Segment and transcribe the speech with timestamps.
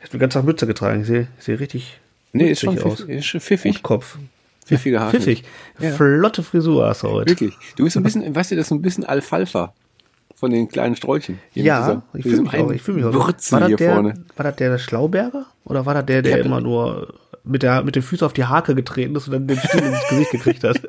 [0.00, 1.02] Ich habe die ganze Tag Mütze getragen.
[1.02, 2.00] Ich sehe seh richtig
[2.32, 3.00] Nee, ist schon, aus.
[3.00, 3.82] ist schon pfiffig.
[3.82, 4.16] Kopf.
[4.64, 5.22] Pfiffiger Haarschnitt.
[5.22, 5.44] Pfiffig.
[5.80, 5.90] Ja.
[5.90, 7.30] Flotte Frisur hast du heute.
[7.30, 7.54] Wirklich.
[7.76, 9.74] Du bist ein bisschen, weißt du, das ist so ein bisschen Alfalfa
[10.36, 11.38] von den kleinen Sträuchchen.
[11.54, 12.70] Ja, ich fühle mich auch.
[12.70, 13.14] Ich fühle mich auch.
[13.14, 14.14] War das, der, vorne.
[14.36, 15.46] war das der Schlauberger?
[15.64, 17.14] Oder war das der, der Ja, immer nur
[17.44, 20.08] mit, der, mit den Füßen auf die Hake getreten ist und dann den Stiel ins
[20.08, 20.80] Gesicht gekriegt hat?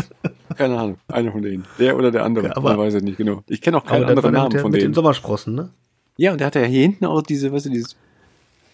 [0.56, 0.98] Keine Ahnung.
[1.08, 1.64] Einer von denen.
[1.78, 2.48] Der oder der andere.
[2.48, 3.42] Ja, aber- Man weiß es nicht genau.
[3.46, 4.94] Ich kenne auch keinen anderen der Namen der, von mit den denen.
[4.94, 5.70] Sommersprossen, ne?
[6.16, 7.96] Ja, und der hatte ja hier hinten auch diese, weißt du, dieses,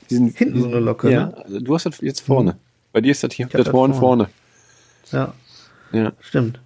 [0.06, 1.36] diesen, Hinten so eine Locke, Ja, ne?
[1.44, 2.56] also du hast das jetzt vorne.
[2.92, 4.28] Bei dir ist das hier, Ich das Horn das vorne.
[5.12, 5.32] Ja,
[5.92, 6.12] Ja.
[6.20, 6.60] stimmt.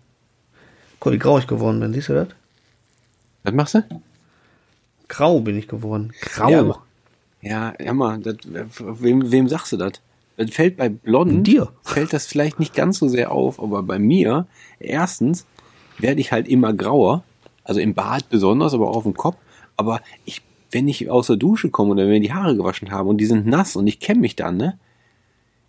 [1.01, 1.93] Guck, wie grau ich geworden bin.
[1.93, 2.29] Siehst du das?
[3.43, 3.83] Was machst du?
[5.09, 6.13] Grau bin ich geworden.
[6.21, 6.49] Grau.
[6.51, 6.83] Ja, aber-
[7.43, 9.93] Ja, ja mal, das, wem, wem sagst du das?
[10.37, 11.69] Das fällt bei Blonden, Dir.
[11.83, 14.47] fällt das vielleicht nicht ganz so sehr auf, aber bei mir,
[14.79, 15.47] erstens,
[15.99, 17.25] werde ich halt immer grauer,
[17.65, 19.37] also im Bart besonders, aber auch auf dem Kopf,
[19.77, 23.09] aber ich, wenn ich aus der Dusche komme oder wenn wir die Haare gewaschen haben
[23.09, 24.79] und die sind nass und ich kenne mich dann, ne,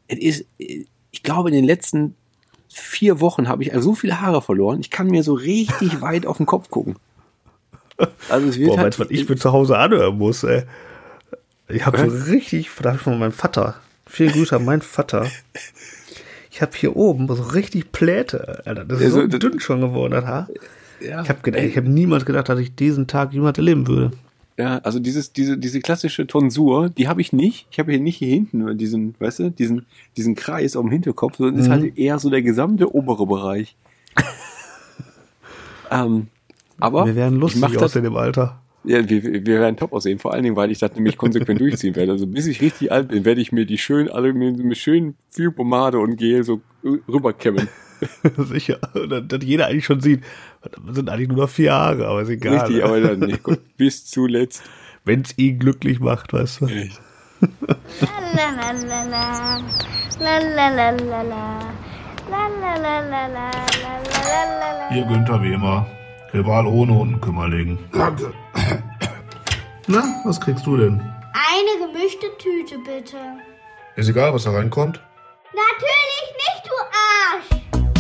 [0.08, 2.16] es ist, ich glaube, in den letzten
[2.70, 6.26] vier Wochen habe ich also so viele Haare verloren, ich kann mir so richtig weit
[6.26, 6.96] auf den Kopf gucken.
[8.30, 10.64] Also es wird Boah, halt, was ich mir zu Hause anhören muss, ey?
[11.68, 13.76] Ich habe so richtig, da hab ich von meinem Vater,
[14.08, 15.28] viel Grüße an meinen Vater.
[16.50, 18.84] Ich habe hier oben so richtig Pläte, Alter.
[18.86, 20.50] Das ist Ja, so so- das- dünn schon geworden, das Haar.
[21.00, 24.12] ja, Ich habe habe niemals gedacht, dass ich diesen Tag jemals erleben würde.
[24.62, 27.66] Ja, also dieses, diese, diese klassische Tonsur, die habe ich nicht.
[27.72, 31.38] Ich habe hier nicht hier hinten diesen, weißt du, diesen, diesen Kreis auf dem Hinterkopf,
[31.38, 31.72] sondern ist Mhm.
[31.72, 33.76] halt eher so der gesamte obere Bereich.
[35.92, 36.28] ähm,
[36.80, 38.62] aber Wir werden lustig mach das, dem Alter.
[38.84, 41.96] ja, wir, wir werden top aussehen, vor allen Dingen, weil ich das nämlich konsequent durchziehen
[41.96, 42.12] werde.
[42.12, 45.16] Also bis ich richtig alt bin, werde ich mir die schön, alle mit, mit schön
[45.32, 47.68] viel Pomade und Gel so rüberkämmen.
[48.38, 48.80] Sicher.
[48.94, 50.24] Und dass jeder eigentlich schon sieht,
[50.62, 52.60] das sind eigentlich nur noch vier Jahre, aber ist egal.
[52.60, 53.44] Richtig, aber dann nicht.
[53.44, 54.64] Gut, bis zuletzt.
[55.04, 56.66] Wenn es ihn glücklich macht, weißt du.
[56.68, 56.90] La.
[64.92, 65.88] Hier Günther wie immer.
[66.34, 67.80] Rival ohne Hundenkümmerling.
[67.92, 68.34] Danke.
[69.88, 71.02] Na, was kriegst du denn?
[71.34, 73.18] Eine gemischte Tüte, bitte.
[73.96, 75.02] Ist egal, was da reinkommt.
[75.54, 76.72] Natürlich nicht, du
[77.02, 77.91] Arsch!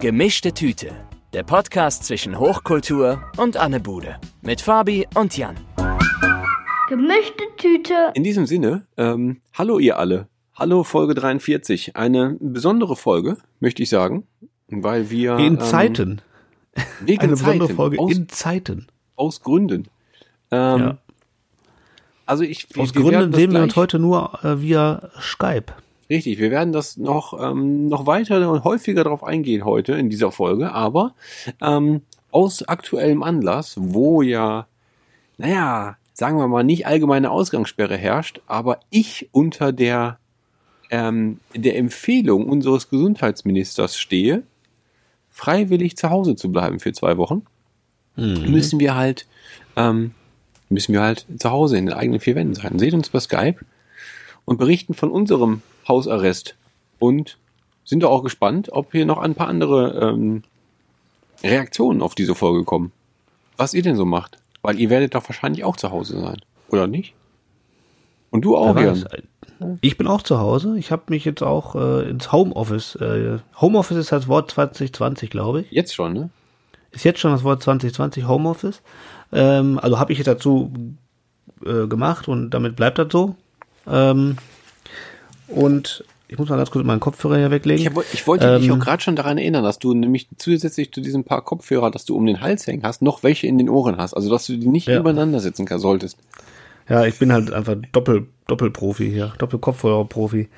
[0.00, 0.92] Gemischte Tüte.
[1.32, 4.16] Der Podcast zwischen Hochkultur und Annebude.
[4.42, 5.56] Mit Fabi und Jan.
[6.88, 8.12] Gemischte Tüte.
[8.14, 10.28] In diesem Sinne, ähm, hallo ihr alle.
[10.54, 11.96] Hallo Folge 43.
[11.96, 14.26] Eine besondere Folge, möchte ich sagen,
[14.68, 16.22] weil wir In ähm, Zeiten.
[17.00, 18.86] wegen Eine besondere Zeiten, Folge aus, in Zeiten.
[19.16, 19.88] aus Gründen.
[20.50, 20.98] Ähm, Ja.
[22.24, 25.72] Also ich Aus wir Gründen sehen wir uns heute nur äh, via Skype.
[26.10, 30.32] Richtig, wir werden das noch, ähm, noch weiter und häufiger darauf eingehen heute in dieser
[30.32, 31.14] Folge, aber
[31.60, 34.66] ähm, aus aktuellem Anlass, wo ja,
[35.36, 40.18] naja, sagen wir mal, nicht allgemeine Ausgangssperre herrscht, aber ich unter der,
[40.90, 44.42] ähm, der Empfehlung unseres Gesundheitsministers stehe,
[45.30, 47.42] freiwillig zu Hause zu bleiben für zwei Wochen,
[48.48, 49.26] müssen wir halt,
[49.76, 50.12] ähm,
[50.70, 52.78] müssen wir halt zu Hause in den eigenen vier Wänden sein.
[52.78, 53.60] Seht uns bei Skype
[54.44, 56.56] und berichten von unserem Hausarrest
[56.98, 57.38] und
[57.84, 60.42] sind auch gespannt, ob hier noch ein paar andere ähm,
[61.42, 62.92] Reaktionen auf diese Folge kommen.
[63.56, 64.38] Was ihr denn so macht.
[64.62, 67.14] Weil ihr werdet doch wahrscheinlich auch zu Hause sein, oder nicht?
[68.30, 69.04] Und du auch, Jan.
[69.80, 70.78] Ich bin auch zu Hause.
[70.78, 72.94] Ich habe mich jetzt auch äh, ins Homeoffice.
[72.96, 75.70] Äh, Homeoffice ist das Wort 2020, glaube ich.
[75.70, 76.30] Jetzt schon, ne?
[76.92, 78.82] Ist jetzt schon das Wort 2020 Homeoffice.
[79.32, 80.72] Ähm, also habe ich jetzt dazu
[81.64, 83.34] äh, gemacht und damit bleibt das so.
[83.86, 84.36] Ähm,
[85.48, 87.82] und ich muss mal ganz kurz meinen Kopfhörer hier weglegen.
[87.82, 91.00] Ich, ich wollte dich Ähm, auch gerade schon daran erinnern, dass du nämlich zusätzlich zu
[91.00, 93.96] diesen paar Kopfhörer, dass du um den Hals hängen hast, noch welche in den Ohren
[93.96, 94.12] hast.
[94.14, 94.98] Also, dass du die nicht Ja.
[95.00, 96.18] übereinander sitzen kann, solltest.
[96.88, 100.48] Ja, ich bin halt einfach Doppel, Doppelprofi hier, Doppelkopfhörer-Profi.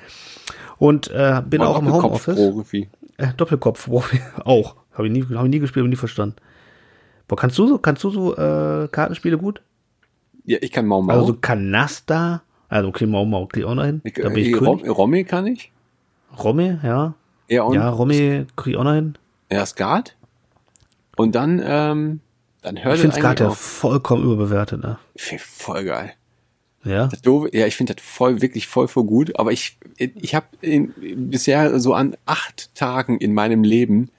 [0.77, 2.35] Und äh, bin auch im Homeoffice.
[2.35, 2.89] Profi.
[3.17, 4.75] Äh, Doppelkopf-Profi, auch.
[4.93, 6.35] Habe ich, nie, hab ich nie gespielt und nie verstanden.
[7.27, 9.61] Boah, kannst du so, kannst du so äh, Kartenspiele gut?
[10.43, 11.13] Ja, ich kann Mau Mau.
[11.13, 12.41] Also so Kanasta,
[12.71, 14.01] also okay, Mau Mau krieg ich auch noch hin.
[14.05, 14.97] ich, Da bin ich äh, Rom, König.
[14.97, 15.71] Rommel kann ich.
[16.41, 17.13] Romme, ja.
[17.49, 19.17] Ja, und Ja, Romme krieg ich auch noch hin.
[19.51, 20.15] ja, Skat.
[21.17, 22.21] Und dann, ähm,
[22.61, 24.97] dann hört Ich finde Skat ja vollkommen überbewertet, ne?
[25.15, 26.13] Ich voll geil.
[26.85, 27.07] Ja.
[27.07, 29.37] Das Doofe, ja, ich finde das voll, wirklich voll, voll gut.
[29.37, 34.09] Aber ich, ich habe bisher so an acht Tagen in meinem Leben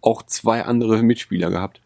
[0.00, 1.80] auch zwei andere Mitspieler gehabt.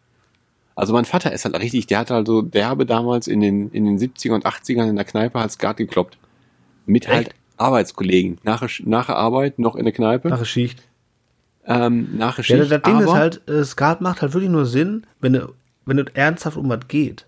[0.75, 3.85] Also mein Vater ist halt richtig, der hat halt so derbe damals in den, in
[3.85, 6.17] den 70er und 80ern in der Kneipe halt Skat gekloppt.
[6.85, 8.37] Mit halt Arbeitskollegen.
[8.43, 10.27] Nach, der- nach der Arbeit noch in der Kneipe.
[10.29, 10.83] Nach der Schicht.
[11.65, 12.71] ähm, nach der Ja, Schicht.
[12.71, 15.53] das Ding ist halt, äh, Skat macht halt wirklich nur Sinn, wenn du,
[15.85, 17.25] wenn es ernsthaft um was geht.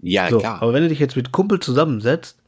[0.00, 0.62] Ja, So, klar.
[0.62, 2.38] aber wenn du dich jetzt mit Kumpel zusammensetzt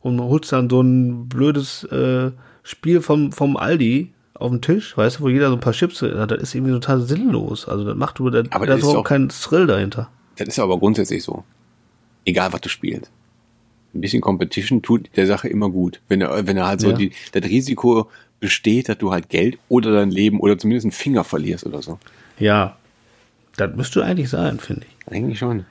[0.00, 2.30] und holst dann so ein blödes äh,
[2.62, 6.02] Spiel vom, vom Aldi auf den Tisch, weißt du, wo jeder so ein paar Chips
[6.02, 7.68] hat, das ist irgendwie total sinnlos.
[7.68, 10.08] Also das macht du, da, Aber da das ist überhaupt kein Thrill dahinter.
[10.36, 11.44] Das ist aber grundsätzlich so.
[12.24, 13.10] Egal, was du spielst.
[13.94, 16.00] Ein bisschen Competition tut der Sache immer gut.
[16.08, 16.96] Wenn er, wenn er halt so Ja.
[16.96, 18.08] die, das Risiko
[18.38, 21.98] besteht, dass du halt Geld oder dein Leben oder zumindest einen Finger verlierst oder so.
[22.38, 22.76] Ja,
[23.56, 25.12] das müsste eigentlich sein, finde ich.
[25.12, 25.64] Eigentlich schon.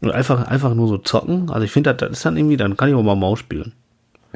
[0.00, 1.50] Und einfach, einfach nur so zocken.
[1.50, 3.72] Also ich finde, das, das ist dann irgendwie, dann kann ich auch mal Maus spielen.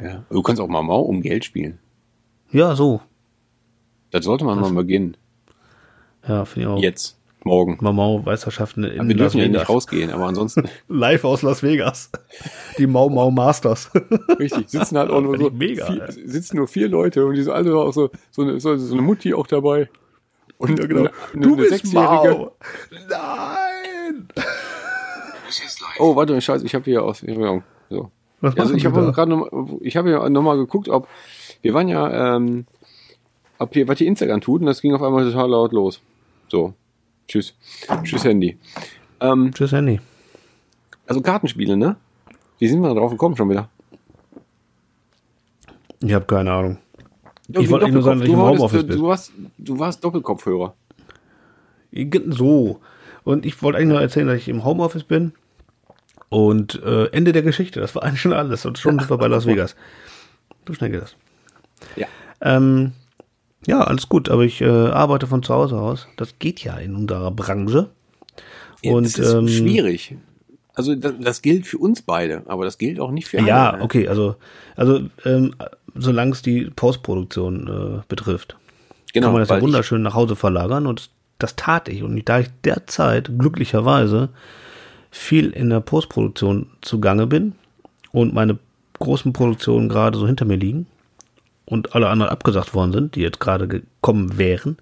[0.01, 0.23] Ja.
[0.29, 1.77] Du kannst auch mal Mau um Geld spielen.
[2.51, 3.01] Ja, so.
[4.11, 5.17] Das sollte man mal beginnen.
[6.27, 6.81] Ja, finde ich auch.
[6.81, 7.19] Jetzt.
[7.45, 7.77] Morgen.
[7.79, 12.11] Mau-Mau-Meisterschaften in Wir Las dürfen ja nicht rausgehen, aber ansonsten, Live aus Las Vegas.
[12.77, 13.91] Die Mau-Mau Masters.
[14.39, 17.73] richtig, sitzen halt auch nur so, mega, vier, sitzen nur vier Leute und diese alle
[17.77, 19.89] auch so, so eine, so, eine Mutti auch dabei.
[20.57, 20.99] Und Ja, genau.
[20.99, 22.51] eine, eine, eine Sechsjährige.
[23.09, 24.27] Nein!
[25.97, 27.23] Oh, warte, scheiße, ich habe hier aus.
[27.23, 28.11] Ich hab hier, so.
[28.41, 29.49] Was Also ich die habe gerade noch,
[29.81, 31.07] ich habe ja noch mal geguckt, ob
[31.61, 32.65] wir waren ja, ähm,
[33.59, 36.01] ob hier was die Instagram tut und das ging auf einmal total laut los.
[36.47, 36.73] So,
[37.27, 37.53] tschüss,
[38.03, 38.57] tschüss Handy.
[39.21, 39.99] Ähm, Tschüss, Handy.
[41.05, 41.97] also Kartenspiele, ne?
[42.57, 43.69] Wie sind wir da drauf gekommen schon wieder?
[46.01, 46.77] Ich habe keine Ahnung.
[47.49, 48.39] Ja, Ich wollte eigentlich nur sagen, dass ich im.
[48.39, 48.97] Homeoffice du, bin.
[48.97, 50.73] du, warst, du warst Doppelkopfhörer.
[52.29, 52.79] So.
[53.23, 55.33] Und ich wollte eigentlich nur erzählen, dass ich im Homeoffice bin.
[56.29, 57.79] Und äh, Ende der Geschichte.
[57.79, 58.65] Das war eigentlich schon alles.
[58.65, 59.75] Und schon sind wir bei Las Vegas.
[60.67, 61.15] So schnell geht das.
[61.95, 62.07] Ja.
[62.41, 62.93] Ähm,
[63.67, 64.29] ja, alles gut.
[64.29, 66.07] Aber ich äh, arbeite von zu Hause aus.
[66.17, 67.89] Das geht ja in unserer Branche.
[68.83, 70.15] Und, das ist ähm, schwierig.
[70.73, 73.83] Also das, das gilt für uns beide, aber das gilt auch nicht für Ja, andere.
[73.83, 74.07] okay.
[74.07, 74.35] Also,
[74.77, 75.53] also ähm,
[75.93, 78.55] solange es die Postproduktion äh, betrifft.
[79.11, 79.27] genau.
[79.27, 82.03] kann man das ja wunderschön nach Hause verlagern und das tat ich.
[82.03, 84.29] Und da ich derzeit glücklicherweise
[85.11, 87.55] viel in der Postproduktion zugange bin
[88.13, 88.57] und meine
[88.99, 90.87] großen Produktionen gerade so hinter mir liegen
[91.69, 94.77] und alle anderen abgesagt worden sind, die jetzt gerade gekommen wären,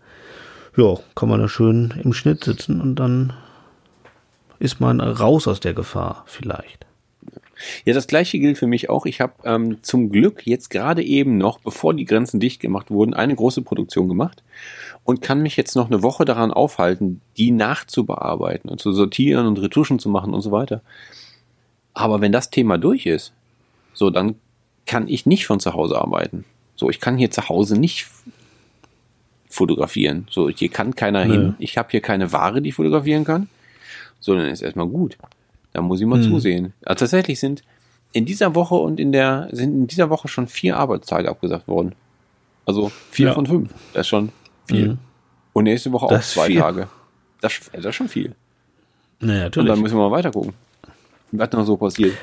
[0.78, 3.34] ja, kann man da schön im Schnitt sitzen und dann
[4.60, 6.86] ist man raus aus der Gefahr vielleicht.
[7.86, 9.08] Ja, das gleiche gilt für mich auch.
[9.08, 13.16] Ich habe ähm, zum Glück jetzt gerade eben noch, bevor die Grenzen dicht gemacht wurden,
[13.16, 14.44] eine große Produktion gemacht
[15.04, 19.60] und kann mich jetzt noch eine Woche daran aufhalten, die nachzubearbeiten und zu sortieren und
[19.60, 20.82] Retuschen zu machen und so weiter.
[21.94, 23.34] Aber wenn das Thema durch ist,
[23.94, 24.36] so, dann
[24.86, 26.46] kann ich nicht von zu Hause arbeiten.
[26.78, 28.08] So, ich kann hier zu Hause nicht
[29.50, 30.28] fotografieren.
[30.30, 31.32] So, hier kann keiner Nö.
[31.34, 31.56] hin.
[31.60, 33.50] Ich habe hier keine Ware, die ich fotografieren kann.
[34.20, 35.18] So, dann ist erstmal gut.
[35.74, 36.30] Da muss ich mal Hm.
[36.30, 36.74] zusehen.
[36.86, 37.64] Also tatsächlich sind
[38.14, 41.94] in dieser Woche und in der sind in dieser Woche schon vier Arbeitstage abgesagt worden.
[42.66, 43.34] Also vier Ja.
[43.34, 43.70] von fünf.
[43.94, 44.32] Das ist schon
[44.68, 44.90] viel.
[44.90, 44.98] Mhm.
[45.54, 46.60] Und nächste Woche Das auch zwei viel.
[46.60, 46.88] Tage.
[47.42, 48.36] Das, das ist schon viel.
[49.20, 49.70] Naja, Und natürlich.
[49.72, 50.54] dann müssen wir mal weiter gucken.
[51.32, 52.14] Was noch so passiert.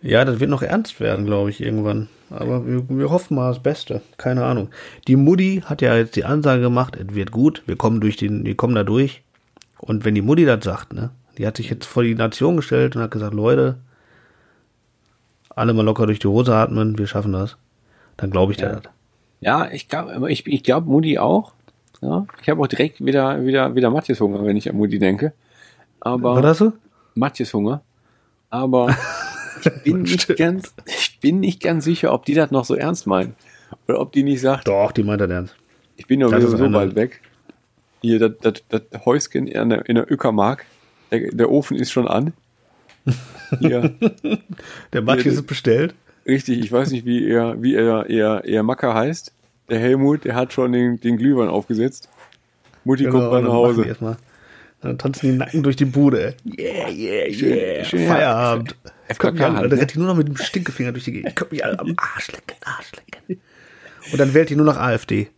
[0.00, 2.08] Ja, das wird noch ernst werden, glaube ich, irgendwann.
[2.30, 4.02] Aber wir, wir hoffen mal das Beste.
[4.16, 4.68] Keine Ahnung.
[5.08, 8.44] Die Mutti hat ja jetzt die Ansage gemacht, es wird gut, wir kommen durch den,
[8.44, 9.22] wir kommen da durch.
[9.78, 12.96] Und wenn die Mutti das sagt, ne, die hat sich jetzt vor die Nation gestellt
[12.96, 13.78] und hat gesagt, Leute,
[15.54, 17.56] alle mal locker durch die Hose atmen, wir schaffen das.
[18.16, 18.72] Dann glaube ich Ja.
[18.74, 18.82] das.
[19.40, 21.52] Ja, ich glaube, ich, ich glaube Mutti auch.
[22.00, 25.32] Ja, ich habe auch direkt wieder wieder wieder Matthias Hunger, wenn ich an Mutti denke.
[26.00, 26.72] Aber War das so?
[27.14, 27.82] Matthias Hunger.
[28.50, 28.94] Aber
[29.64, 33.06] ich bin nicht ganz, ich bin nicht ganz sicher, ob die das noch so ernst
[33.06, 33.34] meinen.
[33.86, 35.54] Oder ob die nicht sagt, Doch, die meint das ernst.
[35.96, 37.20] ich bin doch Das wieder ist so eine- bald weg.
[38.00, 40.64] Hier, das, das, das Häuschen in der, in der Öckermark.
[41.10, 42.32] Der, der Ofen ist schon an.
[43.60, 43.94] Hier,
[44.92, 45.94] Der Ja, ist bestellt.
[46.26, 49.32] richtig, ich weiß nicht, wie er, wie er, er, er Macker heißt.
[49.70, 52.08] Der Helmut, der hat schon den, den Glühwein aufgesetzt.
[52.84, 53.96] Mutti kommt Genau, bald dann nach Hause.
[54.80, 56.36] Dann tanzen die Nacken durch die Bude.
[56.46, 57.84] Yeah, yeah, yeah.
[57.84, 58.06] schön.
[58.06, 58.76] Feierabend.
[59.08, 59.80] FKK halt, Alter, ne?
[59.80, 61.34] rennt die nur noch mit dem Stinkefinger durch die Gegend.
[61.34, 63.40] Kommt mich alle am Arsch lecken, Arsch lecken.
[64.12, 65.28] Und dann wählt die nur noch AfD.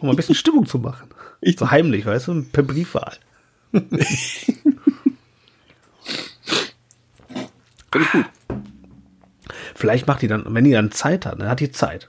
[0.00, 1.10] Um ein bisschen Stimmung zu machen.
[1.40, 3.16] Ich- so heimlich, weißt du, per Briefwahl.
[3.72, 3.98] Finde
[8.06, 8.24] ich gut.
[9.74, 12.08] Vielleicht macht die dann, wenn die dann Zeit hat, dann hat die Zeit.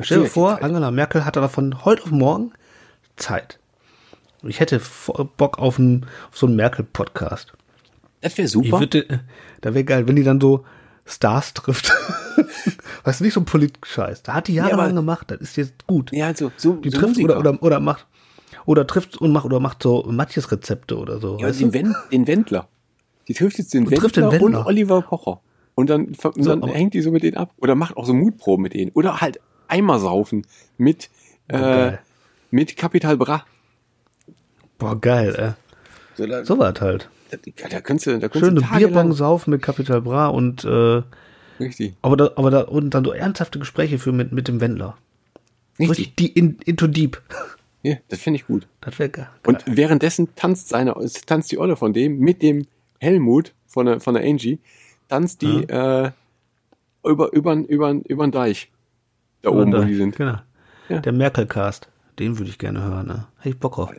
[0.00, 0.62] Stell dir hat vor.
[0.62, 2.52] Angela Merkel hatte davon heute auf morgen
[3.16, 3.57] Zeit.
[4.42, 4.80] Ich hätte
[5.36, 7.52] Bock auf, einen, auf so einen Merkel-Podcast.
[8.20, 8.80] Das wäre Ich super.
[8.80, 9.20] würde,
[9.60, 10.64] da wäre geil, wenn die dann so
[11.06, 11.90] Stars trifft.
[13.04, 14.22] weißt du, nicht so ein Polit-Scheiß.
[14.22, 16.12] Da hat die Ja, jahrelang aber- gemacht, das ist jetzt gut.
[16.12, 17.38] ja, also, so, die so trifft Musiker.
[17.38, 18.06] oder, oder, oder macht,
[18.66, 21.38] oder trifft und macht, oder macht so Matjes Rezepte oder so.
[21.38, 21.72] Ja, den, du?
[21.72, 22.68] Wen den Wendler.
[23.26, 24.66] Die trifft jetzt den Und Wendler, trifft den und Wendler.
[24.66, 25.40] Oliver Pocher.
[25.74, 27.52] Und dann, und So, dann aber- hängt die so mit denen ab.
[27.58, 28.90] Oder macht auch so Mutproben mit denen.
[28.92, 31.08] Oder halt Eimer saufen mit,
[31.48, 31.98] äh, geil.
[32.50, 33.44] mit Capital Bra.
[34.78, 35.52] Boah, geil, ey.
[36.16, 37.08] So, da- So was halt.
[37.30, 37.36] Da,
[37.68, 40.64] da könntest du, da könntest Schön du eine tagelang- Bierbong saufen mit Capital Bra und
[40.64, 41.02] äh,
[41.60, 41.94] Richtig.
[42.00, 44.96] aber da, aber da und dann so ernsthafte Gespräche führen mit, mit dem Wendler.
[45.78, 45.98] Richtig.
[45.98, 47.20] Richtig die in, into deep.
[47.84, 48.66] Ja, das finde ich gut.
[48.80, 49.28] Das wäre geil.
[49.46, 52.66] Und währenddessen tanzt seine, tanzt die Olle von dem mit dem
[52.98, 54.58] Helmut von der, von der Angie,
[55.08, 56.10] tanzt die äh,
[57.04, 58.72] über, über, über, über den Deich.
[59.42, 60.16] Da oben, wo die sind.
[60.16, 60.38] Genau.
[60.88, 60.98] Ja.
[60.98, 61.88] Der Merkel-Cast.
[62.18, 63.26] Den würde ich gerne hören, ne?
[63.38, 63.92] Hätte ich Bock drauf.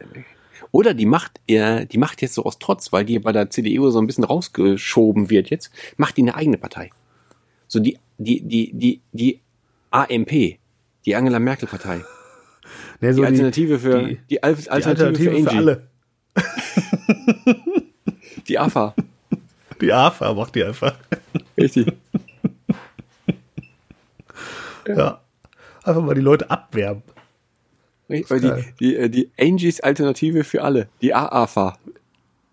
[0.72, 3.90] Oder die macht, äh, die macht jetzt so aus Trotz, weil die bei der CDU
[3.90, 6.92] so ein bisschen rausgeschoben wird jetzt, macht die eine eigene Partei.
[7.68, 9.40] So die, die, die, die, die
[9.92, 10.58] AMP,
[11.06, 12.04] die Angela Merkel Partei.
[13.02, 15.88] Nee, Die Alternative für, die- die, Al- die Alternative, Alternative für für alle.
[18.48, 18.94] Die AFA.
[19.82, 20.96] Die AFA macht die einfach.
[21.58, 21.92] Richtig.
[24.88, 25.22] Ja.
[25.84, 27.04] Einfach mal die Leute abwerben.
[28.10, 30.90] Weil die, die, äh, die Angies Alternative für alle.
[31.02, 31.78] Die AAFA.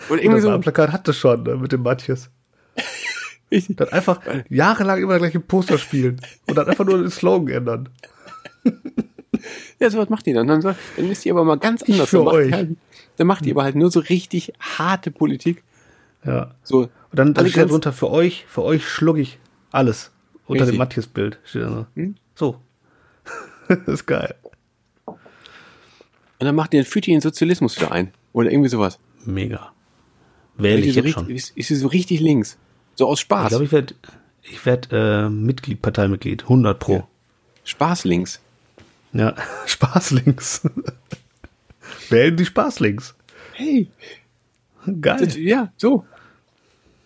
[0.09, 0.59] Und irgendwie Das so.
[0.59, 2.29] Plakat hat das schon ne, mit dem Matthias.
[3.51, 3.77] Richtig.
[3.77, 4.19] Dann einfach
[4.49, 7.89] jahrelang immer gleich im Poster spielen und dann einfach nur den Slogan ändern.
[9.79, 10.47] Ja, sowas macht die dann.
[10.47, 12.09] Dann, dann ist die aber mal ganz anders.
[12.09, 12.51] für dann, macht euch.
[12.51, 12.69] Halt,
[13.17, 15.63] dann macht die aber halt nur so richtig harte Politik.
[16.25, 16.55] Ja.
[16.63, 16.79] So.
[16.81, 19.37] Und dann, dann steht drunter für euch, für euch schluck ich
[19.71, 20.11] alles.
[20.47, 20.75] Unter Richtig.
[20.75, 21.85] dem Matthias-Bild steht da so.
[21.95, 22.15] Hm?
[22.33, 22.59] So.
[23.85, 24.35] das ist geil.
[25.05, 25.17] Und
[26.45, 28.11] dann macht die, führt die den Sozialismus wieder ein.
[28.33, 28.99] Oder irgendwie sowas.
[29.25, 29.71] Mega.
[30.57, 31.29] Wähle ich die jetzt so schon.
[31.29, 32.57] ist, ist sie so richtig links.
[32.95, 33.49] So aus Ich Spaß.
[33.49, 33.95] glaube, ich werde
[34.49, 36.43] ich werd, äh, Mitglied, Parteimitglied.
[36.43, 37.03] 100 pro.
[37.63, 38.39] Spaß links.
[39.13, 40.61] Ja, Spaßlinks.
[42.09, 43.15] Wählen die Spaßlinks.
[43.53, 43.89] Hey.
[45.01, 45.17] Geil.
[45.19, 46.05] Das, ja, so.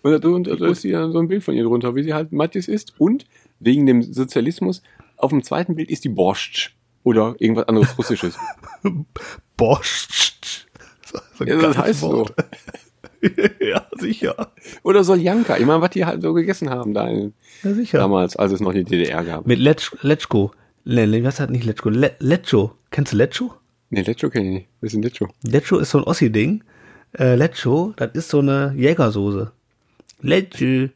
[0.03, 2.93] Und da, ist ja so ein Bild von ihr drunter, wie sie halt Matthias ist.
[2.99, 3.25] Und
[3.59, 4.81] wegen dem Sozialismus,
[5.23, 6.73] auf dem zweiten Bild ist die Borscht.
[7.03, 8.37] Oder irgendwas anderes Russisches.
[9.57, 10.67] Borscht.
[11.05, 12.11] So ein Ja, das heißt so.
[12.11, 12.33] Wort.
[13.59, 14.51] ja, sicher.
[14.83, 15.57] Oder Soljanka.
[15.57, 17.97] Ich meine, was die halt so gegessen haben da in, Ja, sicher.
[17.99, 19.45] damals, als es noch die DDR gab.
[19.45, 20.51] Mit Letsch, Letschko.
[20.83, 21.89] Le, was hat nicht Letschko?
[21.89, 22.75] Le, Lecho.
[22.89, 23.53] Kennst du Lecho?
[23.89, 24.67] Nee, Lecho kenne ich nicht.
[24.81, 25.27] Was ist denn Lecho?
[25.43, 26.63] Lecho ist so ein Ossi-Ding.
[27.17, 29.51] Äh, Lecho, das ist so eine Jägersoße.
[30.21, 30.89] Lecho.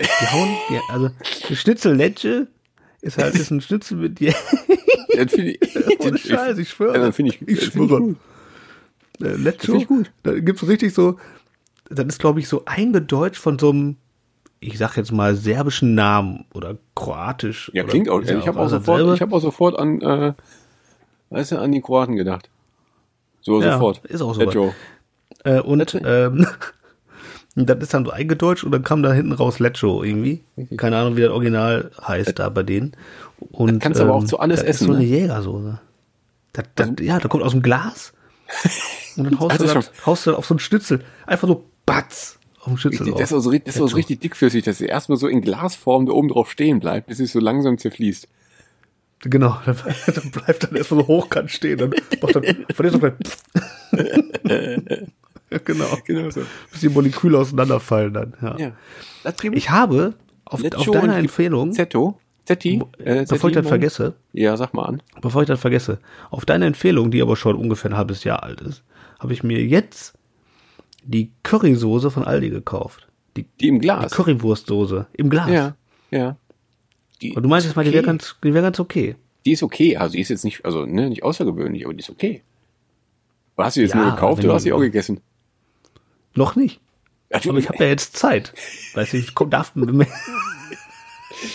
[0.00, 1.10] Die hauen, die, also,
[1.54, 2.46] Schnitzel Lecho
[3.02, 5.58] ist halt ist ein Schnitzel mit ich,
[6.00, 6.94] Ohne Scheiß, ich schwöre.
[6.96, 8.00] Ja, dann finde ich, Ich schwöre.
[8.00, 8.16] gut.
[9.20, 9.36] äh.
[9.66, 10.10] Finde ich gut.
[10.22, 11.18] Da gibt's richtig so,
[11.88, 13.96] das ist glaube ich so eingedeutscht von so einem,
[14.60, 17.70] ich sag jetzt mal serbischen Namen oder kroatisch.
[17.74, 18.22] Ja, oder- klingt auch.
[18.22, 20.32] ja ich habe auch sofort, ich habe auch sofort an, äh,
[21.30, 22.48] weißt du, an die Kroaten gedacht.
[23.40, 24.04] So Ja, sofort.
[24.04, 24.74] ist auch so.
[25.44, 26.46] Äh, und ähm,
[27.56, 30.42] und das ist dann so eingedeutscht und dann kam da hinten raus Lecho irgendwie.
[30.76, 32.92] Keine Ahnung, wie das Original heißt da bei denen.
[33.50, 34.98] Und, ähm, Das kannst du aber auch zu alles das essen, Ist so ne?
[34.98, 35.80] eine Jägersoße.
[36.52, 38.12] Das, das, ja, da kommt aus dem Glas.
[39.16, 41.04] Und dann haust, Also du, das, haust du das auf so einen Schnitzel.
[41.26, 44.80] Einfach so batz auf den Schnitzel Das ist so, das ist so richtig dickflüssig, dass
[44.80, 48.28] es erstmal so in Glasform da oben drauf stehen bleibt, bis es so langsam zerfließt.
[49.22, 49.76] Genau, dann,
[50.14, 51.78] dann bleibt dann erstmal so hochkant stehen.
[51.78, 51.90] Dann
[52.22, 53.14] macht dann, verliert doch gleich.
[55.50, 55.98] Ja, genau.
[56.04, 56.42] Genau so.
[56.70, 58.34] Bis die Moleküle auseinanderfallen dann.
[58.42, 58.58] Ja.
[58.58, 58.72] Ja.
[59.52, 60.14] Ich habe
[60.44, 62.18] auf, Lecho auf deiner und Empfehlung, Zetto.
[62.46, 62.82] Zetti.
[62.98, 65.02] Äh, bevor ich das vergesse, Ja, sag mal an.
[65.20, 65.98] bevor ich das vergesse,
[66.30, 68.82] auf deine Empfehlung, die aber schon ungefähr ein halbes Jahr alt ist,
[69.20, 70.14] habe ich mir jetzt
[71.04, 73.06] die Currysoße von Aldi gekauft.
[73.36, 74.10] Die, Die im die Glas.
[74.12, 75.50] Currywurstsoße im Glas.
[75.50, 75.76] Ja,
[76.10, 76.36] ja.
[77.22, 78.06] Die, Und du meinst jetzt mal, die wäre okay.
[78.06, 79.14] ganz, die wäre ganz okay.
[79.44, 79.96] Die ist okay.
[79.96, 82.42] Also die ist jetzt nicht, also ne, nicht außergewöhnlich, aber die ist okay.
[83.56, 85.20] Aber hast du jetzt Ja, nur gekauft wenn oder hast du die auch gegessen?
[86.34, 86.80] Noch nicht.
[87.30, 88.52] Ja, Aber ich habe ja jetzt Zeit.
[88.94, 89.72] Weißt du, ich komm, darf,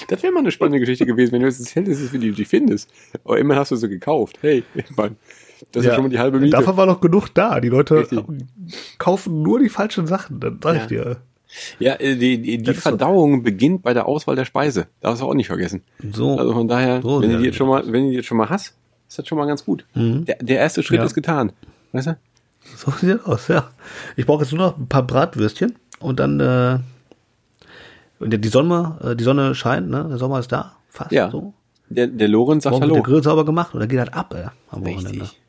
[0.07, 2.89] Das wäre mal eine spannende Geschichte gewesen, wenn du jetzt hättest, wie du die findest.
[3.23, 4.37] Aber immerhin hast du sie gekauft.
[4.41, 4.63] Hey,
[4.95, 5.17] mein,
[5.71, 6.57] das ist ja schon mal die halbe Miete.
[6.57, 7.59] Davon war noch genug da.
[7.59, 8.19] Die Leute Richtig.
[8.97, 10.81] kaufen nur die falschen Sachen, dann sag Ja.
[10.81, 11.17] ich dir.
[11.79, 12.89] Ja, äh, die, die, die ist so.
[12.89, 14.87] Verdauung beginnt bei der Auswahl der Speise.
[15.01, 15.83] Darfst du auch nicht vergessen.
[16.11, 16.37] So.
[16.37, 18.37] Also von daher, So wenn du die jetzt schon mal, wenn du die jetzt schon
[18.37, 18.73] mal hast,
[19.07, 19.85] ist das schon mal ganz gut.
[19.93, 21.05] Der, der erste Schritt Ja.
[21.05, 21.51] ist getan.
[21.91, 22.17] Weißt du?
[22.77, 23.69] So sieht das aus, ja.
[24.15, 26.79] Ich brauche jetzt nur noch ein paar Bratwürstchen und dann, äh,
[28.19, 30.05] die Sonne, äh, die Sonne scheint, ne?
[30.09, 31.29] Der Sommer ist da, fast Ja.
[31.29, 31.53] so.
[31.89, 32.95] Der, der Lorenz sagt Hallo.
[32.95, 35.09] der Grill sauber gemacht und dann geht halt ab, ey, am Wochenende.
[35.21, 35.39] Richtig.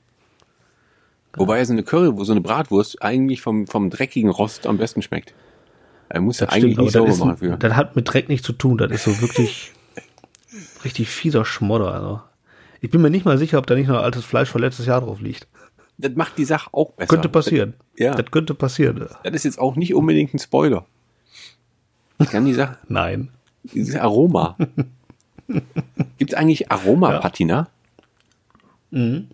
[1.35, 5.35] Wobei so eine Curry, so eine Bratwurst eigentlich vom, vom dreckigen Rost am besten schmeckt.
[6.09, 7.57] Er muss ja Das eigentlich nicht sauber machen für.
[7.57, 8.79] das hat mit Dreck nichts zu tun.
[8.79, 9.73] Das ist so wirklich
[10.85, 11.93] richtig fieser Schmodder.
[11.93, 12.21] Also.
[12.81, 15.01] Ich bin mir nicht mal sicher, ob da nicht noch altes Fleisch von letztes Jahr
[15.01, 15.47] drauf liegt.
[15.99, 17.09] Das macht die Sache auch besser.
[17.09, 17.75] Könnte passieren.
[17.97, 18.15] Ja.
[18.15, 18.99] Das könnte passieren.
[18.99, 19.19] ja.
[19.25, 20.85] Das ist jetzt auch nicht unbedingt ein Spoiler.
[22.19, 23.31] Ich kann die Sache, Nein.
[23.63, 24.57] dieses Aroma.
[26.19, 27.69] Gibt es eigentlich Aromapatina?
[28.91, 29.29] Mhm.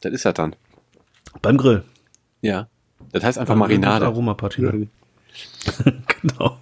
[0.00, 0.54] Das ist das dann.
[1.42, 1.84] Beim Grill.
[2.42, 2.68] Ja.
[3.12, 4.04] Das heißt einfach Das Marinade.
[4.04, 4.88] ist Aromapartine.
[6.22, 6.58] genau.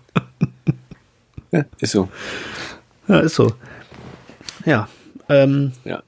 [1.51, 2.09] Ja, ist so.
[3.09, 3.53] Ja, ist so.
[4.65, 4.89] Ja.
[5.29, 6.03] Ähm, Ja.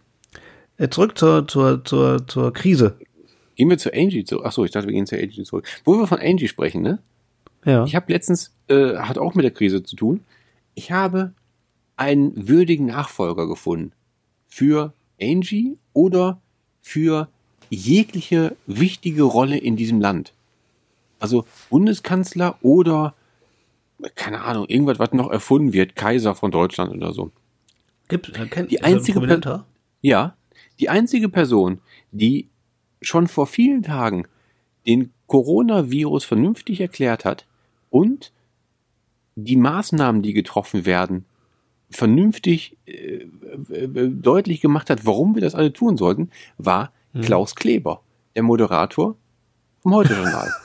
[0.76, 2.96] äh, zurück zur, zur, zur, zur Krise.
[3.58, 4.46] Gehen wir zu Angie zurück.
[4.46, 5.66] Achso, ich dachte, wir gehen zu Angie zurück.
[5.84, 7.00] Wo wir von Angie sprechen, ne?
[7.64, 7.84] Ja.
[7.84, 10.20] Ich habe letztens, äh, hat auch mit der Krise zu tun.
[10.76, 11.32] Ich habe
[11.96, 13.90] einen würdigen Nachfolger gefunden
[14.46, 16.40] für Angie oder
[16.82, 17.28] für
[17.68, 20.34] jegliche wichtige Rolle in diesem Land.
[21.18, 23.16] Also Bundeskanzler oder
[24.14, 27.32] keine Ahnung, irgendwas, was noch erfunden wird, Kaiser von Deutschland oder so.
[28.06, 29.64] Gibt, äh, kennt, Die ein einzige?
[30.00, 30.36] Ja,
[30.78, 31.80] die einzige Person,
[32.12, 32.46] die
[33.00, 34.26] schon vor vielen Tagen
[34.86, 37.46] den Coronavirus vernünftig erklärt hat
[37.90, 38.32] und
[39.36, 41.24] die Maßnahmen, die getroffen werden,
[41.90, 43.26] vernünftig äh,
[43.70, 48.02] äh, deutlich gemacht hat, warum wir das alle tun sollten, war Klaus Kleber,
[48.34, 49.16] der Moderator
[49.82, 50.50] vom Heute-Journal.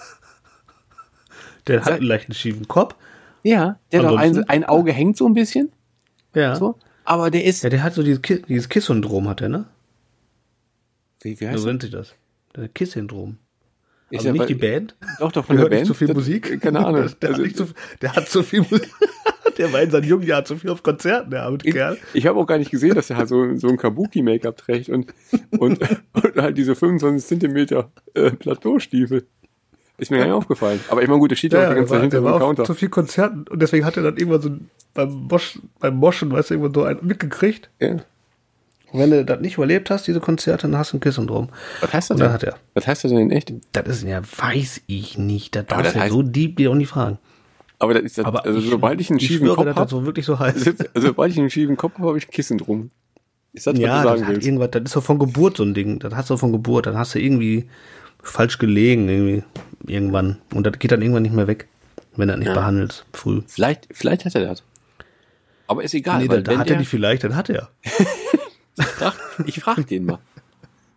[1.67, 2.95] Der hat einen leichten schiefen Kopf.
[3.43, 5.71] ja, der hat ein, ein Auge hängt so ein bisschen,
[6.35, 6.55] Ja.
[6.57, 6.75] so,
[7.05, 9.65] aber der ist, Ja, der hat so dieses, Ki dieses Kiss-Syndrom, hat er, ne?
[11.21, 12.15] wie, wie So heißt nennt sich das.
[12.55, 13.37] Der Kiss-Syndrom.
[14.09, 14.95] Ist Also nicht bei- die Band.
[15.19, 15.87] Doch, doch, von Der der nicht Band.
[15.87, 16.61] zu viel Das- Musik.
[16.61, 17.09] Keine Ahnung.
[17.21, 17.65] Der, Also- hat, zu,
[18.01, 18.89] der hat zu viel Musik.
[19.59, 21.99] Der war in seinen jungen Jahren zu viel auf Konzerten, der arme Ich, Kerl.
[22.15, 25.13] ich habe auch gar nicht gesehen, dass er halt so, so ein Kabuki-Make-up trägt und,
[25.59, 25.79] und,
[26.13, 29.27] und halt diese 25 Zentimeter äh, Plateaustiefel.
[29.99, 30.79] Ist mir gar nicht aufgefallen.
[30.89, 32.63] Aber ich meine, gut, der steht ja, auch die ganze Zeit hinter auf Counter.
[32.63, 34.49] zu viel Konzerten und deswegen hat er dann irgendwann so
[34.95, 37.69] beim, Mosch, beim Moschen, weißt du, irgendwann so einen mitgekriegt.
[37.79, 37.97] Ja.
[38.93, 41.49] Und wenn du das nicht überlebt hast, diese Konzerte, dann hast du ein Kiss-Syndrom.
[41.81, 42.33] Was heißt das dann denn?
[42.33, 42.55] hat er.
[42.75, 43.51] Was heißt das denn in echt?
[43.73, 45.55] Das ist ja, weiß ich nicht.
[45.55, 47.17] Das darfst das du heißt- so deep dir auch nicht fragen.
[47.79, 50.05] Aber das ist das, Aber also sobald ich einen schiefen schwöre, Kopf das habe, so
[50.05, 50.67] wirklich so heißt.
[50.93, 52.91] also, sobald ich einen schiefen Kopf habe, habe ich ein Kissen drum.
[53.51, 54.47] Ist das, was Ja, du das sagen hat willst?
[54.47, 55.99] irgendwas, das ist so von Geburt so ein Ding.
[55.99, 56.85] Das hast du von Geburt.
[56.85, 57.67] Dann hast du irgendwie
[58.21, 59.43] falsch gelegen, irgendwie,
[59.91, 60.37] irgendwann.
[60.53, 61.67] Und das geht dann irgendwann nicht mehr weg,
[62.15, 62.53] wenn du das nicht Ja.
[62.53, 63.41] behandelst, früh.
[63.47, 64.63] Vielleicht, vielleicht hat er das.
[65.67, 67.69] Aber ist egal, nee, weil da, da wenn hat er nicht vielleicht, dann hat er.
[69.45, 70.19] ich frage den mal.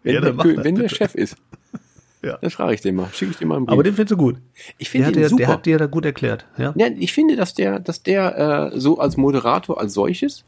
[0.02, 0.88] Wenn, Ja, der, Kö- wenn der.
[0.88, 1.36] Chef ist,
[2.22, 2.38] Ja.
[2.40, 3.08] dann frage ich den mal.
[3.12, 3.72] Schicke ich den mal einen Brief.
[3.74, 4.36] Aber den findest du gut.
[4.78, 5.38] ich finde den dir, super.
[5.38, 6.46] der hat dir da gut erklärt.
[6.58, 6.72] Ja?
[6.76, 10.44] Ja, ich finde, dass der, dass der äh, so als Moderator als solches,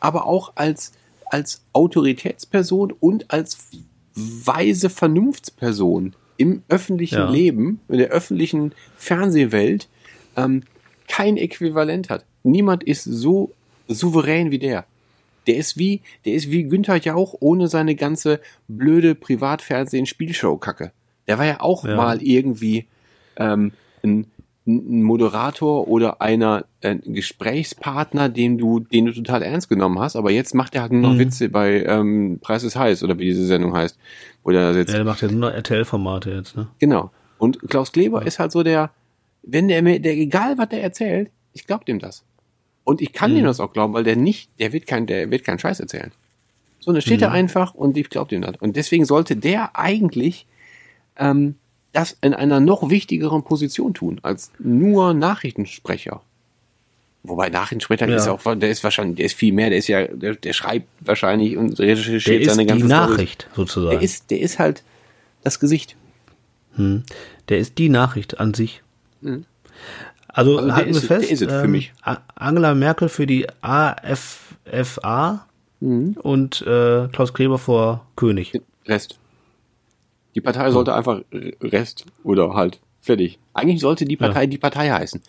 [0.00, 0.92] aber auch als,
[1.26, 3.58] als Autoritätsperson und als
[4.14, 7.30] weise Vernunftsperson im öffentlichen Ja.
[7.30, 9.88] Leben, in der öffentlichen Fernsehwelt,
[10.36, 10.62] ähm,
[11.08, 12.24] kein Äquivalent hat.
[12.42, 13.52] Niemand ist so
[13.88, 14.84] souverän wie der.
[15.48, 19.14] Der ist wie, der ist wie Günther Jauch ohne seine ganze blöde
[19.92, 20.92] Privatfernsehen-Spielshow-Kacke.
[21.26, 21.96] Der war ja auch Ja.
[21.96, 22.86] mal irgendwie
[23.36, 24.26] ähm, ein,
[24.66, 30.30] ein Moderator oder einer ein Gesprächspartner, den du, den du total ernst genommen hast, aber
[30.30, 31.18] jetzt macht er halt nur noch Mhm.
[31.18, 33.98] Witze bei ähm, Preis ist heiß oder wie diese Sendung heißt.
[34.44, 34.90] Wo der da sitzt.
[34.92, 36.68] Ja, der macht ja nur noch RTL-Formate jetzt, ne?
[36.78, 37.10] Genau.
[37.38, 38.90] Und Klaus Kleber ist halt so der,
[39.42, 42.24] wenn der mir, der, egal was der erzählt, ich glaub dem das.
[42.88, 43.38] Und ich kann Mhm.
[43.40, 46.10] ihm das auch glauben, weil der nicht, der wird kein, der wird keinen Scheiß erzählen.
[46.80, 48.54] So, dann steht er einfach und ich glaub dem das.
[48.60, 50.46] Und deswegen sollte der eigentlich
[51.18, 51.56] ähm,
[51.92, 56.22] das in einer noch wichtigeren Position tun, als nur Nachrichtensprecher.
[57.24, 58.16] Wobei Nachrichtensprecher Ja.
[58.16, 60.86] ist auch, der ist wahrscheinlich, der ist viel mehr, der ist ja, der, der schreibt
[61.00, 63.90] wahrscheinlich und recherchiert Der ist seine die ganze Nachricht, sozusagen.
[63.90, 64.82] Der ist, der ist halt
[65.42, 65.94] das Gesicht.
[66.76, 67.02] Hm.
[67.50, 68.82] Der ist die Nachricht an sich.
[69.20, 69.44] Mhm.
[70.38, 71.92] Also, Also halten wir es- fest, ist es für ähm, mich.
[72.36, 75.44] Angela Merkel für die AFFA
[75.80, 76.16] Mhm.
[76.22, 78.52] und äh, Klaus Kleber vor König.
[78.86, 79.18] Rest.
[80.34, 81.22] Die Partei sollte einfach
[81.62, 83.38] Rest oder halt fertig.
[83.54, 85.20] Eigentlich sollte die Partei die Partei heißen.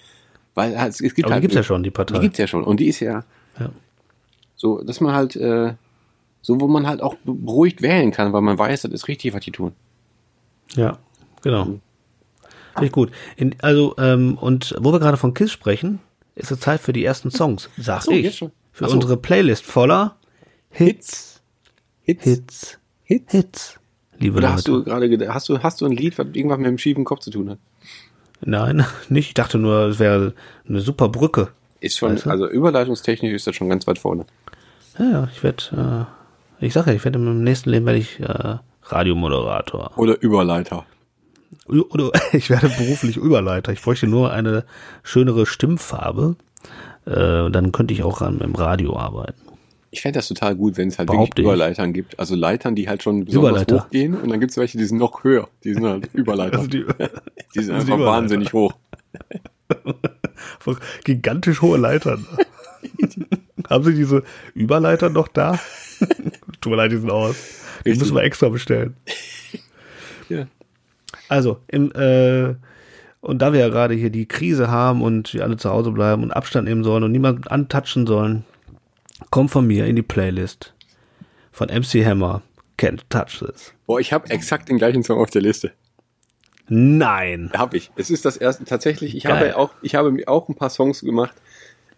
[0.55, 2.15] Weil halt, es gibt Aber die halt gibt's ja schon, die Partei.
[2.15, 2.63] Die gibt's ja schon.
[2.63, 3.23] Und die ist ja,
[3.59, 3.69] Ja.
[4.55, 5.73] so, dass man halt, äh,
[6.41, 9.43] so wo man halt auch beruhigt wählen kann, weil man weiß, das ist richtig, was
[9.43, 9.71] die tun.
[10.75, 10.97] Ja,
[11.41, 11.79] genau.
[12.79, 13.11] Finde ich gut.
[13.37, 15.99] In, also, ähm, und wo wir gerade von Kiss sprechen,
[16.35, 18.39] ist es Zeit für die ersten Songs, sag so, ich.
[18.71, 18.93] Für so.
[18.93, 20.15] unsere Playlist voller
[20.69, 21.41] Hits,
[22.01, 22.23] Hits.
[22.25, 23.31] Hits, Hits.
[23.31, 23.79] Hits.
[24.19, 24.57] Liebe Oder Leute.
[24.57, 27.19] hast du gerade, hast du, hast du ein Lied, was irgendwas mit dem schiefen Kopf
[27.21, 27.59] zu tun hat?
[28.41, 29.29] Nein, nicht.
[29.29, 30.33] Ich dachte nur, es wäre
[30.67, 31.49] eine super Brücke.
[31.79, 32.29] Ist schon, Weißt du?
[32.29, 34.25] also überleitungstechnisch ist das schon ganz weit vorne.
[34.97, 36.07] Ja, ja, ich werde,
[36.59, 39.91] äh, ich sag ja, ich werde im nächsten Leben werde ich äh, Radiomoderator.
[39.95, 40.85] Oder Überleiter.
[41.67, 43.71] Oder ich werde beruflich Überleiter.
[43.71, 44.65] Ich bräuchte nur eine
[45.03, 46.35] schönere Stimmfarbe.
[47.05, 49.41] Äh, dann könnte ich auch am, im Radio arbeiten.
[49.91, 51.53] Ich fände das total gut, wenn es halt Behaupte wirklich ich.
[51.53, 52.19] Überleitern gibt.
[52.19, 53.85] Also Leitern, die halt schon besonders Überleiter.
[53.85, 55.47] hoch gehen und dann gibt es welche, die sind noch höher.
[55.63, 56.57] Die sind halt Überleiter.
[56.59, 56.85] Also die,
[57.55, 58.05] die sind also die einfach Überleiter.
[58.05, 58.73] wahnsinnig hoch.
[61.03, 62.25] gigantisch hohe Leitern.
[63.67, 65.59] Haben Sie diese Überleiter noch da?
[66.61, 67.35] Tut mir leid, die sind aus.
[67.83, 67.99] Die Richtig.
[67.99, 68.95] müssen wir extra bestellen.
[70.27, 70.45] Ja.
[71.29, 72.55] Also, im, äh,
[73.21, 76.23] und da wir ja gerade hier die Krise haben und wir alle zu Hause bleiben
[76.23, 78.45] und Abstand nehmen sollen und niemanden antatschen sollen,
[79.29, 80.73] kommt von mir in die Playlist
[81.51, 82.41] von MC Hammer.
[82.77, 83.73] Can't touch this.
[83.85, 85.73] Boah, ich habe exakt den gleichen Song auf der Liste.
[86.69, 87.51] Nein.
[87.53, 87.91] Habe ich.
[87.97, 89.15] Es ist das erste tatsächlich.
[89.15, 89.33] Ich Geil.
[89.33, 91.35] habe auch, ich habe mir auch ein paar Songs gemacht,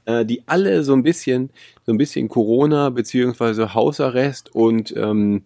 [0.06, 1.52] äh, die alle so ein bisschen,
[1.86, 5.44] so ein bisschen Corona beziehungsweise Hausarrest und ähm,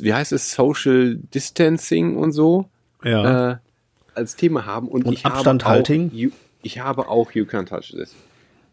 [0.00, 2.68] wie heißt es Social Distancing und so
[3.04, 3.52] Ja.
[3.52, 3.56] äh,
[4.14, 6.10] als Thema haben und, Und ich Abstand habe auch, halten?
[6.14, 6.30] You,
[6.62, 8.14] ich habe auch You Can't Touch This.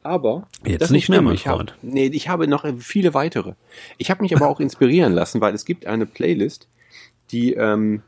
[0.02, 1.76] Aber Jetzt nicht mehr, mein ich habe, Freund.
[1.82, 3.54] nee, ich habe noch viele weitere.
[3.98, 6.68] Ich habe mich aber auch inspirieren lassen, weil es gibt eine Playlist,
[7.32, 8.02] die ähm,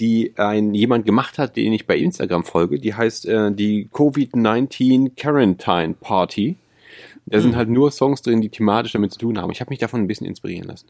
[0.00, 2.78] die ein jemand gemacht hat, den ich bei Instagram folge.
[2.80, 6.56] Die heißt äh, die COVID-19 Quarantine Party.
[7.26, 7.42] Da Hm.
[7.42, 9.50] sind halt nur Songs drin, die thematisch damit zu tun haben.
[9.50, 10.86] Ich habe mich davon ein bisschen inspirieren lassen.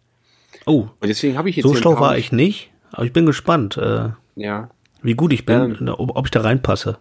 [0.67, 3.77] Oh, Und deswegen habe ich jetzt so schlau war ich nicht, aber ich bin gespannt,
[3.77, 4.71] äh, Ja.
[5.03, 5.89] wie gut ich bin, Ähm.
[5.97, 6.99] ob, ich da reinpasse.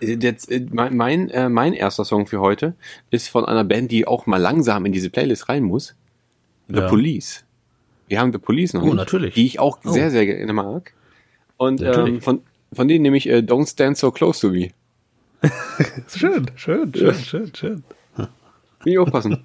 [0.00, 2.74] Äh, Jetzt, äh, mein, mein, äh, mein erster Song für heute
[3.10, 5.94] ist von einer Band, die auch mal langsam in diese Playlist rein muss.
[6.68, 6.88] The Ja.
[6.88, 7.44] Police.
[8.08, 9.34] Wir haben The Police noch Oh, nicht, natürlich.
[9.34, 9.90] die ich auch Oh.
[9.90, 10.92] sehr, sehr gerne mag.
[11.56, 14.70] Und ähm, von, von denen nehme ich äh, Don't Stand So Close to Me.
[16.08, 17.84] Schön, schön, schön, schön, schön.
[18.84, 19.42] Will ich aufpassen.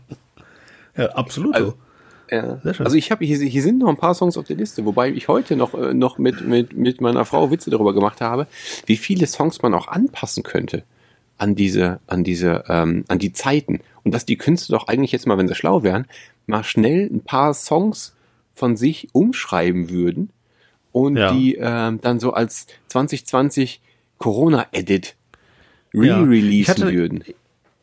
[0.97, 1.55] Ja, absolut.
[1.55, 1.75] Also-
[2.31, 2.59] Ja.
[2.63, 2.85] Sehr schön.
[2.85, 5.27] Also ich habe hier, hier sind noch ein paar Songs auf der Liste, wobei ich
[5.27, 8.47] heute noch äh, noch mit mit mit meiner Frau Witze darüber gemacht habe,
[8.85, 10.83] wie viele Songs man auch anpassen könnte
[11.37, 15.27] an diese an diese ähm, an die Zeiten und dass die Künstler doch eigentlich jetzt
[15.27, 16.05] mal, wenn sie schlau wären,
[16.47, 18.15] mal schnell ein paar Songs
[18.53, 20.29] von sich umschreiben würden
[20.91, 21.33] und Ja.
[21.33, 23.81] die ähm, dann so als 2020
[24.17, 25.15] Corona Edit
[25.93, 26.19] Ja.
[26.19, 27.23] re-releasen hatte- würden.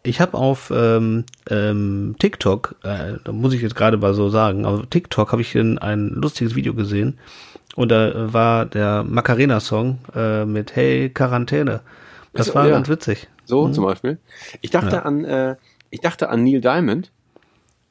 [0.04, 4.66] Ich habe auf ähm, ähm, TikTok, äh, da muss ich jetzt gerade mal so sagen,
[4.66, 7.18] auf TikTok habe ich ein, ein lustiges Video gesehen
[7.76, 11.82] und da war der Macarena-Song äh, mit Hey Quarantäne.
[12.32, 12.72] Das So, war ja.
[12.72, 13.28] ganz witzig.
[13.44, 14.18] So zum Beispiel.
[14.60, 15.56] Ich dachte an, äh,
[15.90, 17.12] ich dachte an Neil Diamond,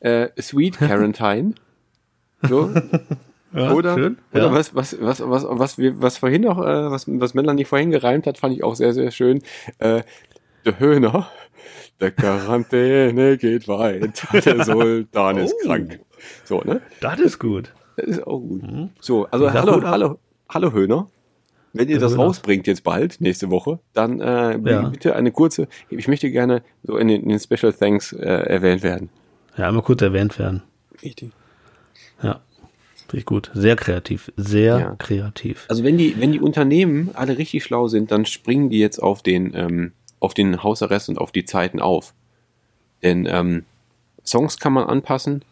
[0.02, 1.56] äh, Sweet Quarantine.
[2.42, 2.72] So.
[3.54, 4.18] Ja, oder schön.
[4.32, 4.54] oder ja.
[4.54, 8.26] was, was, was, was, was, wir, was vorhin noch, äh, was, was Melanie vorhin gereimt
[8.26, 9.42] hat, fand ich auch sehr, sehr schön.
[9.80, 10.04] Äh,
[10.64, 11.28] der Höhner,
[12.00, 15.68] der Quarantäne geht weit, der Sultan ist Oh.
[15.68, 16.00] krank.
[16.46, 16.82] So, ne?
[17.02, 17.74] Das ist gut.
[17.98, 18.62] Das ist auch gut.
[19.00, 19.84] So, also hallo, ab.
[19.86, 20.20] hallo,
[20.50, 21.10] hallo Höhner.
[21.74, 24.90] Wenn ihr das rausbringt jetzt bald, nächste Woche, dann äh, Ja.
[24.90, 28.84] bitte eine kurze, ich möchte gerne so in den, in den Special Thanks äh, erwähnt
[28.84, 29.10] werden.
[29.58, 30.64] Ja, einmal kurz erwähnt werden.
[31.02, 31.32] Richtig.
[32.22, 32.42] Ja,
[33.14, 33.52] ich gut.
[33.54, 34.32] Sehr kreativ.
[34.38, 34.96] Sehr Ja.
[34.98, 35.66] kreativ.
[35.70, 39.22] Also wenn die, wenn die Unternehmen alle richtig schlau sind, dann springen die jetzt auf
[39.22, 39.92] den, ähm,
[40.22, 42.14] auf den Hausarrest und auf die Zeiten auf.
[43.04, 43.66] Denn ähm,
[44.26, 45.44] Songs kann man anpassen.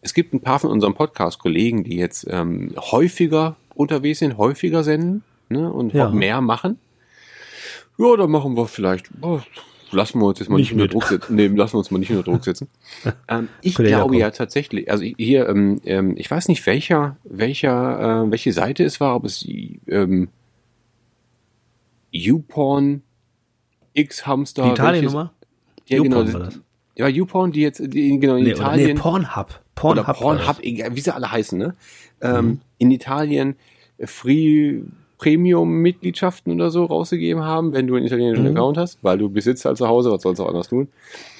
[0.00, 5.22] Es gibt ein paar von unseren Podcast-Kollegen, die jetzt ähm, häufiger unterwegs sind, häufiger senden
[5.48, 6.08] ne, und Ja.
[6.10, 6.78] mehr machen.
[7.98, 9.10] Ja, dann machen wir vielleicht.
[9.20, 9.40] Oh,
[9.90, 10.92] lassen wir uns jetzt mal nicht, Nicht unter.
[10.92, 11.34] Druck setzen.
[11.36, 12.68] Nee, lassen wir uns mal nicht unter Druck setzen.
[13.28, 18.24] ähm, ich ja glaube ja tatsächlich, also hier, ähm, ähm, ich weiß nicht welcher, welcher,
[18.24, 19.46] äh, welche Seite es war, ob es
[19.88, 20.28] ähm,
[22.12, 23.02] YouPorn,
[23.98, 24.62] X-Hamster.
[24.64, 25.32] Die Italiennummer?
[25.86, 26.18] Ja, genau.
[26.20, 26.60] YouPorn war das.
[26.96, 28.86] Ja, YouPorn, die jetzt die, genau in Nee, oder, Italien.
[28.88, 29.46] nee, Pornhub.
[29.48, 30.06] oder Pornhub.
[30.06, 31.74] war Pornhub, egal, wie sie alle heißen, ne?
[32.20, 32.60] Ähm, Mhm.
[32.78, 33.56] In Italien
[33.98, 34.80] äh, Free
[35.18, 38.50] Premium-Mitgliedschaften oder so rausgegeben haben, wenn du einen italienischen Mhm.
[38.56, 40.88] Account hast, weil du besitzt halt zu Hause, was sollst du auch anders tun?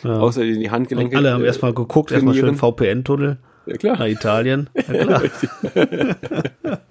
[0.03, 0.19] Ja.
[0.19, 1.17] Außer die Und Handgelenke.
[1.17, 2.57] alle haben äh, erstmal geguckt, erstmal schön.
[2.57, 3.99] VPN-Tunnel Ja, klar.
[3.99, 4.69] nach Italien.
[4.89, 5.23] Ja, klar.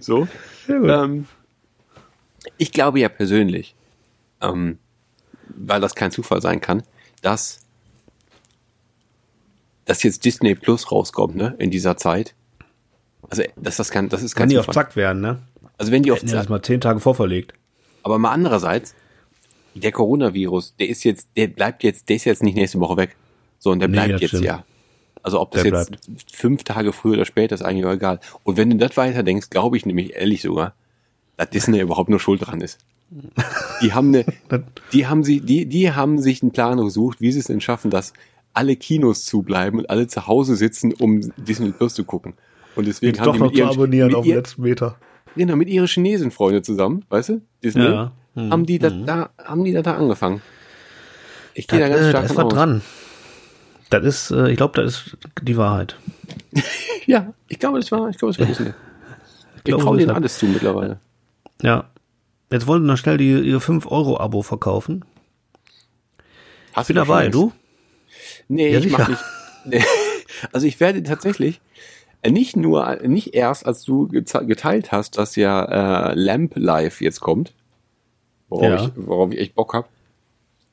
[0.00, 0.28] So.
[0.68, 1.26] Ähm,
[2.58, 3.74] ich glaube ja persönlich,
[4.42, 4.78] ähm,
[5.48, 6.82] weil das kein Zufall sein kann,
[7.22, 7.60] dass,
[9.84, 12.34] dass jetzt Disney Plus rauskommt, ne, in dieser Zeit.
[13.28, 14.84] Also, dass das kann, das ist Wenn kein die auf Zufall.
[14.86, 15.42] Zack wären, ne?
[15.78, 17.54] Also, wenn die auf Hätten ja das Zack, mal zehn Tage vorverlegt.
[18.02, 18.94] aber mal andererseits,
[19.74, 23.16] der Coronavirus, der ist jetzt, der bleibt jetzt, der ist jetzt nicht nächste Woche weg.
[23.58, 24.44] So, und der Nee, bleibt das jetzt stimmt.
[24.44, 24.64] ja.
[25.22, 25.90] Also, ob das Der jetzt
[26.32, 28.20] fünf Tage früher oder später ist eigentlich auch egal.
[28.44, 30.74] Und wenn du das weiter denkst, glaube ich nämlich ehrlich sogar,
[31.36, 32.78] dass Disney überhaupt nur schuld dran ist.
[33.82, 34.24] Die haben eine,
[34.92, 37.90] die haben sie, die, die haben sich einen Plan gesucht, wie sie es denn schaffen,
[37.90, 38.12] dass
[38.52, 42.34] alle Kinos zubleiben und alle zu Hause sitzen, um Disney Plus zu gucken.
[42.74, 44.36] Und deswegen Jetzt haben doch die noch mit zu ihren, abonnieren mit, auf den ihr,
[44.36, 44.96] letzten Meter.
[45.34, 47.40] genau, mit ihren Chinesen-Freunde zusammen, weißt du?
[47.62, 48.12] Disney, Ja.
[48.34, 48.50] Mhm.
[48.52, 50.42] haben die da, da, haben die da, da angefangen.
[51.54, 52.52] Ich gehe da Das, ganz äh, stark da ist von was aus.
[52.52, 52.82] dran.
[53.88, 55.96] Das ist, äh, ich glaube, das ist die Wahrheit.
[57.06, 58.72] Ja, ich glaube, das war, ich glaube, das war Disney.
[59.58, 60.98] Ich glaube, traue denen hat- alles zu mittlerweile.
[61.62, 61.88] Ja.
[62.50, 65.04] Jetzt wollen noch schnell die, ihr 5-Euro-Abo verkaufen.
[66.72, 67.52] Hast Bin du doch dabei, du?
[68.48, 69.10] Nee, Ja, ich mach sicher.
[69.10, 69.24] nicht.
[69.64, 69.84] Nee.
[70.52, 71.60] Also ich werde tatsächlich
[72.20, 77.00] Äh, Nicht nur, äh, nicht erst, als du geteilt hast, dass ja äh, Lamp Live
[77.00, 77.54] jetzt kommt,
[78.48, 78.84] worauf, Ja.
[78.84, 79.88] ich, worauf ich echt Bock hab,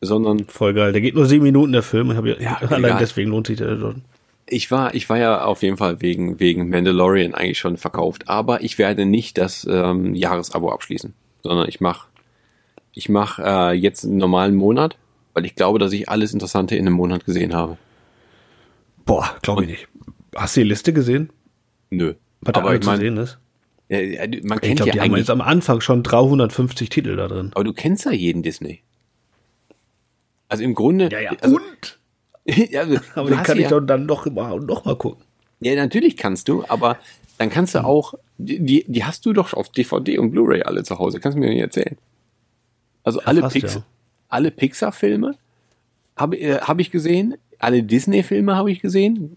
[0.02, 0.92] sondern Voll geil.
[0.92, 2.12] Der geht nur sieben Minuten, der Film.
[2.12, 2.98] Ich hab ja, Ja, allein egal.
[3.00, 4.02] deswegen lohnt sich der schon.
[4.48, 8.62] ich war, ich war ja auf jeden Fall wegen, wegen Mandalorian eigentlich schon verkauft, aber
[8.64, 12.08] ich werde nicht das ähm, Jahresabo abschließen, sondern ich mach,
[12.94, 14.98] ich mach äh, jetzt einen normalen Monat,
[15.34, 17.78] weil ich glaube, dass ich alles Interessante in einem Monat gesehen habe.
[19.06, 19.88] Boah, glaube ich nicht.
[20.36, 21.30] Hast du die Liste gesehen?
[21.90, 22.16] Nö.
[22.42, 23.38] Was da aber alles ich zu meine, sehen ist?
[23.90, 27.16] ja, ja, man Ich kennt glaube, ja die haben jetzt am Anfang schon 350 Titel
[27.16, 27.52] da drin.
[27.54, 28.82] aber du kennst ja jeden Disney.
[30.48, 31.10] Also im Grunde,
[31.42, 32.00] also, und?
[32.72, 35.24] ja, also, Aber den kann ja, ich doch dann noch mal gucken.
[35.62, 36.98] Ja, natürlich kannst du, aber
[37.38, 41.00] dann kannst du auch, die, die hast du doch auf DVD und Blu-ray alle zu
[41.00, 41.98] Hause, kannst du mir nicht erzählen.
[43.04, 43.84] Also alle, fast, Pix ja.
[44.30, 45.36] alle Pixar-Filme
[46.16, 49.36] habe äh, hab ich gesehen, alle Disney-Filme habe ich gesehen,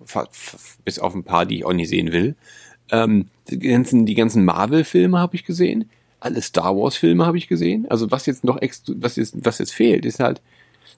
[0.85, 2.35] bis auf ein paar, die ich auch nicht sehen will.
[2.91, 5.89] Ähm, die ganzen, die ganzen Marvel-Filme habe ich gesehen,
[6.21, 7.87] alle Star Wars-Filme habe ich gesehen.
[7.89, 10.41] Also was jetzt noch ex was jetzt, was jetzt fehlt, ist halt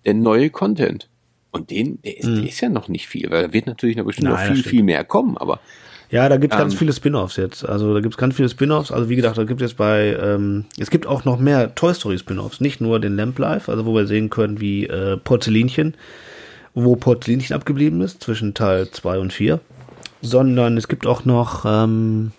[0.05, 1.09] der neue Content.
[1.51, 4.05] Und den, der ist, der ist ja noch nicht viel, weil da wird natürlich noch
[4.05, 4.31] bestimmt.
[4.31, 5.61] Nein, noch viel, viel mehr kommen, aber
[6.11, 6.79] Ja, da gibt's ganz Ähm.
[6.79, 7.69] viele Spin-offs jetzt.
[7.69, 8.91] Also da gibt's ganz viele Spin-offs.
[8.91, 12.19] Also wie gesagt, da gibt es bei, ähm, es gibt auch noch mehr Toy Story
[12.19, 12.61] Spin-offs.
[12.61, 15.95] Nicht nur den Lamp Life, also wo wir sehen können, wie äh, Porzellinchen,
[16.75, 19.61] wo Porzellinchen abgeblieben ist zwischen Teil 2 und 4.
[20.23, 22.33] Sondern es gibt auch noch ähm,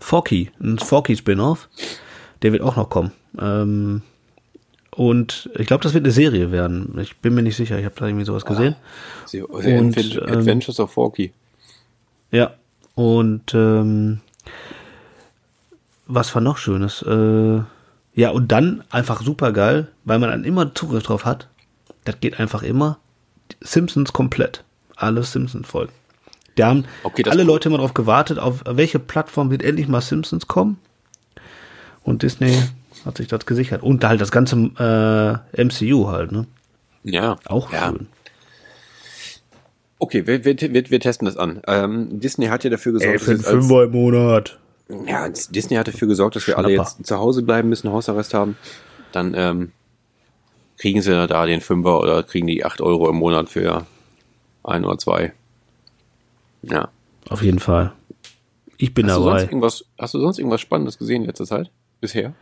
[0.00, 1.68] Forky, ein Forky Spin-off.
[2.42, 3.12] Der wird auch noch kommen.
[3.40, 4.02] Ähm,
[4.96, 6.98] und ich glaube, das wird eine Serie werden.
[7.00, 7.78] Ich bin mir nicht sicher.
[7.78, 8.74] Ich habe da irgendwie sowas gesehen.
[9.26, 11.32] The Und, ähm, Adventures of Forky.
[12.32, 12.54] Ja.
[13.00, 14.20] Und ähm,
[16.06, 17.00] was war noch Schönes?
[17.00, 17.62] Äh,
[18.12, 21.48] ja, und dann einfach super geil, weil man dann immer Zugriff drauf hat.
[22.04, 22.98] Das geht einfach immer.
[23.62, 24.64] Simpsons komplett.
[24.96, 25.94] Alle Simpsons-Folgen.
[26.56, 27.42] Da haben Okay, alle.
[27.42, 30.76] Leute immer drauf gewartet, auf welche Plattform wird endlich mal Simpsons kommen.
[32.02, 32.54] Und Disney
[33.06, 33.82] hat sich das gesichert.
[33.82, 34.56] Und halt das ganze
[35.56, 36.46] äh, MCU halt, ne?
[37.02, 37.36] Ja.
[37.46, 37.88] Auch ja.
[37.88, 38.08] schön.
[40.02, 41.60] Okay, wir, wir, wir, wir testen das an.
[41.66, 44.58] Ähm, Disney hat ja dafür gesorgt, Ey, für einen dass als, Fünfer im Monat.
[45.06, 46.90] ja, Disney hat dafür gesorgt, dass wir alle Schnapper.
[46.98, 48.56] jetzt zu Hause bleiben müssen, Hausarrest haben.
[49.12, 49.72] Dann ähm,
[50.78, 53.86] kriegen sie da den Fünfer oder kriegen die 8 Euro im Monat für
[54.64, 55.32] ein oder zwei.
[56.62, 56.88] Ja.
[57.28, 57.92] Auf jeden Fall.
[58.78, 59.44] Ich bin Hast du, sonst dabei.
[59.44, 61.70] irgendwas, hast du sonst irgendwas Spannendes gesehen in letzter Zeit?
[62.00, 62.32] Bisher?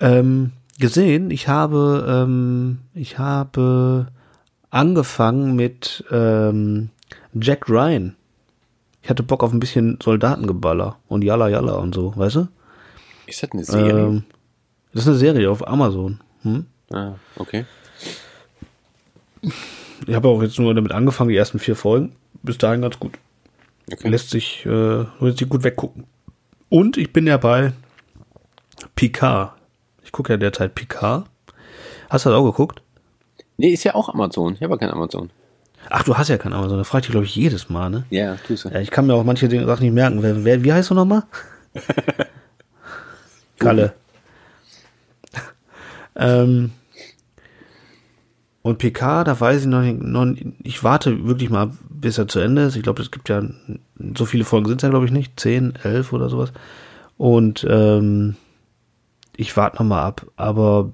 [0.00, 4.06] Ähm, gesehen, ich habe, ähm, ich habe
[4.70, 6.88] angefangen mit ähm,
[7.34, 8.16] Jack Ryan.
[9.02, 12.48] Ich hatte Bock auf ein bisschen Soldatengeballer und Yalla Yalla und so, weißt du?
[13.26, 14.06] Ist das eine Serie?
[14.06, 14.24] Ähm,
[14.92, 16.20] das ist eine Serie auf Amazon.
[16.42, 16.66] Hm?
[16.92, 17.64] ah, okay.
[20.06, 22.14] Ich habe auch jetzt nur damit angefangen, die ersten vier Folgen.
[22.42, 23.12] Bis dahin ganz gut.
[23.90, 24.08] okay.
[24.08, 26.04] Lässt sich, äh, lässt sich gut weggucken.
[26.68, 27.72] Und ich bin ja bei
[28.94, 29.52] Picard.
[30.02, 31.26] Ich gucke ja derzeit Picard.
[32.10, 32.82] Hast du das auch geguckt?
[33.56, 34.54] Nee, ist ja auch Amazon.
[34.54, 35.30] Ich habe ja kein Amazon.
[35.90, 36.78] Ach, du hast ja kein Amazon.
[36.78, 38.04] Da frage ich dich, glaube ich, jedes Mal, ne?
[38.10, 38.68] Ja, tust du.
[38.70, 40.22] Ja, ich kann mir auch manche Dinge- Sachen nicht merken.
[40.22, 41.24] Wer, wer, wie heißt du nochmal?
[43.58, 43.94] Kalle.
[46.16, 46.72] ähm,
[48.62, 50.26] und PK, da weiß ich noch nicht, noch
[50.62, 52.76] ich warte wirklich mal, bis er zu Ende ist.
[52.76, 53.42] Ich glaube, es gibt ja,
[54.16, 55.38] so viele Folgen sind es ja, glaube ich, nicht.
[55.38, 56.52] Zehn, elf oder sowas.
[57.18, 58.36] Und ähm,
[59.36, 60.26] ich warte noch mal ab.
[60.36, 60.92] Aber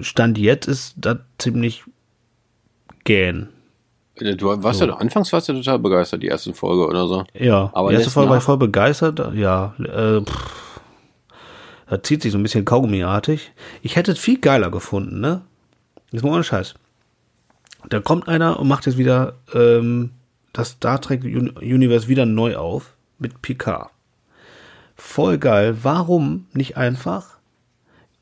[0.00, 1.84] Stand jetzt ist das ziemlich
[3.04, 3.48] gähn.
[4.26, 7.24] Äh, Du warst ja, anfangs warst du total begeistert, die erste Folge oder so.
[7.38, 9.34] Ja, Aber die erste Folge war ich voll begeistert.
[9.34, 10.80] Ja, äh, pff,
[11.88, 13.52] da zieht sich so ein bisschen Kaugummiartig.
[13.82, 15.42] Ich hätte es viel geiler gefunden, ne?
[16.10, 16.74] Jetzt mal ohne Scheiß.
[17.88, 20.10] Da kommt einer und macht jetzt wieder ähm,
[20.52, 23.90] das Star Trek Un- Universe wieder neu auf mit Picard.
[24.94, 25.78] Voll geil.
[25.82, 27.38] Warum nicht einfach,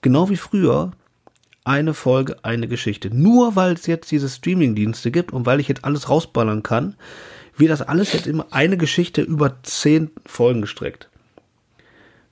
[0.02, 0.92] genau wie früher,
[1.70, 3.14] eine Folge, eine Geschichte.
[3.14, 6.96] Nur weil es jetzt diese Streaming-Dienste gibt und weil ich jetzt alles rausballern kann,
[7.56, 11.09] wird das alles jetzt immer eine Geschichte über zehn Folgen gestreckt.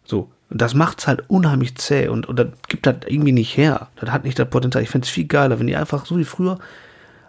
[0.04, 0.30] So.
[0.50, 3.88] Und das macht's halt unheimlich zäh und, und das gibt das irgendwie nicht her.
[3.96, 4.82] Das hat nicht das Potenzial.
[4.82, 6.58] Ich find's viel geiler, wenn die einfach so wie früher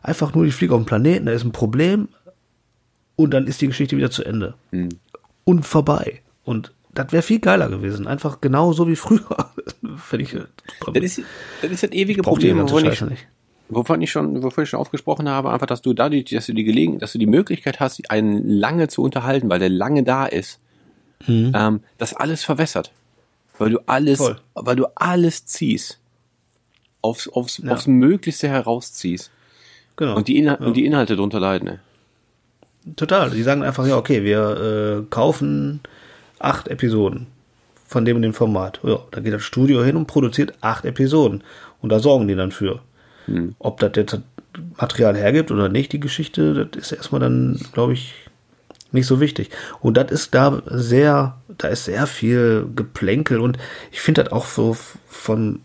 [0.01, 2.07] einfach nur die fliegen auf den Planeten, da ist ein Problem
[3.17, 4.55] und dann ist die Geschichte wieder zu Ende.
[5.43, 6.21] Und vorbei.
[6.45, 8.07] Und das wäre viel geiler gewesen.
[8.07, 9.51] Einfach genau so wie früher.
[9.97, 10.91] Finde ich super.
[10.91, 11.21] Das ist,
[11.61, 13.27] das ist das ewige Problem, wovon ich, nicht.
[13.69, 16.65] wovon ich schon, wovon ich schon aufgesprochen habe, einfach, dass du dadurch, dass du die
[16.65, 20.59] Gelegen, dass du die Möglichkeit hast, einen lange zu unterhalten, weil der lange da ist,
[21.27, 22.91] ähm, das alles verwässert.
[23.57, 24.39] Weil du alles, Voll.
[24.55, 25.99] weil du alles ziehst.
[27.01, 27.71] Aufs, aufs, Ja.
[27.73, 29.31] aufs Möglichste herausziehst.
[29.95, 30.15] Genau.
[30.17, 31.79] Und die, Inhal und die Inhalte drunter leiden.
[32.95, 33.29] Total.
[33.31, 35.81] Die sagen einfach, ja, okay, wir äh, kaufen
[36.39, 37.27] acht Episoden
[37.85, 38.79] von dem in dem Format.
[38.83, 41.43] Ja, da geht das Studio hin und produziert acht Episoden.
[41.81, 42.81] Und da sorgen die dann für.
[43.59, 44.19] Ob das jetzt
[44.77, 48.13] Material hergibt oder nicht, die Geschichte, das ist erstmal dann, glaube ich,
[48.91, 49.49] nicht so wichtig.
[49.81, 53.57] Und das ist da sehr, da ist sehr viel Geplänkel und
[53.91, 54.75] ich finde das auch so
[55.07, 55.61] von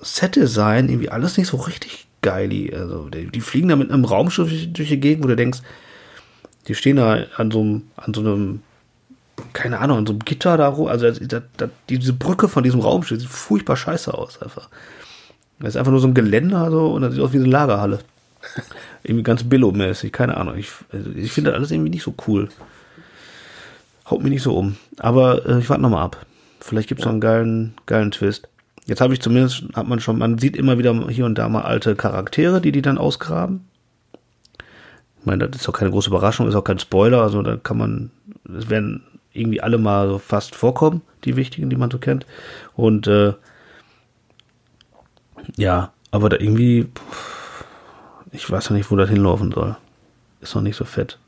[0.00, 2.50] Set-Design irgendwie alles nicht so richtig geil.
[2.72, 5.60] Also, die, die fliegen da mit einem Raumschiff durch, durch die Gegend, wo du denkst,
[6.68, 8.62] die stehen da an so einem, an so einem,
[9.52, 10.88] keine Ahnung, so einem Gitter da rum.
[10.88, 14.68] Also, das, das, diese Brücke von diesem Raumschiff sieht furchtbar scheiße aus, einfach.
[15.60, 18.00] Das ist einfach nur so ein Geländer so und das sieht aus wie eine Lagerhalle.
[19.02, 20.56] irgendwie ganz Billo-mäßig, keine Ahnung.
[20.56, 22.48] Ich, also ich finde das alles irgendwie nicht so cool.
[24.10, 24.76] Haut mich nicht so um.
[24.98, 26.26] Aber äh, ich warte nochmal ab.
[26.60, 28.48] Vielleicht gibt's noch einen geilen, geilen Twist.
[28.86, 31.62] Jetzt habe ich zumindest, hat man schon, man sieht immer wieder hier und da mal
[31.62, 33.66] alte Charaktere, die die dann ausgraben.
[35.20, 37.78] Ich meine, das ist auch keine große Überraschung, ist auch kein Spoiler, also da kann
[37.78, 38.10] man,
[38.58, 39.02] es werden
[39.34, 42.26] irgendwie alle mal so fast vorkommen, die wichtigen, die man so kennt.
[42.74, 43.34] Und äh,
[45.56, 46.88] ja, aber da irgendwie,
[48.32, 49.76] ich weiß noch nicht, wo das hinlaufen soll.
[50.40, 51.18] Ist noch nicht so fett.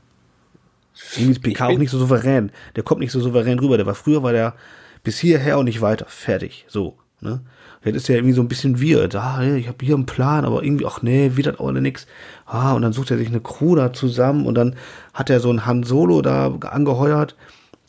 [1.15, 2.51] Irgendwie ist PK auch nicht so souverän.
[2.75, 3.77] Der kommt nicht so souverän rüber.
[3.77, 4.55] Der war früher war der
[5.03, 6.07] bis hierher und nicht weiter.
[6.09, 6.65] Fertig.
[6.69, 6.97] So.
[7.21, 7.41] Ne?
[7.85, 9.15] Jetzt ist er irgendwie so ein bisschen weird.
[9.15, 12.07] Ah, ich habe hier einen Plan, aber irgendwie, ach nee, wird das auch nix.
[12.45, 14.75] Ah, und dann sucht er sich eine Crew da zusammen und dann
[15.15, 17.37] hat er so einen Han Solo da angeheuert.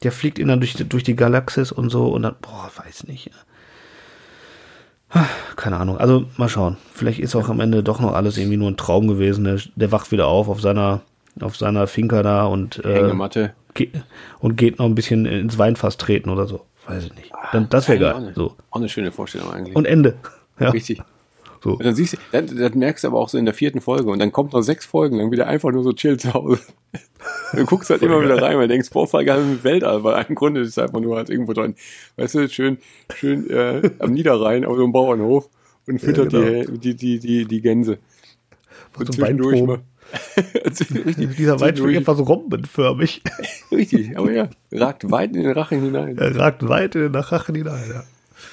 [0.04, 3.32] Der fliegt ihn dann durch, durch die Galaxis und so und dann, boah, weiß nicht.
[5.10, 5.98] Ah, Keine Ahnung.
[5.98, 6.78] Also mal schauen.
[6.94, 9.46] Vielleicht ist auch am Ende doch noch alles irgendwie nur ein Traum gewesen.
[9.46, 11.02] Der, der wacht wieder auf auf seiner
[11.40, 13.54] auf seiner Finca da und äh, Hängematte.
[13.74, 13.90] ge
[14.40, 16.66] und geht noch ein bisschen ins Weinfass treten oder so.
[16.88, 17.32] Weiß ich nicht.
[17.52, 18.24] Dann, das wäre Ja, auch geil.
[18.28, 18.56] eine- So.
[18.72, 19.76] Auch eine schöne Vorstellung eigentlich.
[19.76, 20.16] Und Ende.
[20.60, 21.00] Ja, Richtig.
[21.68, 21.76] So.
[21.76, 24.20] Dann siehst du, das, das merkst du aber auch so in der vierten Folge und
[24.20, 26.60] dann kommt noch sechs Folgen lang wieder einfach nur so chill zu Hause.
[27.54, 30.62] Du guckst halt immer wieder rein, weil du denkst, Vorfall im Weltall, weil im Grunde
[30.62, 31.76] ist es einfach nur halt irgendwo drin,
[32.16, 32.78] weißt du, schön,
[33.16, 35.50] schön äh, am Niederrhein auf so einem Bauernhof
[35.88, 36.78] und füttert genau.
[36.78, 37.98] die, die, die, die, Gänse.
[38.98, 39.80] Und so zwischendurch mal.
[40.66, 40.88] richtig,
[41.38, 43.22] Dieser Wein schmeckt zwischendurch- etwas rombenförmig.
[43.72, 46.18] Richtig, aber ja, ragt weit in den Rachen hinein.
[46.18, 47.84] Er ragt weit in den Rachen hinein.
[47.90, 48.04] Ja.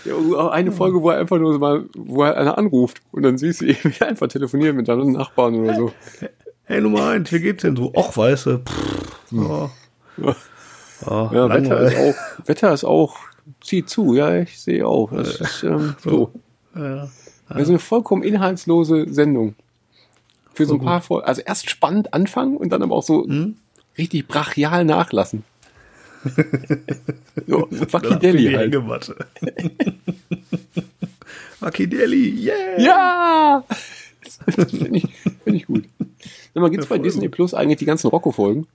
[0.05, 3.38] Ja, eine Folge, wo er einfach nur so mal, wo er einer anruft und dann
[3.38, 5.93] siehst du ihn einfach telefonieren mit deinen Nachbarn oder so.
[6.64, 7.93] Hey Nummer eins, wie geht's denn so?
[7.95, 9.71] Och, weißt du, pff, oh,
[10.17, 10.37] Ja.
[11.07, 13.17] oh, Ja, Wetter ist auch, Wetter ist auch,
[13.62, 15.11] zieht zu, ja, ich sehe auch.
[15.11, 16.31] Das ist ähm, so.
[16.75, 17.09] Ja.
[17.49, 19.55] Das ist eine vollkommen inhaltslose Sendung.
[20.55, 21.27] Für so ein paar Folgen.
[21.27, 23.27] Also erst spannend anfangen und dann aber auch so
[23.99, 25.45] richtig brachial nachlassen.
[28.21, 28.73] Delhi Die halt.
[28.73, 29.17] Hängematte.
[31.61, 32.79] Wacky Delhi, yeah!
[32.79, 33.65] Ja!
[34.47, 35.09] Das finde ich,
[35.45, 35.85] find ich gut.
[36.53, 38.67] Sag mal, gibt's bei Disney Plus eigentlich die ganzen Rocco-Folgen?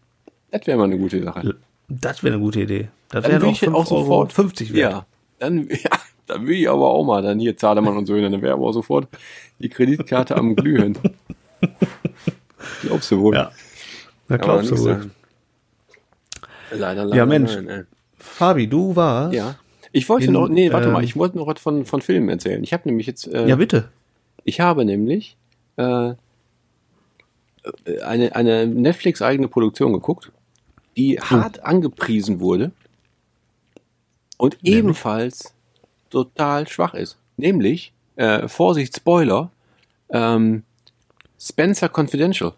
[0.51, 1.55] Das wäre mal eine gute Sache.
[1.87, 2.89] Das wäre eine gute Idee.
[3.09, 4.33] Das Dann wäre 5 auch sofort.
[4.33, 4.91] 50 wert.
[4.91, 5.05] Ja,
[5.39, 5.89] dann, ja,
[6.27, 8.73] dann will ich aber auch mal, dann hier Zahlemann und Söhne, dann wäre aber auch
[8.73, 9.07] sofort
[9.59, 10.97] die Kreditkarte am Glühen.
[12.81, 13.35] Glaubst du wohl?
[13.35, 13.51] Ja.
[14.27, 14.83] Na, man glaubst du wohl.
[14.83, 15.11] sagen.
[16.71, 17.15] Leider, leider.
[17.15, 17.55] Ja, Mensch.
[17.55, 17.87] Nein, nein.
[18.17, 19.33] Fabi, du warst.
[19.33, 19.55] Ja.
[19.91, 22.29] Ich wollte In, noch, nee, warte ähm, mal, ich wollte noch was von, von Filmen
[22.29, 22.63] erzählen.
[22.63, 23.89] Ich habe nämlich jetzt, äh, Ja, bitte.
[24.43, 25.35] ich habe nämlich
[25.77, 26.13] äh,
[28.03, 30.31] eine, eine Netflix-eigene Produktion geguckt,
[30.95, 32.71] die hart angepriesen wurde
[34.37, 35.53] und ebenfalls
[36.09, 37.17] total schwach ist.
[37.37, 39.51] Nämlich, äh, Vorsicht, Spoiler,
[40.09, 40.63] ähm,
[41.39, 42.53] Spencer Confidential.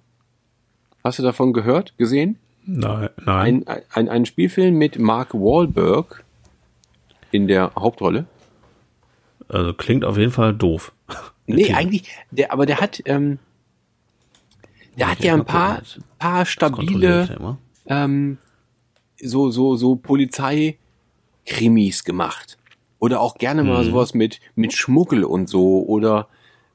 [1.03, 2.37] Hast du davon gehört, gesehen?
[2.65, 3.67] Nein, nein.
[3.67, 6.23] Ein, ein, ein Spielfilm mit Mark Wahlberg
[7.31, 8.25] in der Hauptrolle.
[9.47, 10.93] Also klingt auf jeden Fall doof.
[11.47, 11.79] Nee, Thema.
[11.79, 13.39] eigentlich, der, aber der hat, ähm,
[14.97, 15.81] der hat ja ein paar,
[16.19, 18.37] paar stabile, ähm,
[19.19, 22.57] so, so, so Polizeikrimis gemacht.
[22.99, 26.27] Oder auch gerne mal sowas mit, mit Schmuggel und so, oder,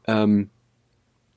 [0.07, 0.51] ähm,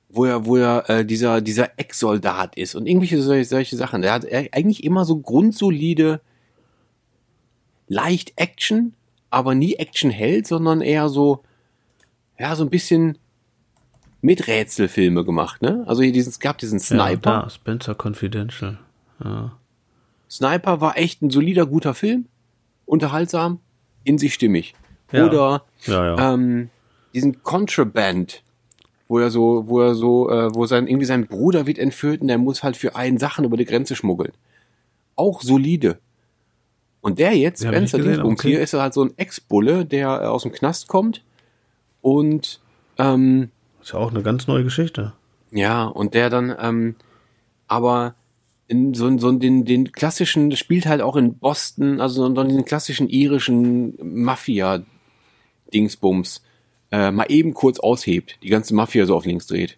[0.10, 4.02] wo er, wo er äh, dieser, dieser Ex-Soldat ist und irgendwelche solche, solche Sachen.
[4.02, 6.19] Der hat eigentlich immer so grundsolide,
[7.88, 8.94] leicht Action,
[9.29, 11.44] aber nie Action hält, sondern eher so,
[12.40, 13.17] ja, so ein bisschen
[14.21, 15.83] mit Rätselfilme gemacht, ne?
[15.88, 17.42] Also hier diesen, es gab diesen Ja, Sniper.
[17.44, 18.77] da, Spencer Confidential.
[19.23, 19.58] Ja.
[20.29, 22.25] Sniper war echt ein solider, guter Film.
[22.86, 23.60] Unterhaltsam,
[24.04, 24.73] in sich stimmig.
[25.12, 25.27] Ja.
[25.27, 26.33] Oder Ja, ja.
[26.33, 26.69] ähm,
[27.13, 28.44] diesen Contraband,
[29.10, 32.29] wo er so, wo er so, äh, wo sein, irgendwie sein Bruder wird entführt und
[32.29, 34.31] der muss halt für einen Sachen über die Grenze schmuggeln.
[35.15, 35.97] Auch solide.
[37.01, 38.49] Und der jetzt, Ja, Spencer Dingsbums, okay.
[38.49, 41.23] hier ist er halt so ein Ex-Bulle, der äh, aus dem Knast kommt
[42.01, 42.60] und
[42.97, 43.49] ähm,
[43.81, 45.13] Ist ja auch eine ganz neue Geschichte.
[45.51, 46.95] ja, und der dann ähm,
[47.67, 48.13] aber
[48.67, 53.10] in so, so den, den klassischen, spielt halt auch in Boston, also so den klassischen
[53.10, 56.43] irischen Mafia-Dingsbums
[56.92, 59.77] äh, mal eben kurz aushebt, die ganze Mafia so auf links dreht.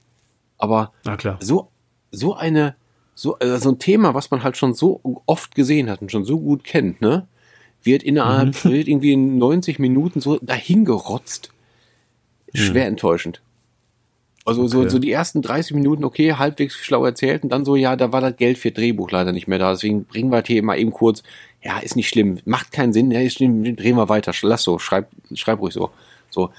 [0.57, 0.93] Aber
[1.39, 1.69] so,
[2.11, 2.75] so eine,
[3.15, 6.23] so, äh, so ein Thema, was man halt schon so oft gesehen hat und schon
[6.25, 7.27] so gut kennt, ne?
[7.83, 11.51] Wird innerhalb, wird irgendwie in 90 Minuten so dahingerotzt.
[12.53, 13.41] Schwer enttäuschend.
[14.43, 14.89] Also so, Okay.
[14.89, 18.21] so die ersten 30 Minuten, okay, halbwegs schlau erzählt und dann so, ja, da war
[18.21, 20.91] das Geld für Drehbuch leider nicht mehr da, deswegen bringen wir das hier mal eben
[20.91, 21.21] kurz,
[21.63, 24.79] ja, ist nicht schlimm, macht keinen Sinn, ja, ist schlimm, drehen wir weiter, lass so,
[24.79, 25.91] schreib, schreib ruhig so.
[26.31, 26.49] So,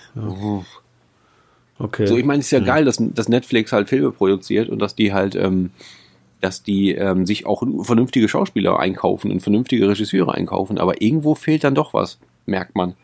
[1.78, 2.06] Okay.
[2.06, 4.94] so ich meine, es ist ja geil, dass, dass Netflix halt Filme produziert und dass
[4.94, 5.70] die halt, ähm,
[6.40, 11.64] dass die ähm, sich auch vernünftige Schauspieler einkaufen und vernünftige Regisseure einkaufen, aber irgendwo fehlt
[11.64, 12.94] dann doch was, merkt man.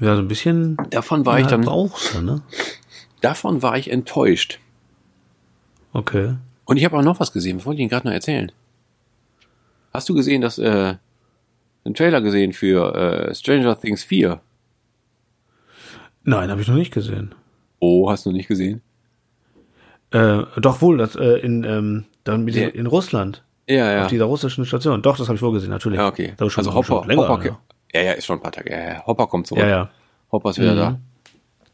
[0.00, 2.40] ja, so ein bisschen Davon war ich dann, brauchst du, ne?
[3.20, 4.58] davon war ich enttäuscht.
[5.92, 6.36] Okay.
[6.64, 8.50] Und ich habe auch noch was gesehen, was wollte ich Ihnen gerade noch erzählen?
[9.92, 10.94] Hast du gesehen, dass, äh,
[11.84, 14.40] einen Trailer gesehen für äh, Stranger Things 4?
[16.24, 17.34] Nein, habe ich noch nicht gesehen.
[17.80, 18.80] Oh, hast du noch nicht gesehen?
[20.10, 22.68] Äh, doch wohl, das äh, in ähm, dann mit Ja.
[22.68, 24.02] in Russland Ja, ja.
[24.02, 25.02] auf dieser russischen Station.
[25.02, 25.98] Doch, das habe ich wohl gesehen, natürlich.
[25.98, 26.34] ja, okay.
[26.38, 27.28] Ist schon, also Hopper, schon länger.
[27.28, 27.58] Hopper, ja.
[27.94, 28.70] ja, ja, ist schon ein paar Tage.
[28.70, 29.06] Ja, ja.
[29.06, 29.62] Hopper kommt zurück.
[29.62, 29.90] ja, ja,
[30.30, 30.78] Hopper ist wieder Mhm.
[30.78, 30.98] da.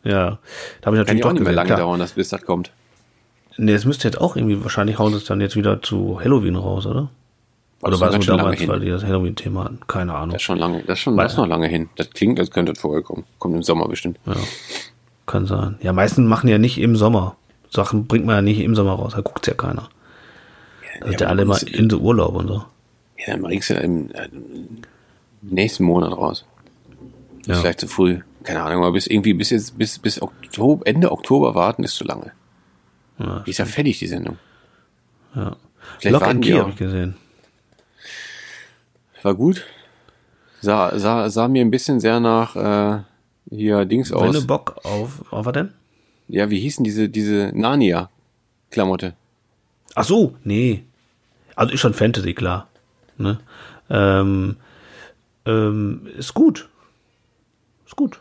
[0.05, 0.15] ja.
[0.25, 1.55] Da habe ich Kann natürlich auch doch nicht mehr gesehen.
[1.57, 1.79] lange klar.
[1.81, 2.73] dauern, dass bis das kommt.
[3.57, 6.55] Nee, es müsste jetzt auch irgendwie, wahrscheinlich hauen sie es dann jetzt wieder zu Halloween
[6.55, 7.11] raus, oder?
[7.81, 8.69] Oder ist war das ganz nur damals, hin.
[8.69, 9.79] weil die das Halloween-Thema hatten?
[9.87, 10.31] Keine Ahnung.
[10.31, 11.89] Das ist schon lange, das ist schon, das ist noch lange hin.
[11.97, 13.25] Das klingt, als könnte das vorher kommen.
[13.39, 14.19] Kommt im Sommer bestimmt.
[14.27, 14.35] Ja,
[15.27, 15.77] kann sein.
[15.83, 17.37] Ja, meistens machen ja nicht im Sommer.
[17.71, 19.89] Sachen bringt man ja nicht im Sommer raus, da guckt's ja keiner.
[21.01, 22.65] Da sind ja alle immer in den Urlaub und so.
[23.19, 24.79] Ja, dann bringst du im, äh, im
[25.43, 26.45] nächsten Monat raus.
[27.47, 27.55] Ja.
[27.55, 28.21] Ist vielleicht zu früh.
[28.43, 32.05] Keine Ahnung, aber bis irgendwie bis jetzt, bis, bis Oktober, Ende Oktober warten ist zu
[32.05, 32.33] lange.
[33.19, 34.39] Ja, Die ist ja fertig, die Sendung.
[35.37, 35.55] ja.
[36.01, 37.15] Vielleicht Lock and Key habe ich gesehen.
[39.23, 39.65] War gut.
[40.61, 43.03] Sah, sah, sah mir ein bisschen sehr nach äh,
[43.51, 44.47] hier Dings Wenn du aus.
[44.47, 45.73] Bock auf, auf was denn?
[46.29, 49.15] Ja, wie hießen diese, diese Narnia-Klamotte?
[49.95, 50.85] Ach so, nee.
[51.55, 52.69] Also ist schon Fantasy, klar.
[53.17, 53.39] Ne?
[53.89, 54.57] Ähm,
[55.47, 56.69] ähm, ist gut.
[57.87, 58.21] Ist gut.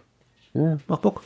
[0.53, 0.79] Ja.
[0.87, 1.21] Macht Bock.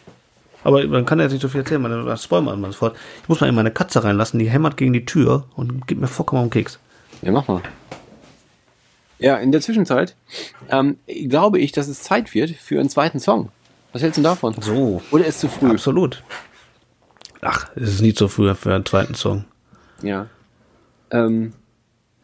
[0.64, 2.96] Aber man kann ja jetzt nicht so viel erzählen, man spoilert man sofort.
[3.24, 6.08] Ich muss mal in meine Katze reinlassen, die hämmert gegen die Tür und gibt mir
[6.08, 6.80] vollkommen den Keks.
[7.22, 7.62] Ja, mach mal.
[9.22, 10.16] Ja, in der Zwischenzeit
[10.70, 13.50] ähm, glaube ich, dass es Zeit wird für einen zweiten Song.
[13.94, 14.56] Was hältst du davon?
[14.62, 15.02] So.
[15.12, 15.70] Oder ist zu früh?
[15.70, 16.24] Absolut.
[17.42, 19.46] Ach, es ist nie zu früh für einen zweiten Song.
[20.02, 20.28] Ja.
[21.12, 21.54] Ähm,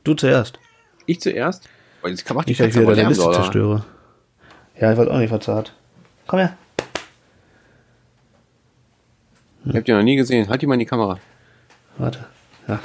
[0.04, 0.60] Du zuerst.
[1.06, 1.68] ich zuerst.
[2.04, 3.84] Oh, jetzt kann die Nicht, dass ich wieder deine Liste zerstöre.
[4.80, 5.74] Ja, ich weiß auch nicht, verzahrt.
[6.28, 6.58] Komm her.
[9.66, 10.48] Ich hab die noch nie gesehen.
[10.50, 11.20] Halt die mal in die Kamera.
[11.98, 12.26] Warte.
[12.68, 12.80] Ja,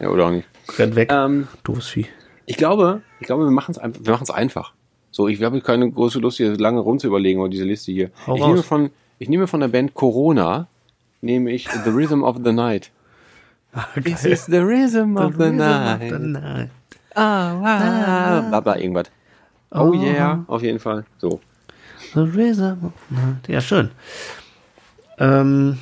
[0.00, 0.46] Ja, oder auch nicht.
[0.78, 1.10] renn weg.
[1.10, 2.06] Ähm, Doofes Vieh.
[2.52, 4.74] Ich glaube, ich glaube, wir machen es einfach, wir machen es einfach.
[5.10, 8.10] So, ich habe keine große Lust, hier lange rumzuüberlegen über diese Liste hier.
[8.26, 8.48] Hau ich raus.
[8.50, 10.66] nehme von, ich nehme von der Band Corona,
[11.22, 12.90] nehme ich The Rhythm of the Night.
[14.04, 16.12] This is the rhythm of the night.
[16.20, 16.68] night.
[17.14, 19.06] Ah, ah, bla bla irgendwas.
[19.70, 21.06] Oh yeah, auf jeden Fall.
[21.16, 21.40] So.
[22.12, 23.48] The rhythm of night.
[23.48, 23.90] Ja, schön.
[25.18, 25.78] Ähm,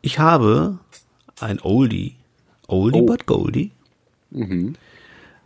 [0.00, 0.78] ich habe
[1.40, 2.16] ein Oldie.
[2.68, 3.06] Oldie Oh.
[3.06, 3.72] but Goldie.
[4.30, 4.74] Mhm.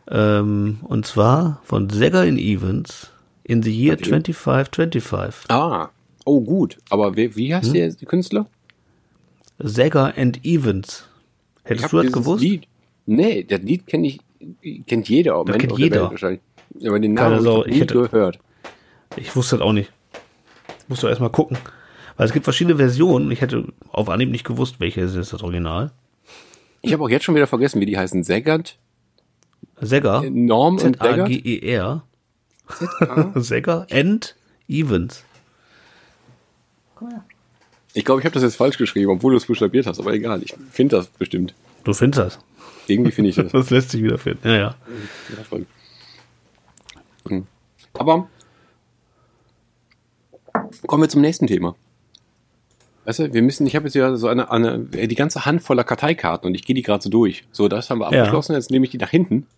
[0.08, 3.10] Ähm, und zwar von Zegger in Evans
[3.44, 5.50] in the year 2525.
[5.50, 5.90] Ah.
[6.24, 6.78] Oh, gut.
[6.90, 8.46] Aber wie, wie heißt der Künstler?
[9.62, 11.06] Zegger and Evans.
[11.64, 12.42] Hättest du das gewusst?
[12.42, 12.66] Lied.
[13.06, 14.20] Nee, das Lied kennt ich,
[14.86, 15.32] kennt jeder.
[15.44, 16.10] Das Mensch kennt jeder.
[16.10, 16.40] Welt.
[16.86, 18.38] Aber den Namen habe ich nie hätte- gehört.
[19.16, 19.92] Ich wusste das auch nicht.
[20.88, 21.58] Musst du erst mal gucken.
[22.16, 23.30] Weil es gibt verschiedene Versionen.
[23.30, 25.90] Ich hätte auf Anhieb nicht gewusst, welche ist das Original.
[26.82, 28.22] Ich habe auch jetzt schon wieder vergessen, wie die heißen.
[28.22, 28.78] Segert,
[29.82, 30.22] Zegger.
[30.30, 31.28] Norm und Segert.
[31.28, 32.04] Z-A-G-E-R.
[33.40, 34.36] Zegger and
[34.68, 35.24] Evans.
[37.92, 40.42] Ich glaube, ich habe das jetzt falsch geschrieben, obwohl du es buchstabiert hast, aber egal.
[40.42, 41.54] Ich finde das bestimmt.
[41.84, 42.38] Du findest das.
[42.86, 43.52] Irgendwie finde ich das.
[43.52, 44.46] Das lässt sich wieder finden.
[44.48, 44.74] Ja, ja.
[45.36, 45.66] Ja, voll.
[47.28, 47.46] Hm.
[47.94, 48.28] Aber
[50.86, 51.74] kommen wir zum nächsten Thema.
[53.10, 55.82] Weißt du, wir müssen, ich habe jetzt ja so eine, eine, die ganze Hand voller
[55.82, 57.42] Karteikarten und ich gehe die gerade so durch.
[57.50, 58.20] So, das haben wir Ja.
[58.20, 59.48] abgeschlossen, jetzt nehme ich die nach hinten.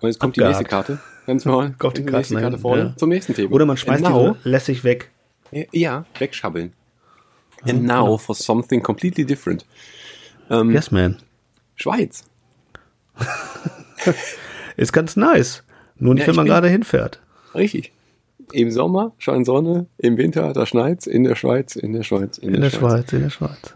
[0.00, 0.58] Und jetzt kommt die Abgehakt.
[0.72, 0.98] nächste Karte.
[1.24, 1.72] Ganz normal.
[1.78, 2.82] Kommt die nächste Karten Karte vorne.
[2.82, 2.96] ja.
[2.96, 3.52] Zum nächsten Thema.
[3.54, 5.10] Oder man schmeißt And now, die lässig weg.
[5.70, 6.72] Ja, wegschabbeln.
[7.62, 9.64] And now for something completely different.
[10.50, 11.18] Ähm, Yes, man.
[11.76, 12.24] Schweiz.
[14.76, 15.62] Ist ganz nice.
[15.96, 17.20] Nur nicht, Ja, wenn man gerade hinfährt.
[17.54, 17.92] Richtig.
[18.52, 22.54] Im Sommer scheint Sonne, im Winter da schneit's, in der Schweiz, in der Schweiz, in,
[22.54, 23.74] In der Schweiz, in der Schweiz.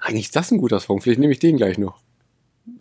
[0.00, 1.00] Eigentlich ist das ein guter Song.
[1.00, 1.98] Vielleicht nehme ich den gleich noch.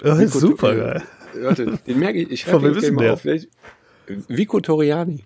[0.04, 1.04] Ja, Vico- super geil.
[1.42, 2.32] Warte, den merke ich.
[2.32, 3.14] Ich schreibe ist denn mal der?
[3.14, 3.22] auf.
[3.22, 3.50] Vielleicht
[4.28, 5.24] Vico Toriani.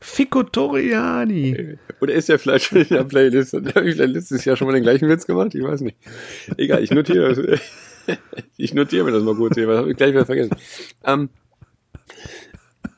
[0.00, 1.76] Fico Toriani.
[2.00, 3.54] Oder ist der vielleicht schon in der Playlist?
[3.54, 5.54] Und habe ich vielleicht letztes Jahr schon mal den gleichen Witz gemacht?
[5.54, 5.96] Ich weiß nicht.
[6.56, 7.60] Egal, ich notiere das.
[8.56, 10.56] Ich notiere mir das mal kurz hier, weil habe ich gleich wieder vergessen.
[11.04, 11.28] Ähm,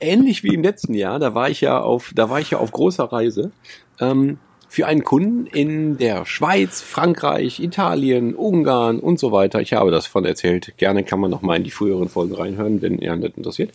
[0.01, 2.73] ähnlich wie im letzten Jahr, da war ich ja auf, da war ich ja auf
[2.73, 3.53] großer Reise.
[4.01, 4.39] Ähm,
[4.69, 9.61] für einen Kunden in der Schweiz, Frankreich, Italien, Ungarn und so weiter.
[9.61, 10.75] Ich habe das von erzählt.
[10.77, 13.73] Gerne kann man noch mal in die früheren Folgen reinhören, wenn ihr das interessiert.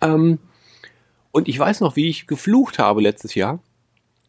[0.00, 0.38] Ähm,
[1.32, 3.58] und ich weiß noch, wie ich geflucht habe letztes Jahr,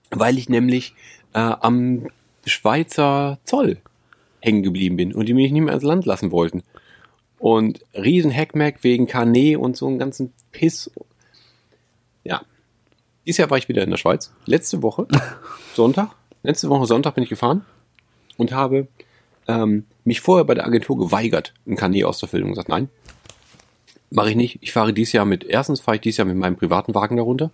[0.09, 0.95] weil ich nämlich
[1.34, 2.07] äh, am
[2.45, 3.78] Schweizer Zoll
[4.39, 6.63] hängen geblieben bin und die mich nicht mehr ans Land lassen wollten.
[7.38, 10.89] Und riesen Hackmack wegen Carnet und so einen ganzen Piss.
[12.24, 12.41] Ja.
[13.26, 14.34] Dieses Jahr war ich wieder in der Schweiz.
[14.45, 15.07] Letzte Woche,
[15.76, 16.09] Sonntag,
[16.43, 17.65] letzte Woche Sonntag bin ich gefahren
[18.38, 18.88] und habe
[19.47, 22.89] ähm, mich vorher bei der Agentur geweigert, ein Carnet auszufüllung und gesagt, nein,
[24.09, 24.59] mache ich nicht.
[24.61, 27.51] Ich fahre dieses Jahr mit, erstens fahre ich dieses Jahr mit meinem privaten Wagen darunter.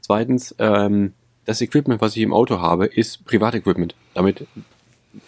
[0.00, 1.12] Zweitens, ähm,
[1.44, 3.94] das Equipment, was ich im Auto habe, ist Privatequipment.
[4.14, 4.46] Damit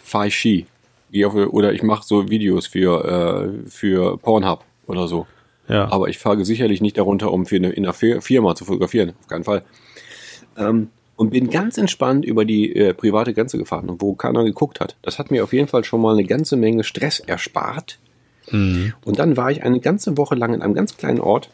[0.03, 0.65] fahre ich Ski.
[1.11, 5.25] Gehe auf, oder ich mache so Videos für, äh, für Pornhub oder so.
[5.71, 5.91] Ja.
[5.91, 9.13] Aber ich fahre sicherlich nicht darunter, um für eine, in einer Fir- Firma zu fotografieren.
[9.21, 9.63] Auf keinen Fall.
[10.57, 14.97] Ähm, und bin ganz entspannt über die äh, private Grenze gefahren, wo keiner geguckt hat.
[15.01, 17.99] Das hat mir auf jeden Fall schon mal eine ganze Menge Stress erspart.
[18.51, 21.49] Und dann war ich eine ganze Woche lang in einem ganz kleinen Ort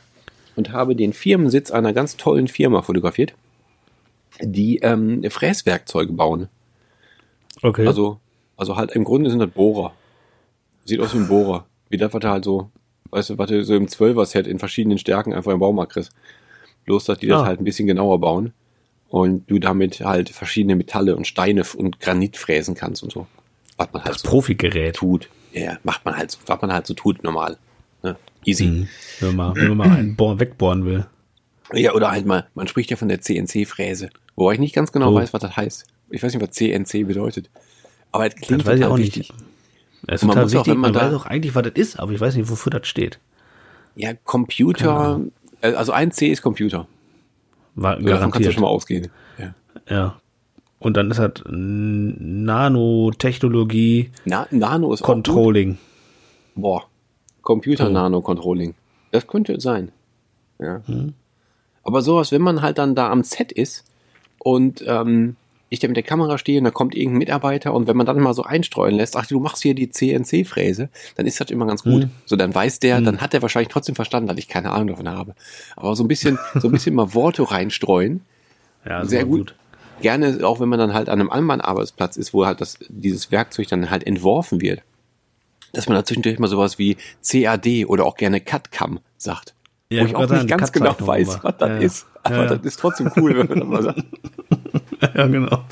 [0.56, 3.34] und habe den Firmensitz einer ganz tollen Firma fotografiert,
[4.42, 6.48] die ähm, Fräswerkzeuge bauen.
[7.62, 7.86] okay.
[7.86, 8.20] Also,
[8.56, 9.94] also halt im Grunde sind das Bohrer.
[10.86, 11.68] Sieht aus wie ein Bohrer.
[11.90, 12.72] Wie das, was du halt so,
[13.12, 16.12] weißt du, was du so im 12er-Set in verschiedenen Stärken einfach im Baumarkt kriegst.
[16.86, 17.46] Bloß, dass die das Ah.
[17.46, 18.54] halt ein bisschen genauer bauen
[19.10, 23.28] und du damit halt verschiedene Metalle und Steine und Granit fräsen kannst und so.
[23.78, 24.96] Was man halt das so Profigerät.
[24.96, 25.30] tut.
[25.54, 27.58] Ja, macht man halt, so- was man halt so tut, normal.
[28.04, 28.16] Ne?
[28.46, 28.66] Easy.
[28.68, 28.88] Mhm.
[29.20, 31.06] Wenn man, wenn man mal einen Bohr wegbohren will.
[31.74, 34.10] Ja, oder halt mal, man spricht ja von der CNC-Fräse.
[34.36, 35.16] Wobei ich nicht ganz genau Oh.
[35.16, 35.86] weiß, was das heißt.
[36.10, 37.50] Ich weiß nicht, was CNC bedeutet.
[38.14, 39.30] Aber es klingt Das total auch wichtig.
[39.32, 39.34] nicht.
[40.04, 40.74] Das ist man total auch, wichtig.
[40.74, 43.20] wenn man weiß auch eigentlich, was das ist, aber ich weiß nicht, wofür das steht.
[43.96, 45.22] Ja, Computer,
[45.62, 46.88] äh, also ein C ist Computer.
[47.76, 48.54] War Davon kannst du garantiert.
[48.54, 49.08] schon mal ausgehen.
[49.38, 49.54] Ja.
[49.90, 50.20] Ja.
[50.80, 55.08] Und dann ist halt Nanotechnologie, Na, Nano ist auch.
[55.08, 55.78] Controlling.
[56.56, 56.84] Boah.
[57.42, 58.76] Computer Nano Controlling.
[59.12, 59.92] Das könnte es sein.
[60.60, 60.82] Ja.
[60.86, 61.14] Hm.
[61.84, 63.86] Aber sowas, wenn man halt dann da am Set ist
[64.40, 65.36] und ähm,
[65.70, 68.20] ich da mit der Kamera stehe und da kommt irgendein Mitarbeiter und wenn man dann
[68.20, 71.84] mal so einstreuen lässt, ach du machst hier die CNC-Fräse, dann ist das immer ganz
[71.84, 72.04] gut.
[72.04, 72.12] Hm.
[72.26, 75.10] So, dann weiß der, dann hat er wahrscheinlich trotzdem verstanden, dass ich keine Ahnung davon
[75.10, 75.36] habe.
[75.76, 78.22] Aber so ein bisschen, so ein bisschen mal Worte reinstreuen,
[78.86, 79.56] Ja, sehr super gut.
[80.02, 83.32] Gerne, auch wenn man dann halt an einem anderen Arbeitsplatz ist, wo halt das, dieses
[83.32, 84.84] Werkzeug dann halt entworfen wird,
[85.74, 86.98] dass man da zwischendurch mal sowas wie
[87.28, 89.56] CAD oder auch gerne CAD-CAM sagt.
[89.90, 92.08] Ja, wo ich auch nicht ganz genau weiß, was das Ja, ist.
[92.24, 92.56] Aber ja.
[92.56, 94.04] das ist trotzdem cool, wenn man das mal sagt.
[95.16, 95.64] Ja, genau.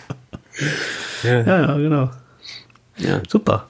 [1.23, 2.09] Ja, ja, genau.
[2.97, 3.21] Ja.
[3.27, 3.67] Super.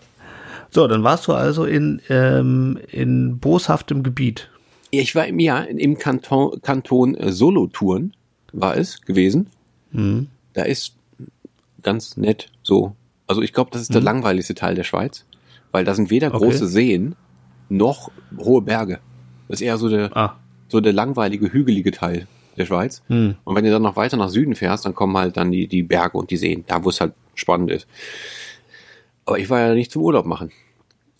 [0.69, 4.49] So, dann warst du also in, ähm, in boshaftem Gebiet.
[4.93, 8.13] Ja, Ich war im Jahr im Kanton, Kanton äh, Solothurn,
[8.51, 9.47] war es gewesen.
[9.91, 10.27] Mhm.
[10.53, 10.93] Da ist
[11.81, 12.95] ganz nett so.
[13.27, 15.25] Also ich glaube, das ist der langweiligste Teil der Schweiz,
[15.71, 16.35] weil da sind weder Mhm.
[16.35, 16.45] Okay.
[16.45, 17.15] große Seen
[17.69, 18.99] noch hohe Berge.
[19.47, 20.35] Das ist eher so der, Ah,
[20.69, 22.27] so der langweilige, hügelige Teil
[22.57, 23.03] der Schweiz.
[23.07, 23.35] Hm.
[23.43, 25.83] Und wenn du dann noch weiter nach Süden fährst, dann kommen halt dann die, die
[25.83, 27.87] Berge und die Seen, da wo es halt spannend ist.
[29.25, 30.51] Aber ich war ja nicht zum Urlaub machen.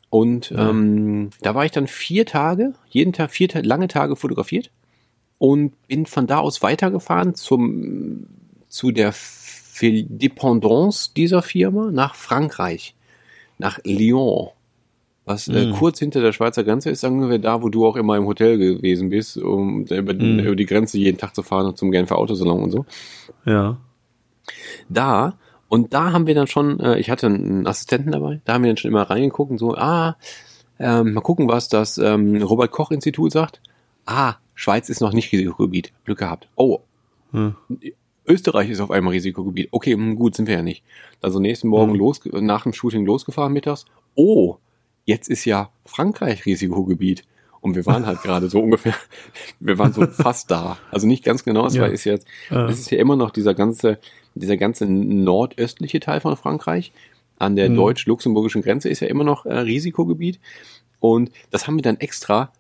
[0.09, 4.71] Und ähm, da war ich dann vier Tage, jeden Tag vier lange Tage fotografiert
[5.39, 8.27] und bin von da aus weitergefahren zum
[8.69, 9.13] zu der
[9.81, 12.95] Dependance dieser Firma nach Frankreich,
[13.57, 14.49] nach Lyon,
[15.25, 18.15] was äh, kurz hinter der Schweizer Grenze ist, sagen wir da, wo du auch immer
[18.15, 21.91] im Hotel gewesen bist, um über, über die Grenze jeden Tag zu fahren und zum
[21.91, 22.85] Genfer Autosalon und so.
[23.45, 23.77] ja.
[24.89, 28.63] Da und da haben wir dann schon, äh, ich hatte einen Assistenten dabei, da haben
[28.63, 30.15] wir dann schon immer reingeguckt und so, ah,
[30.79, 33.61] ähm, mal gucken, was das ähm, Robert Koch Institut sagt.
[34.05, 35.91] Ah, Schweiz ist noch nicht Risikogebiet.
[36.05, 36.47] Glück gehabt.
[36.55, 36.79] Oh,
[37.31, 37.55] Hm.
[38.27, 39.69] Österreich ist auf einmal Risikogebiet.
[39.71, 40.83] Okay, hm, gut, sind wir ja nicht.
[41.21, 41.99] Also nächsten Morgen Hm.
[41.99, 43.85] los, nach dem Shooting losgefahren mittags.
[44.15, 44.57] Oh,
[45.05, 47.23] jetzt ist ja Frankreich Risikogebiet.
[47.61, 48.93] Und wir waren halt gerade so ungefähr,
[49.59, 50.77] wir waren so fast da.
[50.91, 51.81] Also nicht ganz genau, es Ja.
[51.83, 53.97] war ist jetzt, es ist ja immer noch dieser ganze,
[54.35, 56.91] dieser ganze nordöstliche Teil von Frankreich.
[57.39, 57.75] An der Mhm.
[57.77, 60.39] deutsch-luxemburgischen Grenze ist ja immer noch äh, Risikogebiet.
[60.99, 62.51] Und das haben wir dann extra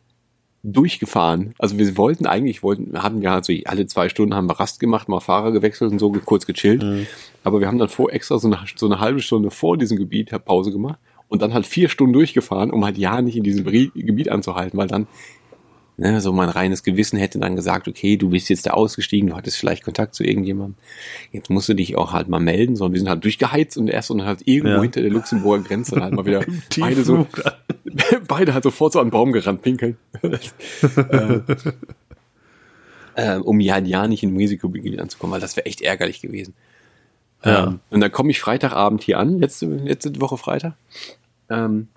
[0.63, 1.53] durchgefahren.
[1.59, 4.79] Also wir wollten eigentlich, wollten, hatten wir halt so alle zwei Stunden haben wir Rast
[4.79, 6.81] gemacht, mal Fahrer gewechselt und so kurz gechillt.
[6.83, 7.05] Mhm.
[7.43, 10.31] Aber wir haben dann vor extra so eine, so eine halbe Stunde vor diesem Gebiet
[10.45, 10.97] Pause gemacht
[11.35, 14.87] und dann halt vier Stunden durchgefahren, um halt ja nicht in diesem Gebiet anzuhalten, weil
[14.87, 15.07] dann
[15.97, 19.35] ne, so mein reines Gewissen hätte dann gesagt, okay, du bist jetzt da ausgestiegen, du
[19.35, 20.75] hattest vielleicht Kontakt zu irgendjemandem.
[21.31, 24.11] Jetzt musst du dich auch halt mal melden, sondern wir sind halt durchgeheizt und erst
[24.11, 24.81] und halt irgendwo Ja.
[24.81, 26.45] hinter der Luxemburger Grenze dann halt mal wieder
[26.79, 27.27] beide so,
[28.27, 29.97] beide halt sofort so an den Baum gerannt pinkeln.
[30.23, 31.39] äh,
[33.15, 36.53] äh, um ja, ja nicht in Risikogebiet anzukommen, weil das wäre echt ärgerlich gewesen.
[37.43, 37.67] Ja.
[37.67, 40.73] Ähm, und dann komme ich Freitagabend hier an, letzte, letzte Woche Freitag.
[41.49, 41.87] Ähm,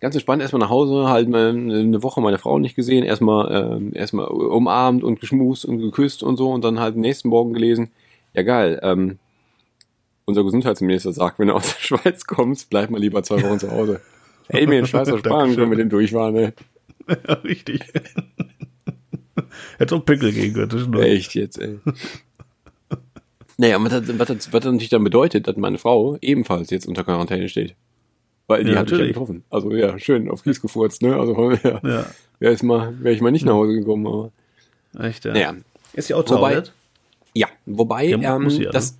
[0.00, 3.92] ganz entspannt erstmal nach Hause, halt mal eine Woche meine Frau nicht gesehen, erstmal ähm,
[3.94, 7.90] erstmal umarmt und geschmust und geküsst und so und dann halt nächsten Morgen gelesen,
[8.34, 9.18] ja geil, ähm,
[10.26, 13.70] unser Gesundheitsminister sagt, wenn du aus der Schweiz kommst, bleib mal lieber zwei Wochen zu
[13.70, 14.00] Hause.
[14.48, 15.56] Ey, mir den Scheiß ersparen, Dankeschön.
[15.56, 16.52] können wir den durchfahren, ne?
[17.28, 17.80] Ja, richtig.
[19.76, 20.94] Hätte ein Pickel gegen können.
[21.00, 21.78] Echt jetzt, ey.
[23.58, 26.86] Naja, was das, was, das, was das natürlich dann bedeutet, dass meine Frau ebenfalls jetzt
[26.86, 27.74] unter Quarantäne steht.
[28.46, 29.12] Weil die Ja, hat mich ja natürlich.
[29.14, 29.44] getroffen.
[29.50, 31.16] Also ja, schön auf Kies gefurzt, ne?
[31.16, 32.06] Also ja, Ja,
[32.38, 34.32] wäre ich mal, wäre ich mal nicht nach Hause gekommen, aber.
[35.06, 35.32] echt, ja.
[35.32, 35.54] Naja,
[35.94, 36.62] Ist die auch zu Wobei-
[37.36, 38.68] ja, wobei, Ja, ähm, ja, ne?
[38.70, 38.96] das,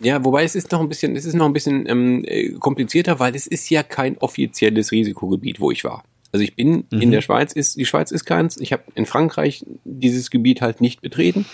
[0.00, 3.18] ja, wobei es ist noch ein bisschen, es ist noch ein bisschen ähm, äh, komplizierter,
[3.20, 6.02] weil es ist ja kein offizielles Risikogebiet, wo ich war.
[6.32, 7.00] Also ich bin Mhm.
[7.00, 8.56] in der Schweiz, ist die Schweiz ist keins.
[8.60, 11.46] Ich habe in Frankreich dieses Gebiet halt nicht betreten.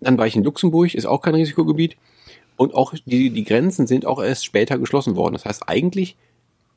[0.00, 1.96] Dann war ich in Luxemburg, ist auch kein Risikogebiet.
[2.56, 5.32] Und auch die, die Grenzen sind auch erst später geschlossen worden.
[5.34, 6.16] Das heißt, eigentlich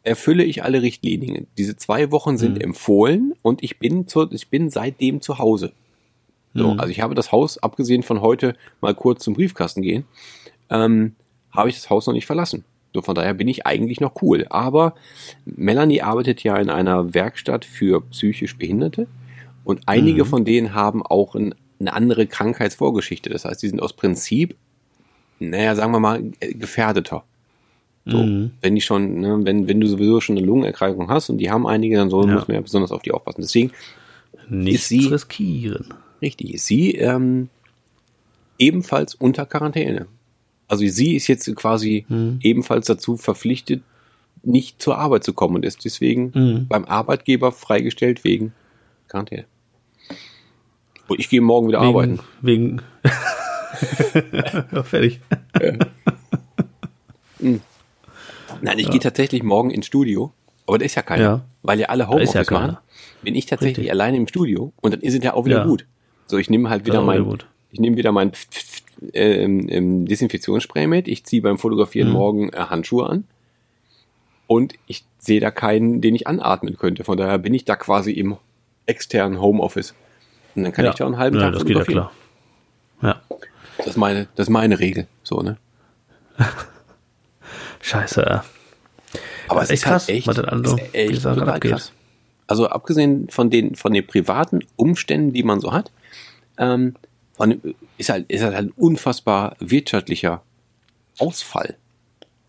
[0.05, 1.47] erfülle ich alle Richtlinien.
[1.57, 5.73] Diese zwei Wochen sind empfohlen und ich bin, zu, ich bin seitdem zu Hause.
[6.53, 6.79] So, Mhm.
[6.79, 10.05] also ich habe das Haus, abgesehen von heute mal kurz zum Briefkasten gehen,
[10.69, 11.15] ähm,
[11.51, 12.63] habe ich das Haus noch nicht verlassen.
[12.93, 14.45] So, von daher bin ich eigentlich noch cool.
[14.49, 14.95] Aber
[15.45, 19.07] Melanie arbeitet ja in einer Werkstatt für psychisch Behinderte
[19.65, 20.27] und einige Mhm.
[20.29, 23.29] von denen haben auch ein, eine andere Krankheitsvorgeschichte.
[23.29, 24.55] Das heißt, die sind aus Prinzip,
[25.39, 27.25] naja, sagen wir mal, äh, gefährdeter.
[28.07, 28.51] So, Mhm.
[28.61, 31.65] wenn die schon, ne, wenn, wenn du sowieso schon eine Lungenerkrankung hast und die haben
[31.65, 32.35] einige, dann soll, Ja.
[32.35, 33.41] muss man ja besonders auf die aufpassen.
[33.41, 33.71] Deswegen
[34.47, 35.93] Nichts sie- riskieren.
[36.21, 37.49] Richtig, ist sie ähm,
[38.59, 40.05] ebenfalls unter Quarantäne.
[40.67, 42.39] Also sie ist jetzt quasi Mhm.
[42.41, 43.81] ebenfalls dazu verpflichtet,
[44.43, 46.67] nicht zur Arbeit zu kommen und ist deswegen Mhm.
[46.67, 48.53] beim Arbeitgeber freigestellt wegen
[49.07, 49.45] Quarantäne.
[51.07, 52.19] Und ich gehe morgen wieder arbeiten.
[52.41, 52.81] Wegen.
[54.71, 55.19] ja, fertig.
[58.65, 60.31] Nein, ich gehe tatsächlich morgen ins Studio,
[60.65, 61.41] aber da ist ja keiner, Ja.
[61.61, 62.59] weil ja alle Homeoffice ja keiner.
[62.73, 62.77] machen.
[63.21, 63.91] Bin ich tatsächlich Richtig.
[63.91, 65.65] alleine im Studio und dann ist es ja auch wieder Ja.
[65.65, 65.85] gut.
[66.25, 67.37] So, ich nehme halt wieder Ja, mein,
[67.71, 68.31] ich nehme wieder mein
[69.13, 71.07] ähm, ähm, Desinfektionsspray mit.
[71.07, 72.13] Ich ziehe beim Fotografieren Mhm.
[72.13, 73.25] morgen äh, Handschuhe an
[74.47, 77.03] und ich sehe da keinen, den ich anatmen könnte.
[77.03, 78.37] Von daher bin ich da quasi im
[78.87, 79.93] externen Homeoffice.
[80.55, 80.91] Und dann kann ja.
[80.91, 82.11] ich da einen halben ja, Tag das geht ja klar.
[83.03, 83.21] Ja.
[83.77, 85.05] Das ist meine, das ist meine Regel.
[85.23, 85.57] So, ne?
[87.81, 88.45] Scheiße, ja.
[89.47, 91.71] Aber Das ist echt krass, halt echt, was das ist echt total abgeht.
[91.71, 91.91] krass.
[92.47, 95.91] Also abgesehen von den, von den privaten Umständen, die man so hat,
[96.57, 96.95] ähm,
[97.97, 100.41] ist halt, ist halt ein unfassbar wirtschaftlicher
[101.19, 101.75] Ausfall.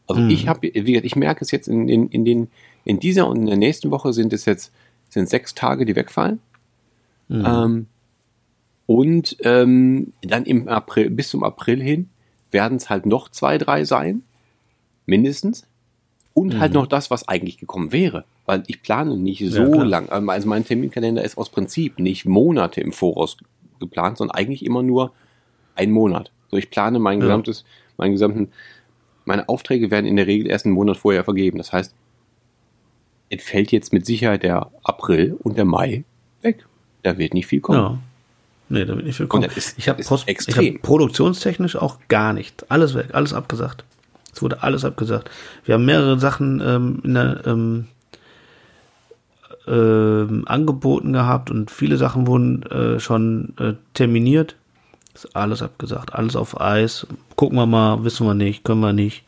[0.07, 0.31] Also Mhm.
[0.31, 2.49] ich habe, wie gesagt, ich merke es jetzt in, in, in den,
[2.85, 4.73] in dieser und in der nächsten Woche sind es jetzt,
[5.09, 6.41] sind sechs Tage, die wegfallen.
[7.29, 7.45] Mhm.
[7.47, 7.87] Ähm,
[8.87, 12.09] und ähm, dann im April, bis zum April hin
[12.53, 14.23] werden es halt noch zwei, drei sein,
[15.07, 15.67] mindestens.
[16.39, 18.25] Und halt noch das, was eigentlich gekommen wäre.
[18.45, 19.87] Weil ich plane nicht so klar.
[19.87, 20.09] lang.
[20.29, 23.39] Also mein Terminkalender ist aus Prinzip nicht Monate im Voraus
[23.81, 25.13] geplant, sondern eigentlich immer nur
[25.77, 26.31] ein Monat.
[26.51, 27.25] So ich plane mein Ja.
[27.25, 27.65] gesamtes,
[27.97, 28.49] meinen gesamten,
[29.25, 31.57] meine Aufträge werden in der Regel erst einen Monat vorher vergeben.
[31.57, 31.95] Das heißt,
[33.31, 36.05] es fällt jetzt mit Sicherheit der April und der Mai
[36.43, 36.67] weg.
[37.03, 37.79] Da wird nicht viel kommen.
[37.79, 37.99] Ja.
[38.69, 39.45] Nee, da wird nicht viel kommen.
[39.57, 42.71] Ist- ich habe hab produktionstechnisch auch gar nicht.
[42.71, 43.85] Alles weg, alles abgesagt.
[44.37, 45.31] Es wurde alles abgesagt.
[45.65, 47.87] Wir haben mehrere Sachen ähm, in der, ähm,
[49.67, 54.57] ähm, angeboten gehabt und viele Sachen wurden äh, schon äh, terminiert.
[55.15, 57.07] Ist alles abgesagt, alles auf Eis.
[57.35, 59.25] Gucken wir mal, wissen wir nicht, können wir nicht.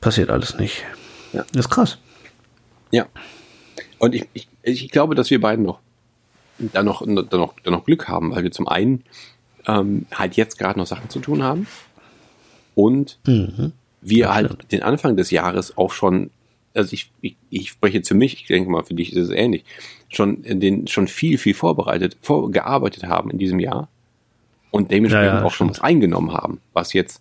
[0.00, 0.84] Passiert alles nicht.
[1.32, 1.44] Ja.
[1.52, 1.98] Das ist krass.
[2.92, 3.06] Ja.
[3.98, 5.80] Und ich, ich, ich glaube, dass wir beiden noch
[6.60, 9.02] da noch, da noch, da noch Glück haben, weil wir zum einen
[9.66, 11.66] ähm, halt jetzt gerade noch Sachen zu tun haben
[12.78, 13.72] und Mhm.
[14.02, 14.70] wir halt stimmt.
[14.72, 16.30] den Anfang des Jahres auch schon,
[16.74, 19.30] also ich, ich, ich spreche jetzt für mich, ich denke mal, für dich ist es
[19.30, 19.64] ähnlich,
[20.08, 23.88] schon den schon viel, viel vorbereitet, vorgearbeitet haben in diesem Jahr
[24.70, 27.20] und dementsprechend Ja, ja, auch schon was eingenommen haben, was jetzt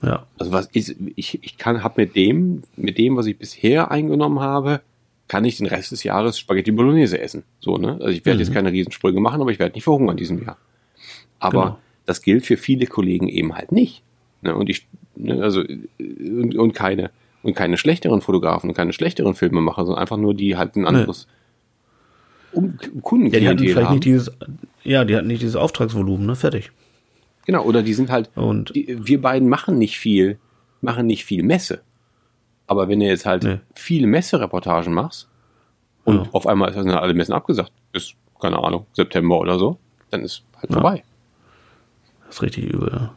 [0.00, 0.24] Ja.
[0.38, 4.40] also was ist, ich, ich kann, habe mit dem, mit dem, was ich bisher eingenommen
[4.40, 4.80] habe,
[5.28, 7.42] kann ich den Rest des Jahres Spaghetti Bolognese essen.
[7.60, 7.92] So, ne?
[8.00, 8.44] Also ich werde Mhm.
[8.44, 10.56] jetzt keine Riesensprünge machen, aber ich werde nicht verhungern in diesem Jahr.
[11.38, 11.78] Aber Genau.
[12.06, 14.02] das gilt für viele Kollegen eben halt nicht.
[14.44, 14.54] Ne?
[14.54, 14.86] Und ich,
[15.16, 17.10] ne, also, und, und keine,
[17.42, 21.26] und keine schlechteren Fotografen und keine schlechteren Filmemacher, sondern einfach nur die halt ein anderes
[22.52, 23.94] um, Ja, die hatten vielleicht haben.
[23.94, 24.30] nicht dieses,
[24.84, 26.36] ja, die hatten nicht dieses Auftragsvolumen, ne?
[26.36, 26.70] Fertig.
[27.46, 30.38] Genau, oder die sind halt, Und- die, wir beiden machen nicht viel,
[30.80, 31.80] machen nicht viel Messe.
[32.66, 33.58] Aber wenn du jetzt halt Nee.
[33.74, 35.28] viele Messereportagen machst
[36.04, 36.28] und Ja.
[36.32, 39.78] auf einmal sind alle Messen abgesagt, bis, keine Ahnung, September oder so,
[40.10, 40.74] dann ist halt Ja.
[40.74, 41.02] vorbei.
[42.26, 43.14] Das ist richtig übel, ja.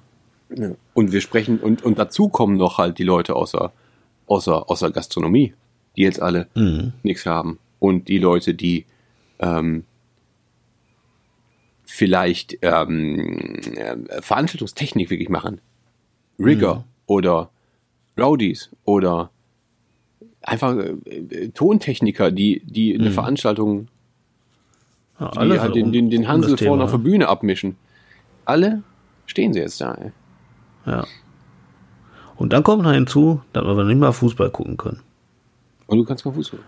[0.94, 3.72] Und wir sprechen, und, und dazu kommen noch halt die Leute außer,
[4.28, 5.54] außer, außer Gastronomie,
[5.96, 6.94] die jetzt alle Mhm.
[7.04, 7.60] nichts haben.
[7.80, 8.86] Und die Leute, die
[9.40, 9.84] ähm,
[11.86, 15.62] vielleicht ähm, äh, Veranstaltungstechnik wirklich machen.
[16.40, 17.50] Rigger oder
[18.18, 19.32] Rowdies oder
[20.42, 23.88] einfach äh, Tontechniker, die, die eine Veranstaltung,
[25.20, 27.76] ja die halt den, um- den, den um Hansel Thema, vorne auf der Bühne abmischen.
[28.46, 28.84] Alle
[29.26, 29.94] stehen sie jetzt da.
[29.96, 30.12] Ey.
[30.88, 31.06] Ja.
[32.36, 35.02] Und dann kommt noch hinzu, dass wir nicht mal Fußball gucken können.
[35.88, 36.60] Und du kannst kein Fußball.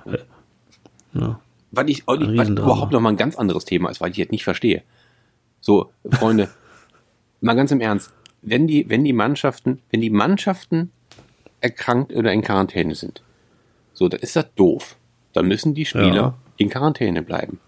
[1.13, 1.39] Ja.
[1.71, 4.17] Weil ich, weil ich was überhaupt noch mal ein ganz anderes Thema ist, weil ich
[4.17, 4.81] jetzt nicht verstehe.
[5.61, 6.49] So, Freunde,
[7.41, 8.11] mal ganz im Ernst,
[8.41, 10.91] wenn die, wenn die Mannschaften, wenn die Mannschaften
[11.61, 13.21] erkrankt oder in Quarantäne sind,
[13.93, 14.95] so, dann ist das doof.
[15.33, 16.37] Dann müssen die Spieler Ja.
[16.57, 17.59] in Quarantäne bleiben.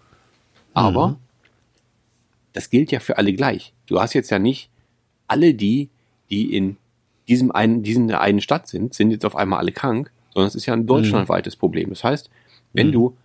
[0.74, 1.16] Aber Mhm.
[2.54, 3.72] das gilt ja für alle gleich.
[3.86, 4.70] Du hast jetzt ja nicht
[5.28, 5.90] alle die,
[6.30, 6.76] die in
[7.28, 10.66] diesem einen, diesen einen Stadt sind, sind jetzt auf einmal alle krank, sondern es ist
[10.66, 11.90] ja ein deutschlandweites Problem.
[11.90, 12.30] Das heißt,
[12.72, 13.16] wenn du,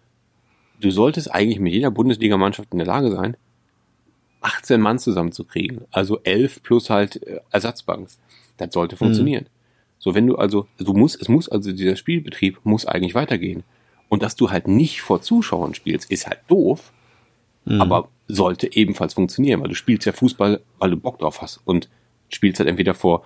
[0.80, 3.38] du solltest eigentlich mit jeder Bundesligamannschaft in der Lage sein,
[4.42, 8.10] 18 Mann zusammenzukriegen, also 11 plus halt äh, Ersatzbank.
[8.58, 9.48] Das sollte funktionieren.
[10.00, 13.64] So, wenn du also, du musst, es muss also, dieser Spielbetrieb muss eigentlich weitergehen.
[14.10, 16.94] Und dass du halt nicht vor Zuschauern spielst, ist halt doof,
[17.80, 21.90] aber sollte ebenfalls funktionieren, weil du spielst ja Fußball, weil du Bock drauf hast und
[22.30, 23.24] spielst halt entweder vor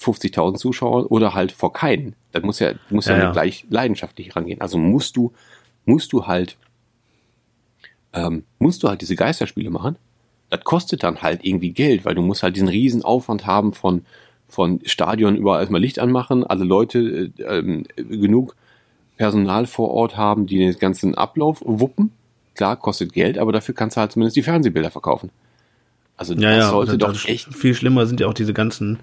[0.00, 2.14] 50.000 Zuschauern oder halt vor keinen.
[2.32, 4.60] Das muss ja, du musst ja, Ja, gleich leidenschaftlich rangehen.
[4.60, 5.32] Also musst du,
[5.84, 6.56] musst du halt,
[8.12, 9.96] ähm, musst du halt diese Geisterspiele machen.
[10.50, 14.04] Das kostet dann halt irgendwie Geld, weil du musst halt diesen riesen Aufwand haben von,
[14.48, 18.56] von Stadion überall erstmal Licht anmachen, alle Leute äh, ähm, genug
[19.16, 22.12] Personal vor Ort haben, die den ganzen Ablauf wuppen.
[22.54, 25.30] Klar, kostet Geld, aber dafür kannst du halt zumindest die Fernsehbilder verkaufen.
[26.16, 27.54] Also Ja, das ja, sollte doch echt.
[27.54, 28.98] Viel schlimmer sind ja auch diese ganzen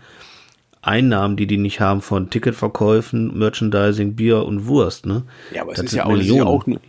[0.81, 5.23] Einnahmen, die die nicht haben von Ticketverkäufen, Merchandising, Bier und Wurst, ne?
[5.53, 6.79] Ja, aber es Das ist sind ja, auch, ist ja auch nur,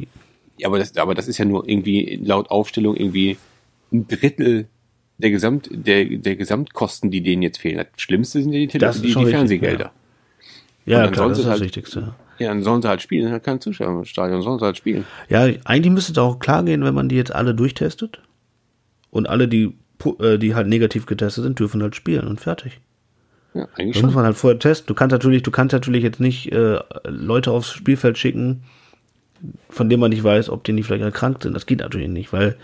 [0.58, 3.36] ja, aber das, aber das ist ja nur irgendwie laut Aufstellung irgendwie
[3.92, 4.68] ein Drittel
[5.18, 7.78] der Gesamt, der, der Gesamtkosten, die denen jetzt fehlen.
[7.78, 9.90] Das Schlimmste sind ja die, Tele Das ist die, die Fernsehgelder.
[10.86, 12.14] Ja, dann klar, das ist das halt- Wichtigste.
[12.38, 14.76] Ja, dann sollen sie halt spielen, dann hat keine Zuschauer im Stadion, sollen sie halt
[14.78, 15.04] spielen.
[15.28, 18.20] Ja, eigentlich müsste es auch klar gehen, wenn man die jetzt alle durchtestet.
[19.10, 19.74] Und alle, die,
[20.04, 22.80] die halt negativ getestet sind, dürfen halt spielen und fertig.
[23.54, 24.86] Ja, eigentlich Das muss man halt vorher testen.
[24.86, 28.62] Du kannst natürlich, du kannst natürlich jetzt nicht äh, Leute aufs Spielfeld schicken,
[29.68, 31.54] von denen man nicht weiß, ob die nicht vielleicht erkrankt sind.
[31.54, 32.56] Das geht natürlich nicht, weil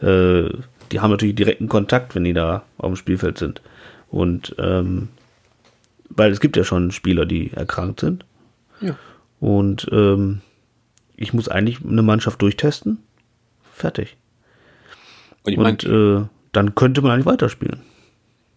[0.00, 0.48] äh,
[0.90, 3.60] die haben natürlich direkten Kontakt, wenn die da auf dem Spielfeld sind.
[4.10, 5.08] Und ähm,
[6.08, 8.24] weil es gibt ja schon Spieler, die erkrankt sind.
[8.80, 8.96] Ja.
[9.40, 10.40] Und ähm,
[11.16, 12.98] ich muss eigentlich eine Mannschaft durchtesten.
[13.72, 14.16] Fertig.
[15.44, 17.80] Und ich meine, Und äh, dann könnte man eigentlich weiterspielen.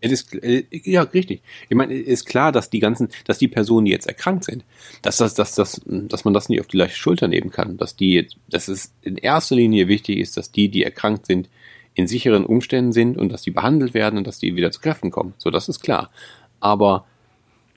[0.01, 1.41] Es ist, äh, ja, richtig.
[1.69, 4.63] Ich meine, es ist klar, dass die ganzen, dass die Personen, die jetzt erkrankt sind,
[5.01, 7.95] dass das, dass das, dass man das nicht auf die leichte Schulter nehmen kann, dass
[7.95, 11.49] die dass es in erster Linie wichtig ist, dass die, die erkrankt sind,
[11.95, 15.11] in sicheren Umständen sind und dass die behandelt werden und dass die wieder zu Kräften
[15.11, 15.33] kommen.
[15.37, 16.11] So, das ist klar.
[16.59, 17.05] Aber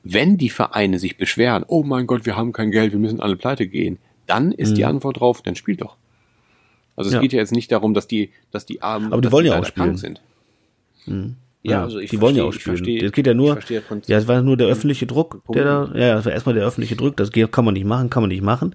[0.02, 3.36] wenn die Vereine sich beschweren, oh mein Gott, wir haben kein Geld, wir müssen alle
[3.36, 5.96] pleite gehen, dann ist die Antwort drauf, dann spielt doch.
[6.98, 7.16] Also es Mhm.
[7.16, 7.20] Ja.
[7.22, 9.64] geht ja jetzt nicht darum, dass die, dass die Armen, Aber die wollen ja auch
[9.64, 9.96] spielen.
[9.96, 10.20] sind.
[11.62, 12.76] Ja, also ich die wollen ja verstehe- auch spielen.
[12.76, 15.64] verstehe- Es geht ja nur, verstehe das ja, es war nur der öffentliche Druck, der
[15.64, 18.28] da, ja, es war erstmal der öffentliche Druck, das kann man nicht machen, kann man
[18.28, 18.74] nicht machen,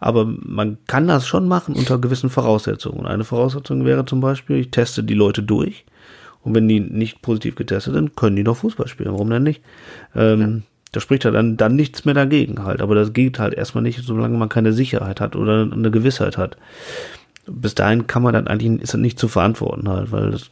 [0.00, 3.00] aber man kann das schon machen unter gewissen Voraussetzungen.
[3.00, 5.84] Und eine Voraussetzung wäre zum Beispiel, ich teste die Leute durch
[6.42, 9.62] und wenn die nicht positiv getestet sind, können die doch Fußball spielen, warum denn nicht?
[10.14, 10.62] Ähm,
[10.92, 13.98] Da spricht ja dann, dann nichts mehr dagegen halt, aber das geht halt erstmal nicht,
[14.04, 16.56] solange man keine Sicherheit hat oder eine Gewissheit hat.
[17.46, 20.48] Bis dahin kann man dann eigentlich, ist das nicht zu verantworten halt, weil das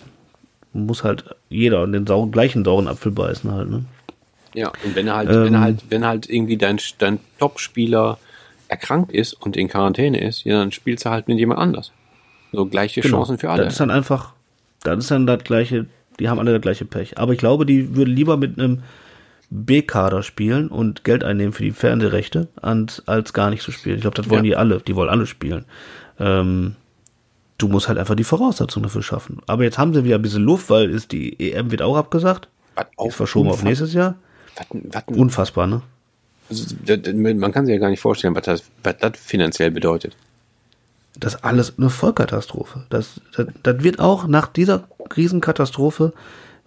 [0.73, 3.85] muss halt jeder den sauren, gleichen sauren Apfel beißen halt, ne?
[4.55, 8.19] Ja, und wenn er halt, Ähm, wenn er halt, wenn halt irgendwie dein, dein Top-Spieler
[8.69, 11.93] erkrankt ist und in Quarantäne ist, ja, dann spielst du halt mit jemand anders.
[12.53, 13.59] So gleiche Chancen für alle.
[13.59, 13.65] Genau.
[13.67, 14.33] Das ist dann einfach,
[14.83, 15.87] das ist dann das gleiche,
[16.21, 17.17] die haben alle das gleiche Pech.
[17.19, 18.83] Aber ich glaube, die würden lieber mit einem
[19.49, 23.97] B-Kader spielen und Geld einnehmen für die Fernsehrechte, als, als gar nicht zu spielen.
[23.97, 24.51] Ich glaube, das wollen Ja.
[24.51, 24.81] die alle.
[24.81, 25.65] Die wollen alle spielen.
[26.19, 26.77] Ähm,
[27.63, 29.41] du musst halt einfach die Voraussetzungen dafür schaffen.
[29.47, 32.49] Aber jetzt haben sie wieder ein bisschen Luft, weil ist die EM wird auch abgesagt.
[32.75, 34.17] Was Ist verschoben auf nächstes Jahr.
[34.57, 35.83] Was, was, Unfassbar, ne?
[36.51, 36.75] also,
[37.15, 40.17] man kann sich ja gar nicht vorstellen, was das, was das finanziell bedeutet.
[41.19, 42.85] Das ist alles eine Vollkatastrophe.
[42.91, 44.85] Das, das, das wird auch nach dieser
[45.15, 46.13] Riesenkatastrophe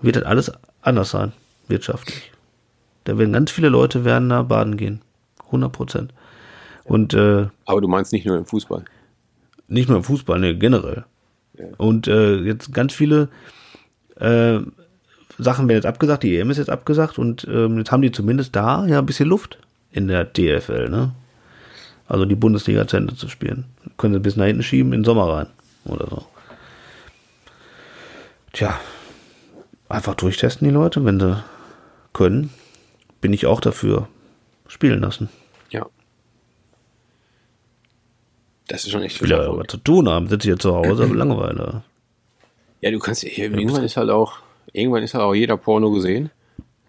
[0.02, 1.34] wird das alles anders sein,
[1.68, 2.32] wirtschaftlich.
[3.06, 5.02] Da werden ganz viele Leute werden da baden gehen.
[5.48, 6.14] 100 Prozent.
[6.84, 8.86] Und äh, Aber du meinst nicht nur im Fußball.
[9.68, 11.06] Nicht nur im Fußball, ne, generell.
[11.78, 13.30] Und äh, jetzt ganz viele
[14.18, 14.60] äh,
[15.38, 18.56] Sachen werden jetzt abgesagt, die EM ist jetzt abgesagt und ähm, jetzt haben die zumindest
[18.56, 19.58] da ja ein bisschen Luft
[19.92, 21.14] in der DFL, ne?
[22.08, 23.66] Also die Bundesliga zu Ende zu spielen.
[23.98, 25.48] Können sie bis nach hinten schieben, in den Sommer rein
[25.86, 26.26] oder so.
[28.54, 28.80] Tja,
[29.90, 31.44] einfach durchtesten die Leute, wenn sie
[32.14, 32.52] können.
[33.22, 34.08] Bin ich auch dafür.
[34.68, 35.30] Spielen lassen.
[35.70, 35.86] Ja.
[38.68, 41.16] Das ist schon echt Will ja was zu tun haben, sitze hier zu Hause, aber
[41.16, 41.84] Langeweile.
[42.82, 44.40] Ja, du kannst irgendwann ist halt auch
[44.74, 46.30] irgendwann ist halt auch jeder Porno gesehen.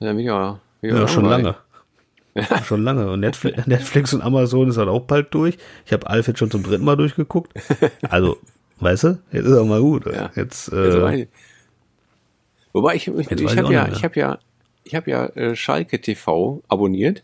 [0.00, 1.56] Dann wieder, wieder Ja, schon lange.
[2.66, 3.10] Schon lange.
[3.10, 5.56] Und Netflix, Netflix und Amazon ist halt auch bald durch.
[5.86, 7.50] Ich habe Alf jetzt schon zum dritten Mal durchgeguckt.
[8.10, 8.36] Also,
[8.80, 10.04] weißt du, jetzt ist auch mal gut.
[10.04, 10.30] Ja.
[10.36, 11.28] Jetzt, Also, äh,
[12.74, 14.38] Wobei ich, ich, ich habe ja, ich habe ja,
[14.84, 17.22] ich habe ja äh, Schalke TV abonniert,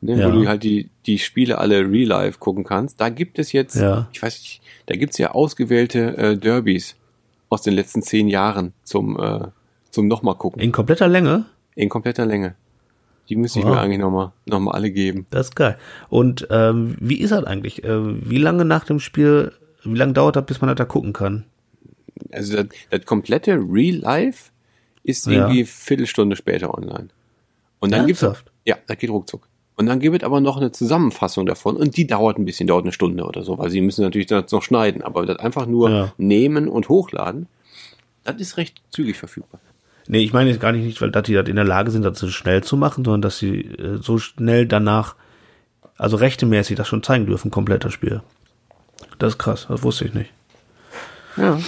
[0.00, 0.26] ne, Ja.
[0.28, 3.00] wo du halt die die Spiele alle real life gucken kannst.
[3.00, 4.08] Da gibt es jetzt, Ja.
[4.12, 6.96] ich weiß nicht, da gibt's ja ausgewählte äh, Derbys
[7.48, 9.46] aus den letzten zehn Jahren zum äh,
[9.90, 11.46] zum nochmal gucken in kompletter Länge.
[11.74, 12.54] in kompletter Länge.
[13.28, 13.74] Die müsste ich Wow.
[13.74, 15.26] mir eigentlich nochmal noch mal alle geben.
[15.30, 15.76] Das ist geil.
[16.08, 17.84] Und ähm, wie ist das eigentlich?
[17.84, 19.52] Äh, wie lange nach dem Spiel,
[19.84, 21.44] wie lange dauert das, bis man das da gucken kann?
[22.32, 24.50] Also das, das komplette Real Life
[25.04, 25.32] ist Ja.
[25.32, 27.08] irgendwie Viertelstunde später online.
[27.80, 28.50] Und dann gibt's Ernsthaft?
[28.66, 29.47] ja, das geht ruckzuck.
[29.78, 32.84] Und dann gibt es aber noch eine Zusammenfassung davon und die dauert ein bisschen, dauert
[32.84, 35.88] eine Stunde oder so, weil sie müssen natürlich das noch schneiden, aber das einfach nur
[35.90, 36.12] Ja.
[36.18, 37.46] nehmen und hochladen,
[38.24, 39.60] das ist recht zügig verfügbar.
[40.08, 42.02] Nee, ich meine jetzt gar nicht, nicht, weil dass die das in der Lage sind,
[42.04, 45.14] das so schnell zu machen, sondern dass sie äh, so schnell danach,
[45.96, 48.20] also rechtemäßig das schon zeigen dürfen, komplett das Spiel.
[49.20, 50.32] Das ist krass, das wusste ich nicht.
[51.36, 51.58] Ja.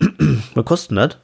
[0.54, 1.18] Was kostet das?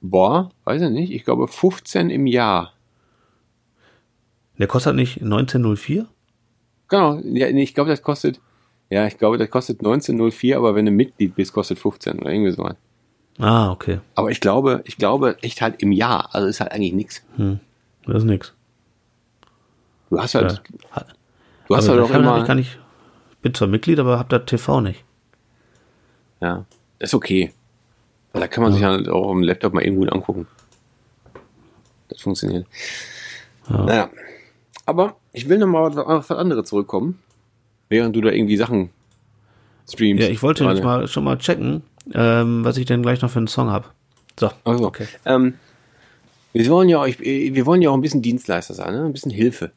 [0.00, 2.72] Boah, weiß ich nicht, ich glaube 15 im Jahr.
[4.58, 6.06] Der kostet nicht 1904?
[6.88, 8.40] Genau, ja, nee, ich glaube, das kostet,
[8.90, 12.52] ja, ich glaube, das kostet 19,04, aber wenn du Mitglied bist, kostet 15 oder irgendwie
[12.52, 12.68] so.
[13.38, 14.00] Ah, okay.
[14.14, 17.22] Aber ich glaube, ich glaube echt halt im Jahr, also ist halt eigentlich nix.
[18.06, 18.54] Das ist nix.
[20.10, 20.62] Du hast halt,
[20.94, 21.04] Ja.
[21.68, 22.78] du hast Aber halt ich auch immer, ich kann nicht,
[23.42, 25.04] bin zwar Mitglied, aber hab da TV nicht.
[26.40, 26.64] ja,
[26.98, 27.52] das ist okay.
[28.32, 30.46] Weil da kann man sich halt auch am Laptop mal eben gut angucken.
[32.08, 32.66] Das funktioniert.
[33.68, 34.08] Naja.
[34.86, 37.18] Aber ich will nochmal auf was anderes zurückkommen,
[37.88, 38.90] während du da irgendwie Sachen
[39.88, 40.24] streamst.
[40.24, 40.76] Ja, ich wollte gerade.
[40.76, 41.82] jetzt mal schon mal checken,
[42.14, 43.92] ähm, was ich denn gleich noch für einen Song hab.
[44.38, 44.50] So.
[44.64, 45.06] Also, Okay.
[45.24, 45.54] ähm,
[46.52, 49.04] wir wollen ja, auch- ich, wir wollen ja auch ein bisschen Dienstleister sein, ne?
[49.04, 49.72] ein bisschen Hilfe.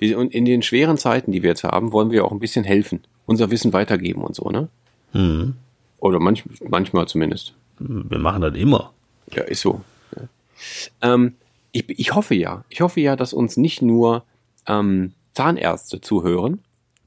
[0.00, 3.00] Und in den schweren Zeiten, die wir jetzt haben, wollen wir auch ein bisschen helfen,
[3.24, 4.68] unser Wissen weitergeben und so, ne?
[5.14, 5.54] Mhm.
[5.98, 7.54] Oder manch, manchmal zumindest.
[7.78, 8.92] Wir machen das immer.
[9.32, 9.80] Ja, ist so.
[10.14, 11.14] Ja.
[11.14, 11.34] Ähm,
[11.76, 14.24] ich, ich hoffe ja, ich hoffe ja, dass uns nicht nur
[14.66, 16.60] ähm, Zahnärzte zuhören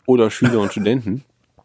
[0.05, 1.23] oder Schüler und Studenten.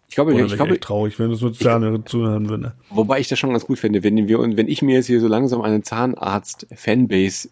[0.08, 2.74] Ich glaube, ich glaube, traurig, wenn du es mit Zahn zuhören würdest.
[2.90, 5.20] Wobei ich das schon ganz gut finde, wenn wir und wenn ich mir jetzt hier
[5.20, 7.48] so langsam eine Zahnarzt-Fanbase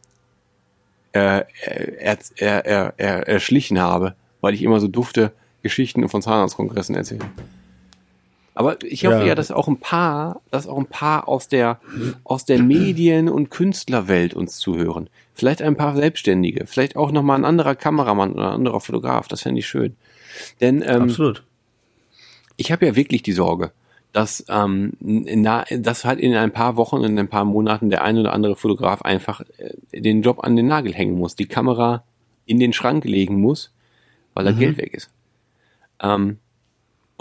[1.13, 5.33] äh, er, er, er, erschlichen habe, weil ich immer so dufte
[5.63, 7.27] Geschichten von Zahnarztkongressen erzähle.
[8.55, 9.35] Aber ich hoffe ja, Ja.
[9.35, 11.81] dass auch ein paar, dass auch ein paar aus der
[12.25, 15.09] aus der Medien- und Künstlerwelt uns zuhören.
[15.35, 19.29] Vielleicht ein paar Selbstständige, vielleicht auch noch mal ein anderer Kameramann oder ein anderer Fotograf.
[19.29, 19.97] Das fände ich schön.
[20.61, 21.45] Denn ähm, Absolut.
[22.59, 23.73] ich habe ja wirklich die Sorge,
[24.13, 28.19] dass, ähm, na, dass halt in ein paar Wochen, in ein paar Monaten der ein
[28.19, 32.05] oder andere Fotograf einfach äh, den Job an den Nagel hängen muss, die Kamera
[32.45, 33.73] in den Schrank legen muss,
[34.35, 35.11] weil das Geld weg ist.
[36.03, 36.39] Ähm,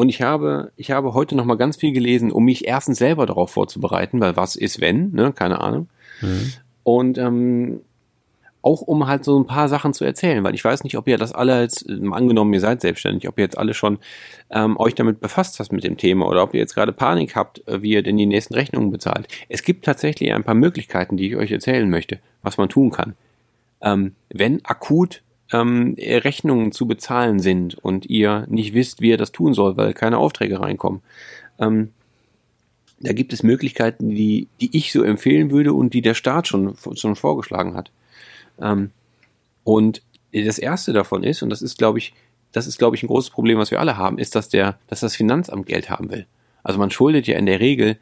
[0.01, 3.27] und ich habe, ich habe heute noch mal ganz viel gelesen, um mich erstens selber
[3.27, 5.89] darauf vorzubereiten, weil was ist wenn, ne, keine Ahnung.
[6.81, 7.81] Und ähm,
[8.63, 11.19] auch um halt so ein paar Sachen zu erzählen, weil ich weiß nicht, ob ihr
[11.19, 13.99] das alle jetzt, ähm, angenommen, ihr seid selbstständig, ob ihr jetzt alle schon
[14.49, 17.67] ähm, euch damit befasst hast mit dem Thema oder ob ihr jetzt gerade Panik habt,
[17.67, 19.27] äh, wie ihr denn die nächsten Rechnungen bezahlt.
[19.49, 23.13] Es gibt tatsächlich ein paar Möglichkeiten, die ich euch erzählen möchte, was man tun kann.
[23.83, 25.21] Ähm, wenn akut
[25.51, 29.93] ähm, Rechnungen zu bezahlen sind und ihr nicht wisst, wie ihr das tun soll, weil
[29.93, 31.01] keine Aufträge reinkommen,
[31.59, 31.91] ähm,
[32.99, 36.75] da gibt es Möglichkeiten, die, die ich so empfehlen würde und die der Staat schon,
[36.93, 37.91] schon vorgeschlagen hat.
[38.61, 38.91] Ähm,
[39.63, 42.13] und das erste davon ist, und das ist, glaube ich,
[42.51, 44.99] das ist, glaube ich, ein großes Problem, was wir alle haben, ist, dass der, dass
[44.99, 46.27] das Finanzamt Geld haben will.
[46.63, 47.97] Also man schuldet ja in der Regel,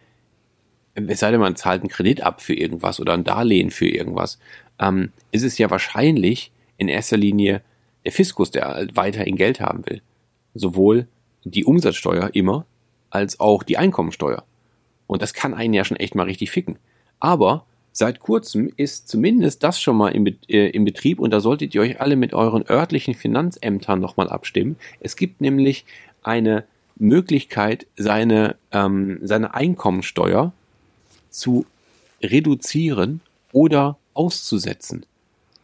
[0.95, 4.39] es sei denn, man zahlt einen Kredit ab für irgendwas oder ein Darlehen für irgendwas,
[4.80, 7.61] ähm, ist es ja wahrscheinlich in erster Linie
[8.03, 10.01] der Fiskus, der weiterhin Geld haben will.
[10.55, 11.07] Sowohl
[11.43, 12.65] die Umsatzsteuer immer,
[13.11, 14.43] als auch die Einkommensteuer.
[15.07, 16.77] Und das kann einen ja schon echt mal richtig ficken.
[17.19, 21.75] Aber seit kurzem ist zumindest das schon mal im, äh, im Betrieb und da solltet
[21.75, 24.77] ihr euch alle mit euren örtlichen Finanzämtern nochmal abstimmen.
[24.99, 25.86] Es gibt nämlich
[26.23, 26.63] eine
[26.95, 30.53] Möglichkeit, seine, ähm, seine Einkommensteuer
[31.30, 31.65] zu
[32.21, 33.21] reduzieren
[33.51, 35.05] oder auszusetzen.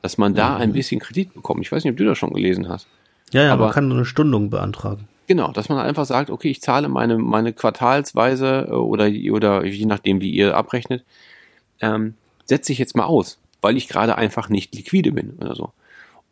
[0.06, 1.62] Dass man da ein bisschen Kredit bekommt.
[1.62, 2.86] Ich weiß nicht, ob du das schon gelesen hast.
[3.32, 5.08] Ja, ja, Aber- man kann eine Stundung beantragen.
[5.28, 9.86] Genau, dass man einfach sagt, okay, ich zahle meine, meine quartalsweise äh, oder, oder je
[9.88, 11.04] nachdem, wie ihr abrechnet,
[11.82, 12.14] ähm,
[12.46, 15.72] setze ich jetzt mal aus, weil ich gerade einfach nicht liquide bin oder so.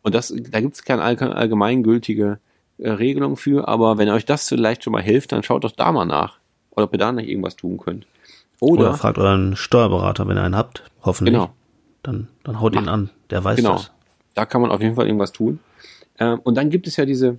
[0.02, 2.38] Und das, da gibt es keine allge- allgemeingültige
[2.78, 5.90] äh, Regelung für, aber wenn euch das vielleicht schon mal hilft, dann schaut doch da
[5.90, 6.38] mal nach.
[6.70, 8.06] Oder ob ihr da noch irgendwas tun könnt.
[8.60, 11.34] Oder, Oder, fragt euren Steuerberater, wenn ihr einen habt, hoffentlich.
[11.34, 11.50] Genau.
[12.04, 13.10] Dann, dann haut ihn Mach- an.
[13.30, 13.90] Der weiß genau, das.
[14.34, 15.58] da kann man auf jeden Fall irgendwas tun.
[16.20, 17.38] Ähm, und dann gibt es ja diese,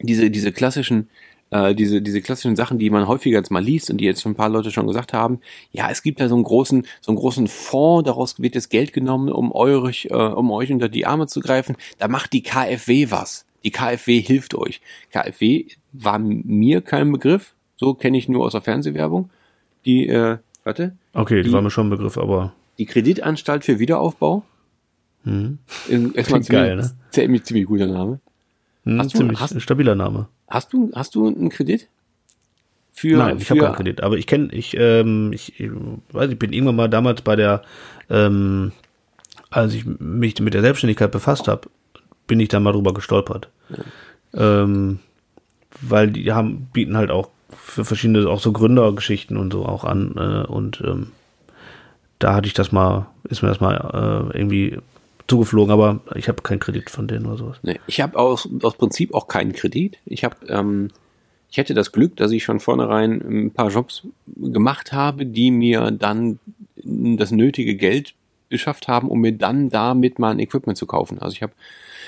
[0.00, 1.08] diese, diese klassischen,
[1.50, 4.32] äh, diese, diese klassischen Sachen, die man häufiger jetzt mal liest und die jetzt schon
[4.32, 5.40] ein paar Leute schon gesagt haben.
[5.72, 8.92] Ja, es gibt da so einen großen, so einen großen Fonds, daraus wird das Geld
[8.92, 11.76] genommen, um euch, äh, um euch unter die Arme zu greifen.
[11.98, 13.44] Da macht die KfW was.
[13.64, 14.80] Die KfW hilft euch.
[15.10, 17.54] KfW war mir kein Begriff.
[17.76, 19.30] So kenne ich nur aus der Fernsehwerbung.
[19.84, 23.78] Die, äh, warte, Okay, die Die- war mir schon ein Begriff, aber die Kreditanstalt für
[23.78, 24.44] Wiederaufbau.
[25.24, 25.58] hm,
[25.88, 26.96] In- Erstmal geil, ziemlich, ne?
[27.10, 28.20] ziemlich, ziemlich guter Name.
[28.84, 30.28] hm, Hast du- ziemlich hast- stabiler Name.
[30.48, 31.88] Hast du, hast du einen Kredit?
[32.92, 35.70] Für, Nein, ich habe keinen Kredit, aber ich kenne, ich, ähm, ich, ich
[36.12, 37.62] weiß, ich bin irgendwann mal damals bei der,
[38.10, 38.72] ähm,
[39.50, 41.68] als ich mich mit der Selbstständigkeit befasst habe,
[42.26, 43.50] bin ich da mal drüber gestolpert.
[44.34, 44.98] Ähm,
[45.80, 50.14] weil die haben, bieten halt auch für verschiedene, auch so Gründergeschichten und so auch an,
[50.16, 51.12] äh, und ähm,
[52.18, 54.78] da hatte ich das mal, ist mir das mal äh, irgendwie
[55.26, 57.58] zugeflogen, aber ich habe keinen Kredit von denen oder sowas.
[57.62, 59.98] Nee, ich habe aus, aus Prinzip auch keinen Kredit.
[60.06, 60.88] Ich habe, ähm,
[61.50, 65.90] ich hätte das Glück, dass ich schon vornherein ein paar Jobs gemacht habe, die mir
[65.90, 66.38] dann
[66.76, 68.14] das nötige Geld
[68.48, 71.18] beschafft haben, um mir dann damit mal ein Equipment zu kaufen.
[71.18, 71.52] Also ich habe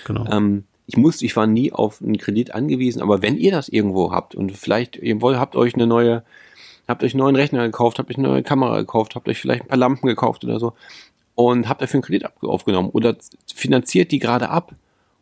[0.06, 0.26] Genau.
[0.30, 4.12] Ähm, ich musste, ich war nie auf einen Kredit angewiesen, aber wenn ihr das irgendwo
[4.12, 6.24] habt und vielleicht ihr wollt, habt euch eine neue,
[6.90, 9.62] habt euch einen neuen Rechner gekauft, habt euch eine neue Kamera gekauft, habt euch vielleicht
[9.62, 10.74] ein paar Lampen gekauft oder so
[11.34, 13.16] und habt dafür einen Kredit aufgenommen oder
[13.54, 14.74] finanziert die gerade ab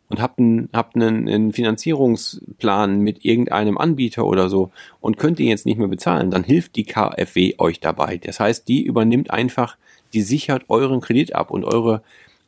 [0.09, 5.65] und habt einen, habt einen Finanzierungsplan mit irgendeinem Anbieter oder so und könnt ihr jetzt
[5.65, 8.17] nicht mehr bezahlen, dann hilft die KfW euch dabei.
[8.17, 9.77] Das heißt, die übernimmt einfach,
[10.13, 12.01] die sichert euren Kredit ab und eure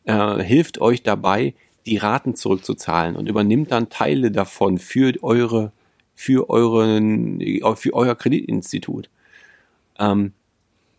[0.06, 1.54] äh, hilft euch dabei,
[1.86, 5.72] die Raten zurückzuzahlen und übernimmt dann Teile davon für eure,
[6.22, 7.40] für euren,
[7.76, 9.10] für euer Kreditinstitut.
[9.98, 10.34] Ähm,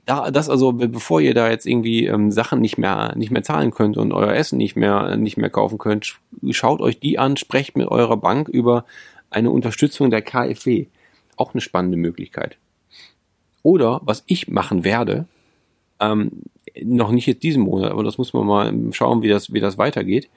[0.04, 3.44] da, das also, be- bevor ihr da jetzt irgendwie ähm, Sachen nicht mehr, nicht mehr
[3.44, 6.16] zahlen könnt und euer Essen nicht mehr, nicht mehr kaufen könnt, sch-
[6.52, 8.84] schaut euch die an, sprecht mit eurer Bank über
[9.30, 10.86] eine Unterstützung der KfW.
[11.36, 12.58] Auch eine spannende Möglichkeit.
[13.62, 15.26] Oder, was ich machen werde,
[16.00, 16.32] ähm,
[16.82, 19.78] noch nicht jetzt diesen Monat, aber das muss man mal schauen, wie das, wie das
[19.78, 20.28] weitergeht.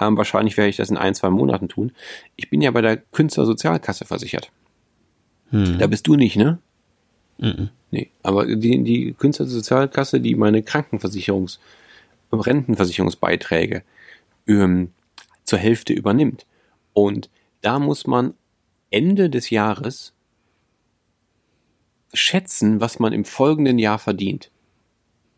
[0.00, 1.92] Ähm, wahrscheinlich werde ich das in ein, zwei Monaten tun.
[2.36, 4.50] Ich bin ja bei der Künstlersozialkasse versichert.
[5.50, 5.78] Hm.
[5.78, 6.58] Da bist du nicht, ne?
[7.38, 7.70] Mhm.
[7.90, 11.58] Nee, aber die, die Künstlersozialkasse, die meine Krankenversicherungs-,
[12.32, 13.82] Rentenversicherungsbeiträge
[14.46, 14.90] ähm,
[15.44, 16.46] zur Hälfte übernimmt.
[16.92, 17.30] Und
[17.62, 18.34] da muss man
[18.90, 20.12] Ende des Jahres
[22.12, 24.50] schätzen, was man im folgenden Jahr verdient.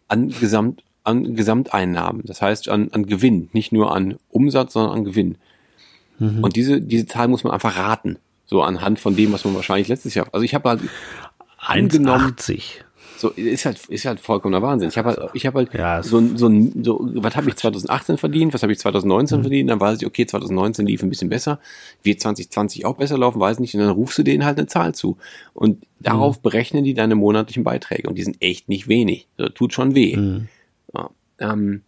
[0.09, 2.23] An Gesamt, an Gesamteinnahmen.
[2.25, 3.49] Das heißt an, an Gewinn.
[3.53, 5.37] Nicht nur an Umsatz, sondern an Gewinn.
[6.19, 8.19] Und diese, diese Zahl muss man einfach raten.
[8.45, 10.27] So anhand von dem, was man wahrscheinlich letztes Jahr.
[10.33, 10.81] Also ich habe halt
[11.59, 12.63] angenommen, 1,80.
[13.17, 14.89] so ist halt ist halt vollkommener Wahnsinn.
[14.89, 17.57] Ich habe halt ich habe halt Ja, so ein- so ein- so was habe ich
[17.57, 21.29] 2018 verdient, was habe ich 2019 verdient, dann weiß ich, okay, 2019 lief ein bisschen
[21.29, 21.59] besser,
[22.03, 24.95] wird 2020 auch besser laufen, weiß nicht und dann rufst du denen halt eine Zahl
[24.95, 25.17] zu
[25.55, 29.27] und darauf berechnen die deine monatlichen Beiträge und die sind echt nicht wenig.
[29.37, 30.17] Das tut schon weh.
[30.17, 30.49] Mhm.
[30.95, 31.83] Ja, ähm,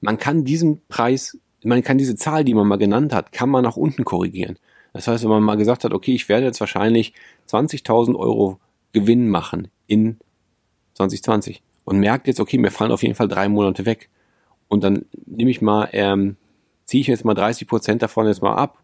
[0.00, 3.62] man kann diesen Preis, man kann diese Zahl, die man mal genannt hat, kann man
[3.64, 4.58] nach unten korrigieren.
[4.92, 7.14] Das heißt, wenn man mal gesagt hat, okay, ich werde jetzt wahrscheinlich
[7.48, 8.58] 20.000 Euro
[8.92, 10.18] Gewinn machen in
[10.94, 14.08] 2020 und merkt jetzt, okay, mir fallen auf jeden Fall drei Monate weg.
[14.68, 16.36] Und dann nehme ich mal, ähm,
[16.84, 18.78] ziehe ich jetzt mal 30 Prozent davon jetzt mal ab,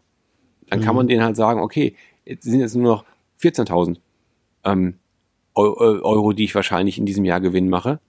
[0.67, 3.05] dann kann man denen halt sagen, okay, jetzt sind jetzt nur noch
[3.41, 3.99] 14.000
[4.63, 4.95] ähm,
[5.55, 7.99] Eu- Eu- Euro, die ich wahrscheinlich in diesem Jahr Gewinn mache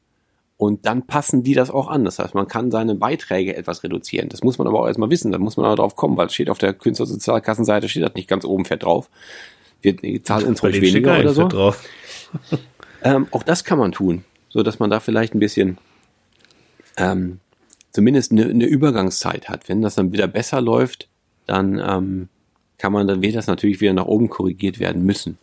[0.57, 2.05] Und dann passen die das auch an.
[2.05, 4.28] Das heißt, man kann seine Beiträge etwas reduzieren.
[4.28, 5.32] Das muss man aber auch erstmal wissen.
[5.32, 8.28] Da muss man auch drauf kommen, weil es steht auf der Künstlersozialkassenseite, steht das nicht
[8.28, 9.11] ganz oben fett drauf.
[9.80, 11.48] Wir zahlen uns ruhig weniger oder so.
[11.48, 11.84] drauf.
[13.05, 15.76] Ähm, auch das kann man tun, so dass man da vielleicht ein bisschen
[16.96, 17.40] ähm,
[17.90, 19.68] zumindest eine, eine Übergangszeit hat.
[19.68, 21.09] Wenn das dann wieder besser läuft,
[21.46, 22.28] dann ähm,
[22.78, 25.38] kann man, dann wird das natürlich wieder nach oben korrigiert werden müssen.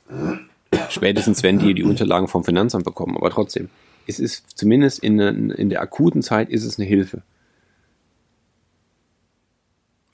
[0.89, 3.17] Spätestens wenn die die Unterlagen vom Finanzamt bekommen.
[3.17, 3.69] Aber trotzdem,
[4.09, 7.21] es ist zumindest in, der- in der akuten Zeit ist es eine Hilfe.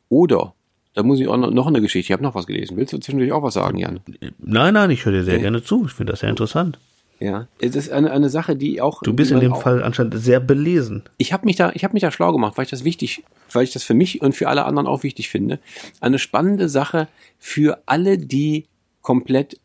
[0.10, 0.54] Oder,
[0.94, 2.78] da muss ich auch noch, eine Geschichte, ich habe noch was gelesen.
[2.78, 4.00] Willst du zwischendurch auch was sagen, Jan?
[4.40, 5.86] Nein, nein, ich höre dir sehr gerne zu.
[5.86, 6.80] Ich finde das sehr interessant.
[7.20, 9.02] Ja, es ist eine, eine Sache, die auch.
[9.02, 11.04] Du bist in dem auch, Fall anscheinend sehr belesen.
[11.18, 13.24] Ich habe mich da, ich habe mich da schlau gemacht, weil ich das wichtig,
[13.54, 15.60] weil ich das für mich und für alle anderen auch wichtig finde.
[16.02, 17.08] Eine spannende Sache
[17.40, 18.66] für alle, die
[19.02, 19.60] komplett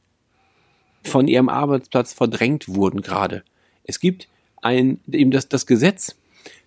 [1.03, 3.43] von ihrem Arbeitsplatz verdrängt wurden gerade.
[3.85, 4.29] Es gibt
[4.63, 6.17] ein, eben das, das Gesetz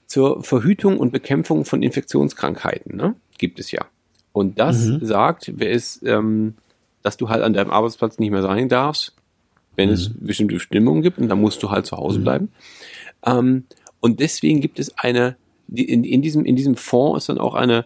[0.08, 3.16] zur Verhütung und Bekämpfung von Infektionskrankheiten, ne?
[3.38, 3.86] Gibt es ja.
[4.32, 6.56] Und das sagt, wer ist, ähm,
[7.04, 9.14] dass du halt an deinem Arbeitsplatz nicht mehr sein darfst,
[9.76, 12.50] wenn es bestimmte Bestimmungen gibt und dann musst du halt zu Hause bleiben.
[13.26, 13.66] Ähm,
[14.00, 15.36] und deswegen gibt es eine,
[15.72, 17.86] in, in, diesem, in diesem Fonds ist dann auch eine,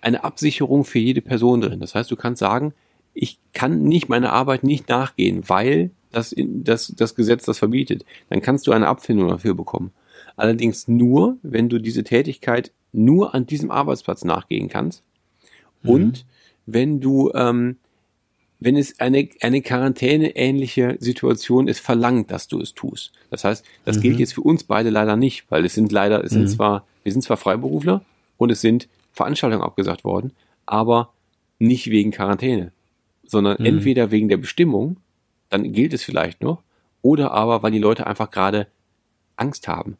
[0.00, 1.80] eine Absicherung für jede Person drin.
[1.80, 2.74] Das heißt, du kannst sagen,
[3.14, 8.04] ich kann nicht meiner Arbeit nicht nachgehen, weil das, das, das Gesetz das verbietet.
[8.30, 9.92] Dann kannst du eine Abfindung dafür bekommen.
[10.36, 15.02] Allerdings nur, wenn du diese Tätigkeit nur an diesem Arbeitsplatz nachgehen kannst
[15.82, 16.24] und
[16.66, 17.76] wenn du ähm,
[18.64, 23.12] wenn es eine, eine Quarantäne-ähnliche Situation ist, verlangt, dass du es tust.
[23.30, 26.32] Das heißt, das gilt jetzt für uns beide leider nicht, weil es sind leider, es
[26.32, 28.02] sind zwar, wir sind zwar Freiberufler
[28.38, 30.32] und es sind Veranstaltungen abgesagt worden,
[30.64, 31.12] aber
[31.58, 32.72] nicht wegen Quarantäne,
[33.26, 34.96] sondern entweder wegen der Bestimmung,
[35.50, 36.62] dann gilt es vielleicht noch,
[37.02, 38.66] oder aber, weil die Leute einfach gerade
[39.36, 39.96] Angst haben.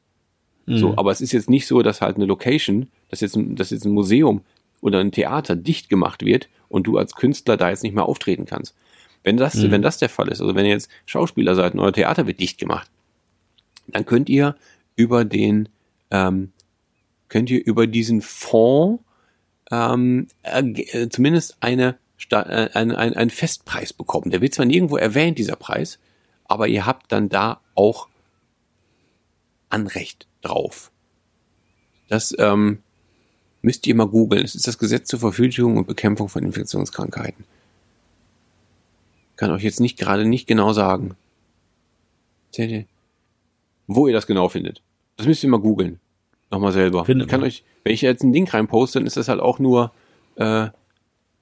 [0.66, 3.70] So, aber es ist jetzt nicht so, dass halt eine Location, dass jetzt, ein, dass
[3.70, 4.40] jetzt ein Museum
[4.80, 8.46] oder ein Theater dicht gemacht wird und du als Künstler da jetzt nicht mehr auftreten
[8.46, 8.74] kannst.
[9.22, 11.92] Wenn das, wenn das der Fall ist, also wenn ihr jetzt Schauspieler seid und euer
[11.92, 12.90] Theater wird dicht gemacht,
[13.86, 14.56] dann könnt ihr
[14.96, 15.68] über den,
[16.10, 16.52] ähm,
[17.28, 19.02] könnt ihr über diesen Fonds
[19.70, 21.96] ähm, äh, äh, zumindest eine,
[22.30, 24.30] Äh, ein, ein, einen Festpreis bekommen.
[24.30, 25.98] Der wird zwar nirgendwo erwähnt, dieser Preis,
[26.44, 28.08] aber ihr habt dann da auch
[29.68, 30.90] Anrecht drauf.
[32.08, 32.82] Das ähm,
[33.62, 34.44] müsst ihr mal googeln.
[34.44, 37.44] Es ist das Gesetz zur Verhütung und Bekämpfung von Infektionskrankheiten.
[39.36, 41.16] Kann euch jetzt nicht gerade nicht genau sagen.
[43.86, 44.82] Wo ihr das genau findet.
[45.16, 45.98] Das müsst ihr mal googeln.
[46.50, 47.04] Nochmal selber.
[47.04, 47.48] Findet ich kann man.
[47.48, 49.92] euch, wenn ich jetzt einen Link reinposte, dann ist das halt auch nur,
[50.36, 50.68] äh,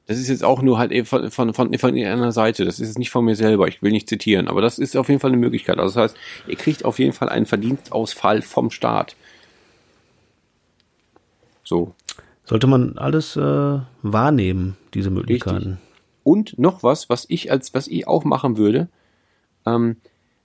[0.06, 2.64] das ist jetzt auch nur halt eben von, von, von, von einer Seite.
[2.64, 3.68] Das ist jetzt nicht von mir selber.
[3.68, 4.48] Ich will nicht zitieren.
[4.48, 5.78] Aber das ist auf jeden Fall eine Möglichkeit.
[5.78, 6.16] Also das heißt,
[6.48, 9.14] ihr kriegt auf jeden Fall einen Verdienstausfall vom Staat.
[11.62, 11.94] So.
[12.44, 15.78] Sollte man alles äh, wahrnehmen, diese Möglichkeiten.
[16.24, 18.88] Und noch was, was ich als, was ich auch machen würde,
[19.64, 19.96] ähm,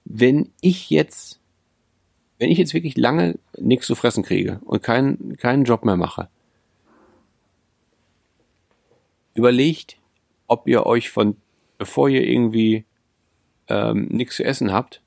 [0.05, 1.39] wenn ich jetzt,
[2.37, 6.29] wenn ich jetzt wirklich lange nichts zu fressen kriege und keinen, keinen Job mehr mache,
[9.37, 9.97] überlegt,
[10.47, 11.37] ob ihr euch von,
[11.77, 12.85] bevor ihr irgendwie
[13.69, 15.01] ähm, nichts zu essen habt,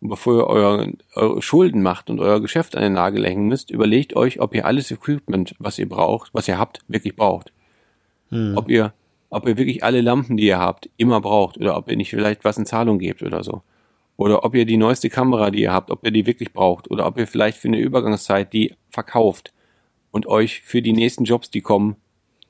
[0.00, 3.70] und bevor ihr euer, eure Schulden macht und euer Geschäft an den Nagel hängen müsst,
[3.70, 7.52] überlegt euch, ob ihr alles Equipment, was ihr braucht, was ihr habt, wirklich braucht.
[8.56, 8.92] Ob ihr,
[9.30, 12.44] ob ihr wirklich alle Lampen, die ihr habt, immer braucht oder ob ihr nicht vielleicht
[12.44, 13.62] was in Zahlung gebt oder so.
[14.16, 17.06] Oder ob ihr die neueste Kamera, die ihr habt, ob ihr die wirklich braucht oder
[17.06, 19.52] ob ihr vielleicht für eine Übergangszeit die verkauft
[20.10, 21.94] und euch für die nächsten Jobs, die kommen,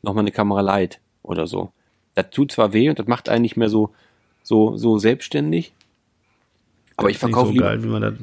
[0.01, 1.73] nochmal eine Kamera leiht oder so.
[2.15, 3.91] Das tut zwar weh und das macht einen nicht mehr so,
[4.43, 5.73] so, so selbstständig,
[6.97, 8.15] aber ich Das ist nicht verkaufe so lieber, geil, wie man das.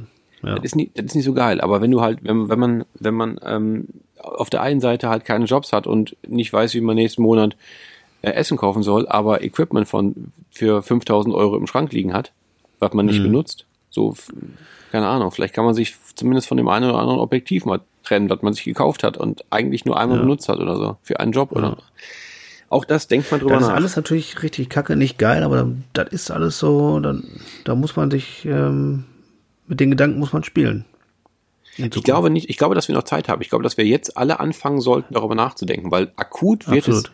[0.43, 0.55] Ja.
[0.55, 1.59] das ist nicht, das ist nicht so geil.
[1.61, 5.25] Aber wenn du halt, wenn, wenn man, wenn man ähm, auf der einen Seite halt
[5.25, 7.55] keine Jobs hat und nicht weiß, wie man nächsten Monat
[8.21, 12.31] äh, Essen kaufen soll, aber Equipment von für 5000 Euro im Schrank liegen hat,
[12.79, 14.15] was man nicht benutzt, so
[14.91, 15.31] keine Ahnung.
[15.31, 18.53] Vielleicht kann man sich zumindest von dem einen oder anderen Objektiv mal trennen, was man
[18.53, 20.23] sich gekauft hat und eigentlich nur einmal Ja.
[20.23, 21.77] benutzt hat oder so für einen Job oder.
[22.69, 23.75] Auch das denkt man drüber Das ist nach.
[23.75, 27.23] alles natürlich richtig kacke, nicht geil, aber das ist alles so, dann,
[27.63, 29.05] da muss man sich, ähm,
[29.67, 30.85] mit den Gedanken muss man spielen.
[31.77, 33.41] Ich glaube nicht, ich glaube, dass wir noch Zeit haben.
[33.41, 37.11] Ich glaube, dass wir jetzt alle anfangen sollten, darüber nachzudenken, weil akut wird es, Absolut.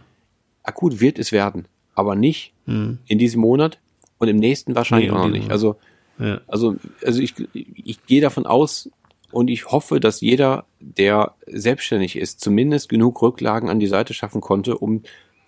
[0.63, 3.77] akut wird es werden, aber nicht in diesem Monat
[4.17, 5.51] und im nächsten wahrscheinlich Nee, auch noch nicht.
[5.51, 5.77] Also,
[6.17, 6.41] Ja.
[6.47, 8.89] also, also ich, ich gehe davon aus
[9.31, 14.41] und ich hoffe, dass jeder, der selbstständig ist, zumindest genug Rücklagen an die Seite schaffen
[14.41, 15.03] konnte, um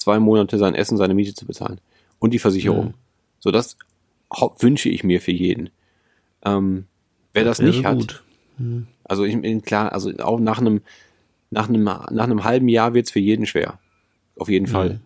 [0.08, 1.82] zwei Monate sein Essen, seine Miete zu bezahlen
[2.20, 2.94] und die Versicherung.
[3.40, 3.76] So, das
[4.60, 5.70] wünsche ich mir für jeden.
[6.46, 6.86] Ähm,
[7.34, 8.24] wer das nicht hat, gut.
[9.04, 10.82] Also ich bin klar, also auch nach einem,
[11.52, 13.80] nach einem, nach einem halben Jahr wird's für jeden schwer.
[14.38, 15.02] Auf jeden Fall.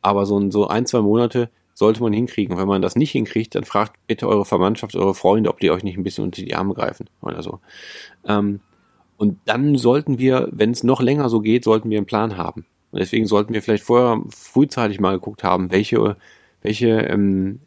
[0.00, 2.54] Aber so, ein- so ein, zwei Monate sollte man hinkriegen.
[2.54, 5.70] Und wenn man das nicht hinkriegt, dann fragt bitte eure Verwandtschaft, eure Freunde, ob die
[5.70, 7.60] euch nicht ein bisschen unter die Arme greifen oder so.
[8.26, 8.60] Ähm,
[9.18, 12.64] und dann sollten wir, wenn es noch länger so geht, sollten wir einen Plan haben.
[12.96, 16.16] Und deswegen sollten wir vielleicht vorher frühzeitig mal geguckt haben, welche,
[16.62, 17.60] welche ähm,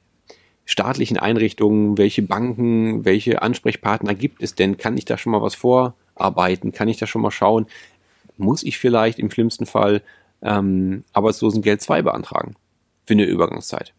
[0.65, 4.77] staatlichen Einrichtungen, welche Banken, welche Ansprechpartner gibt es denn?
[4.77, 6.71] Kann ich da schon mal was vorarbeiten?
[6.71, 7.67] Kann ich da schon mal schauen?
[8.37, 10.01] Muss ich vielleicht im schlimmsten Fall
[10.41, 12.55] ähm, Arbeitslosengeld 2 beantragen
[13.05, 13.93] für eine Übergangszeit?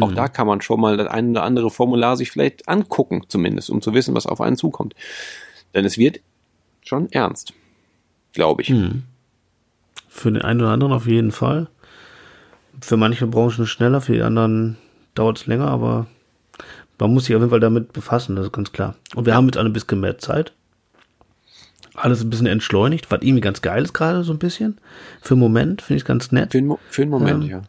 [0.00, 3.70] Auch da kann man schon mal das ein oder andere Formular sich vielleicht angucken, zumindest,
[3.70, 4.96] um zu wissen, was auf einen zukommt.
[5.72, 6.20] Denn es wird
[6.80, 7.52] schon ernst,
[8.32, 8.70] glaube ich.
[10.14, 11.68] Für den einen oder anderen auf jeden Fall.
[12.80, 14.76] Für manche Branchen schneller, für die anderen
[15.14, 16.06] dauert es länger, aber
[16.98, 18.94] man muss sich auf jeden Fall damit befassen, das ist ganz klar.
[19.14, 20.52] Und wir haben jetzt ein bisschen mehr Zeit.
[21.94, 24.78] Alles ein bisschen entschleunigt, was irgendwie ganz geil ist gerade so ein bisschen.
[25.20, 26.52] Für einen Moment finde ich es ganz nett.
[26.52, 27.62] Für, einen Mo- für einen Moment, Ähm, ja.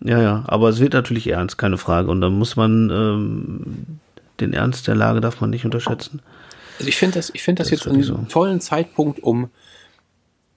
[0.00, 2.10] Ja, ja, aber es wird natürlich ernst, keine Frage.
[2.10, 3.98] Und da muss man ähm,
[4.40, 6.20] den Ernst der Lage darf man nicht unterschätzen.
[6.78, 8.26] Also ich finde das, ich finde das, Das jetzt einen so.
[8.28, 9.48] tollen Zeitpunkt, um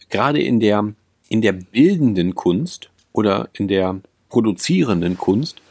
[0.10, 0.84] gerade in der,
[1.30, 3.96] in der bildenden Kunst oder in der
[4.30, 5.62] produzierenden Kunst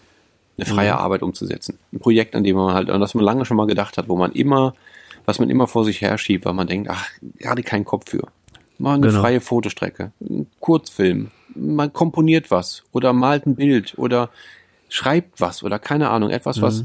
[0.57, 0.99] eine freie Mhm.
[0.99, 1.79] Arbeit umzusetzen.
[1.93, 4.17] Ein Projekt, an dem man halt, an das man lange schon mal gedacht hat, wo
[4.17, 4.75] man immer,
[5.27, 7.07] was man immer vor sich her schiebt, weil man denkt, ach,
[7.39, 8.27] gerade keinen Kopf für.
[8.79, 9.21] Mal eine Genau.
[9.21, 14.31] freie Fotostrecke, ein Kurzfilm, man komponiert was oder malt ein Bild oder
[14.89, 16.85] schreibt was oder keine Ahnung, etwas, was,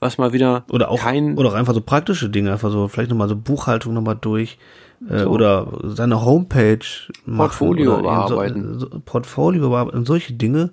[0.00, 0.74] was mal wieder Mhm.
[0.74, 3.94] Oder auch, kein, oder auch einfach so praktische Dinge, einfach so, vielleicht nochmal so Buchhaltung
[3.94, 4.58] nochmal durch,
[5.08, 5.30] äh, So.
[5.30, 6.78] oder seine Homepage
[7.24, 7.36] machen.
[7.38, 8.78] Portfolio bearbeiten.
[8.78, 10.70] So, Portfolio bearbeiten, solche Dinge.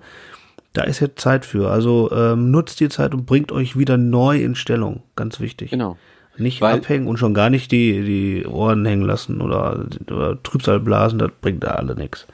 [0.73, 1.69] Da ist jetzt Zeit für.
[1.72, 5.03] Also ähm, nutzt die Zeit und bringt euch wieder neu in Stellung.
[5.15, 5.72] Ganz wichtig.
[5.72, 5.97] genau.
[6.38, 10.81] Nicht Weil- abhängen und schon gar nicht die, die Ohren hängen lassen oder, oder Trübsal
[10.81, 12.27] blasen, das bringt da alle nichts.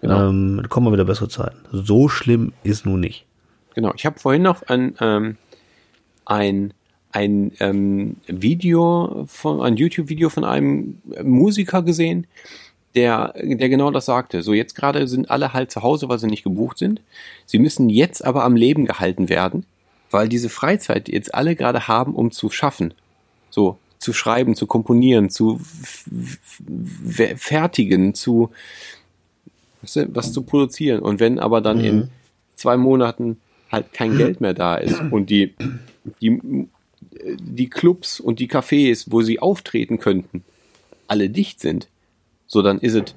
[0.00, 0.30] Genau.
[0.30, 1.58] Ähm, dann kommen mal wieder bessere Zeiten.
[1.70, 3.26] So schlimm ist nun nicht.
[3.76, 5.36] Genau, ich habe vorhin noch ein, ähm,
[6.26, 6.74] ein,
[7.12, 12.26] ein ähm, Video von ein YouTube-Video von einem Musiker gesehen,
[12.94, 14.42] der, der genau das sagte.
[14.42, 17.00] So, jetzt gerade sind alle halt zu Hause, weil sie nicht gebucht sind.
[17.46, 19.64] Sie müssen jetzt aber am Leben gehalten werden,
[20.10, 22.94] weil diese Freizeit jetzt alle gerade haben, um zu schaffen.
[23.50, 25.60] So, zu schreiben, zu komponieren, zu
[27.36, 28.50] fertigen, zu
[29.82, 31.00] was zu produzieren.
[31.00, 32.10] Und wenn aber dann in
[32.54, 33.38] zwei Monaten
[33.70, 35.54] halt kein Geld mehr da ist und die,
[36.20, 36.66] die,
[37.24, 40.44] die Clubs und die Cafés, wo sie auftreten könnten,
[41.06, 41.88] alle dicht sind,
[42.46, 43.14] so dann ist es,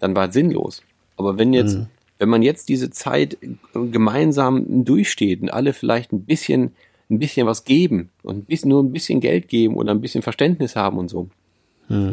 [0.00, 0.82] dann war es sinnlos.
[1.16, 1.78] Aber wenn jetzt,
[2.18, 3.38] wenn man jetzt diese Zeit
[3.72, 6.72] gemeinsam durchsteht und alle vielleicht ein bisschen,
[7.10, 10.22] ein bisschen was geben und ein bisschen, nur ein bisschen Geld geben oder ein bisschen
[10.22, 11.28] Verständnis haben und so,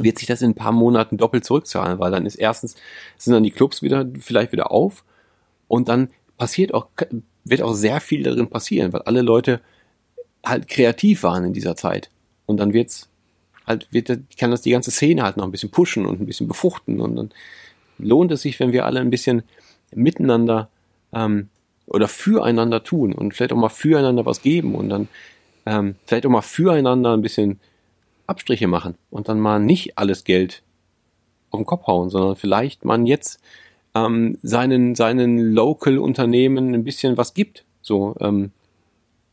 [0.04, 2.76] wird sich das in ein paar Monaten doppelt zurückzahlen, weil dann ist erstens,
[3.18, 5.04] sind dann die Clubs wieder, vielleicht wieder auf
[5.68, 6.88] und dann passiert auch,
[7.44, 9.60] wird auch sehr viel darin passieren, weil alle Leute
[10.46, 12.10] halt kreativ waren in dieser Zeit.
[12.46, 13.10] Und dann wird's
[13.66, 16.48] halt, wird, kann das die ganze Szene halt noch ein bisschen pushen und ein bisschen
[16.48, 17.30] befruchten und dann
[17.98, 19.44] lohnt es sich, wenn wir alle ein bisschen
[19.94, 20.70] miteinander
[21.14, 21.50] ähm,
[21.88, 25.08] oder füreinander tun und vielleicht auch mal füreinander was geben und dann
[25.66, 27.60] ähm, vielleicht auch mal füreinander ein bisschen
[28.28, 30.64] Abstriche machen und dann mal nicht alles Geld
[31.52, 33.40] auf den Kopf hauen, sondern vielleicht man jetzt
[33.94, 37.66] ähm, seinen, seinen Local-Unternehmen ein bisschen was gibt.
[37.82, 38.52] So, ähm,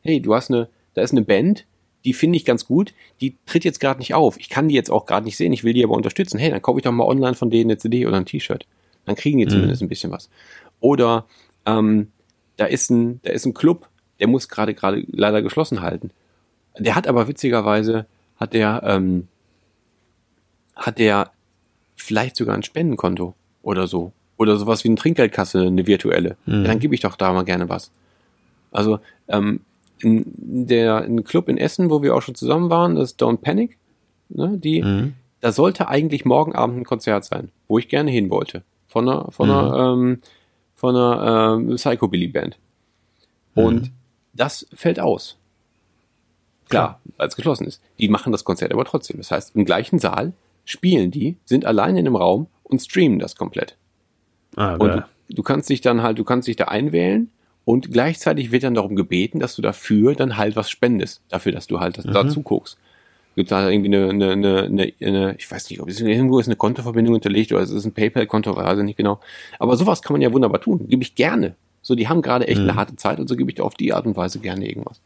[0.03, 1.67] hey, du hast eine, da ist eine Band,
[2.05, 4.37] die finde ich ganz gut, die tritt jetzt gerade nicht auf.
[4.39, 6.39] Ich kann die jetzt auch gerade nicht sehen, ich will die aber unterstützen.
[6.39, 8.67] Hey, dann kaufe ich doch mal online von denen eine CD oder ein T-Shirt.
[9.05, 10.29] Dann kriegen die zumindest ein bisschen was.
[10.81, 11.27] Oder
[11.67, 12.09] ähm,
[12.57, 13.89] da ist ein, da ist ein Club,
[14.21, 16.11] der muss gerade gerade leider geschlossen halten.
[16.79, 18.07] Der hat aber witzigerweise,
[18.37, 19.29] hat der, ähm,
[20.75, 21.31] hat der
[21.97, 24.13] vielleicht sogar ein Spendenkonto oder so.
[24.37, 26.37] Oder sowas wie eine Trinkgeldkasse, eine virtuelle.
[26.47, 27.93] Ja, dann gebe ich doch da mal gerne was.
[28.73, 28.99] Also
[29.29, 29.61] ähm,
[30.03, 30.25] in
[30.67, 33.79] der in Club in Essen, wo wir auch schon zusammen waren, das Don't Panic,
[34.29, 34.81] ne, die,
[35.41, 38.63] da sollte eigentlich morgen Abend ein Konzert sein, wo ich gerne hin wollte.
[38.89, 40.21] Von einer, von einer, ähm,
[40.75, 42.59] von einer ähm, Psychobilly Band.
[43.55, 43.93] Und
[44.35, 45.37] das fällt aus.
[46.69, 47.83] Klar, weil es geschlossen ist.
[47.99, 49.19] Die machen das Konzert aber trotzdem.
[49.19, 50.33] Das heißt, im gleichen Saal
[50.65, 53.77] spielen die, sind allein in einem Raum und streamen das komplett.
[54.57, 57.31] Ah, Und du, du kannst dich dann halt, du kannst dich da einwählen
[57.65, 61.23] und gleichzeitig wird dann darum gebeten, dass du dafür dann halt was spendest.
[61.29, 62.77] Dafür, dass du halt das, da zuguckst.
[63.37, 66.57] Gibt da irgendwie eine, eine, eine, eine, ich weiß nicht, ob es irgendwo ist eine
[66.57, 69.21] Kontoverbindung hinterlegt oder es ist ein PayPal-Konto, weiß ich nicht genau.
[69.59, 70.87] Aber sowas kann man ja wunderbar tun.
[70.89, 71.55] Gebe ich gerne.
[71.81, 74.07] So, die haben gerade echt eine harte Zeit, also gebe ich dir auf die Art
[74.07, 75.01] und Weise gerne irgendwas.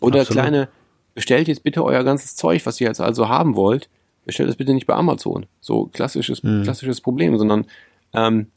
[0.00, 0.42] Oder Absolut.
[0.42, 0.68] kleine,
[1.14, 3.88] bestellt jetzt bitte euer ganzes Zeug, was ihr jetzt also haben wollt,
[4.24, 5.46] bestellt es bitte nicht bei Amazon.
[5.60, 7.66] So klassisches, klassisches Problem, sondern
[8.12, 8.48] ähm,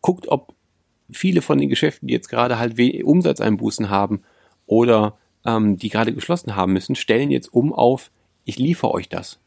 [0.00, 0.53] guckt, ob
[1.10, 4.22] viele von den Geschäften, die jetzt gerade halt Umsatzeinbußen haben
[4.66, 8.10] oder ähm, die gerade geschlossen haben müssen, stellen jetzt um auf,
[8.44, 9.38] ich liefere euch das.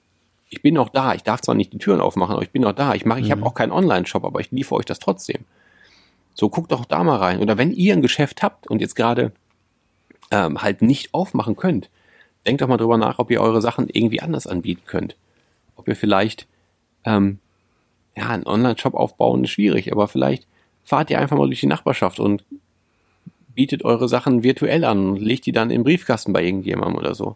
[0.50, 1.14] Ich bin noch da.
[1.14, 2.94] Ich darf zwar nicht die Türen aufmachen, aber ich bin noch da.
[2.94, 5.44] Ich mache, ich habe auch keinen Online-Shop, aber ich liefere euch das trotzdem.
[6.36, 7.40] So, guckt doch da mal rein.
[7.40, 9.34] Oder wenn ihr ein Geschäft habt und jetzt gerade
[10.32, 11.90] ähm, halt nicht aufmachen könnt,
[12.46, 15.18] denkt doch mal drüber nach, ob ihr eure Sachen irgendwie anders anbieten könnt.
[15.76, 16.48] Ob ihr vielleicht,
[17.04, 17.40] ähm,
[18.16, 20.48] ja, einen Online-Shop aufbauen ist schwierig, aber vielleicht
[20.88, 22.46] fahrt ihr einfach mal durch die Nachbarschaft und
[23.54, 27.36] bietet eure Sachen virtuell an und legt die dann im Briefkasten bei irgendjemandem oder so.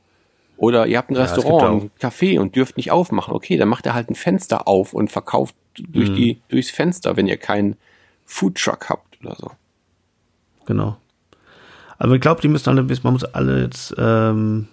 [0.55, 3.33] Oder ihr habt ein Ja, Restaurant, ein Café und dürft nicht aufmachen.
[3.33, 6.15] Okay, dann macht ihr halt ein Fenster auf und verkauft durch Mhm.
[6.15, 7.75] die, durchs Fenster, wenn ihr keinen
[8.25, 9.51] Foodtruck habt oder so.
[10.65, 10.95] Genau.
[11.97, 14.67] Aber ich glaube, die müssen alle, man muss alle jetzt, ähm,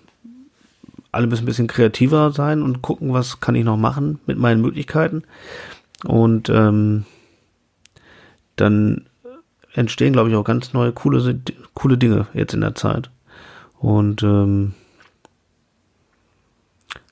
[1.11, 4.61] alle müssen ein bisschen kreativer sein und gucken, was kann ich noch machen mit meinen
[4.61, 5.25] Möglichkeiten.
[6.05, 7.07] Und ähm,
[8.61, 9.07] dann
[9.75, 11.41] entstehen, glaube ich, auch ganz neue, coole,
[11.75, 13.11] coole Dinge jetzt in der Zeit.
[13.79, 14.75] Und ähm,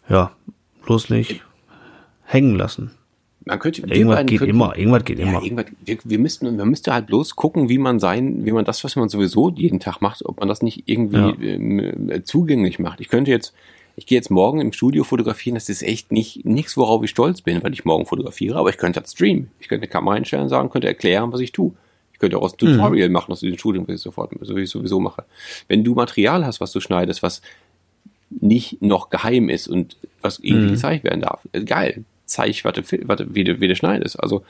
[0.09, 0.33] ja,
[0.85, 1.43] bloß nicht
[2.25, 2.91] hängen lassen.
[3.45, 5.43] Man könnte, Irgendwas geht könnten- immer, irgendwas geht Ja, immer.
[5.43, 8.83] irgendwas, wir, wir müssten, man müsste halt bloß gucken, wie man sein, wie man das,
[8.83, 11.55] was man sowieso jeden Tag macht, ob man das nicht irgendwie Ja.
[11.55, 13.01] ähm, äh, zugänglich macht.
[13.01, 13.55] Ich könnte jetzt,
[13.97, 17.41] ich gehe jetzt morgen im Studio fotografieren, das ist echt nicht nichts, worauf ich stolz
[17.41, 19.51] bin, weil ich morgen fotografiere, aber ich könnte das streamen.
[19.59, 21.73] Ich könnte eine Kamera einstellen und sagen, könnte erklären, was ich tue.
[22.13, 22.59] Ich könnte auch aus Mhm.
[22.59, 25.25] Tutorial machen, aus dem Studium, was ich sofort, so wie ich sowieso mache.
[25.69, 27.43] Wenn du Material hast, was du schneidest, was
[28.31, 30.71] nicht noch geheim ist und was irgendwie Mhm.
[30.73, 32.05] gezeigt werden darf, äh, geil.
[32.27, 34.19] Zeig, was du, fil- was du, wie, du, wie du schneidest.
[34.21, 34.43] Also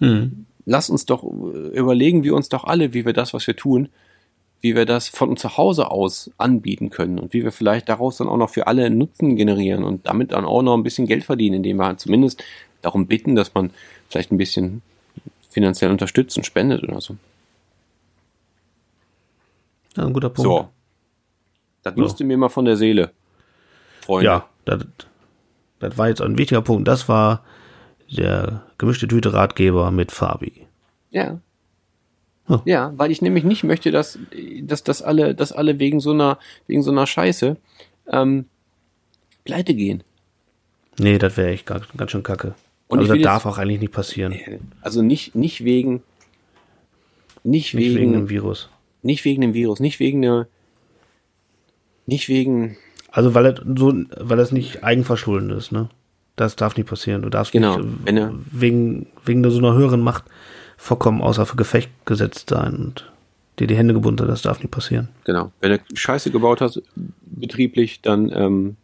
[0.00, 0.46] Mhm.
[0.66, 3.88] lass uns doch äh, überlegen wir uns doch alle, wie wir das, was wir tun,
[4.64, 8.28] wie wir das von zu Hause aus anbieten können und wie wir vielleicht daraus dann
[8.28, 11.56] auch noch für alle Nutzen generieren und damit dann auch noch ein bisschen Geld verdienen,
[11.56, 12.42] indem wir halt zumindest
[12.80, 13.72] darum bitten, dass man
[14.08, 14.80] vielleicht ein bisschen
[15.50, 17.18] finanziell unterstützt und spendet oder so.
[19.98, 20.48] Ja, ein guter Punkt.
[20.48, 20.68] So.
[21.82, 23.10] Das musste mir mal von der Seele,
[24.00, 24.24] Freunde.
[24.24, 24.86] Ja, das,
[25.78, 26.88] das war jetzt ein wichtiger Punkt.
[26.88, 27.44] Das war
[28.10, 30.66] der gemischte Tüte Ratgeber mit Fabi.
[31.10, 31.38] Ja.
[32.46, 32.60] Hm.
[32.66, 34.18] Ja, weil ich nämlich nicht möchte, dass,
[34.62, 37.56] dass, dass alle, dass alle wegen so einer, wegen so einer Scheiße
[38.10, 38.44] ähm,
[39.44, 40.02] pleite gehen.
[40.98, 42.54] Nee, das wäre echt ganz, ganz schön kacke.
[42.88, 44.34] Und also das darf auch eigentlich nicht passieren.
[44.82, 46.02] Also nicht, nicht wegen,
[47.42, 48.68] nicht, Nicht wegen, wegen dem Virus.
[49.02, 50.46] nicht wegen dem Virus, nicht wegen der,
[52.06, 52.76] nicht wegen,
[53.10, 55.88] Also weil das so, weil das nicht eigenverschuldet ist, ne?
[56.36, 57.22] Das darf nicht passieren.
[57.22, 60.24] Du darfst Genau, nicht wenn äh, wegen, wegen so einer höheren Macht
[60.76, 63.12] vollkommen außer Gefecht gesetzt sein und
[63.58, 65.08] dir die Hände gebunden, das darf nicht passieren.
[65.24, 66.82] genau, wenn du Scheiße gebaut hast,
[67.22, 68.76] betrieblich, dann ähm,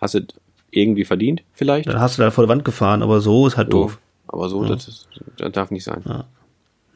[0.00, 0.26] hast du es
[0.70, 1.88] irgendwie verdient, vielleicht.
[1.88, 3.98] Dann hast du da vor der Wand gefahren, aber so ist halt So, doof.
[4.26, 6.02] Aber so, das, ist, das darf nicht sein.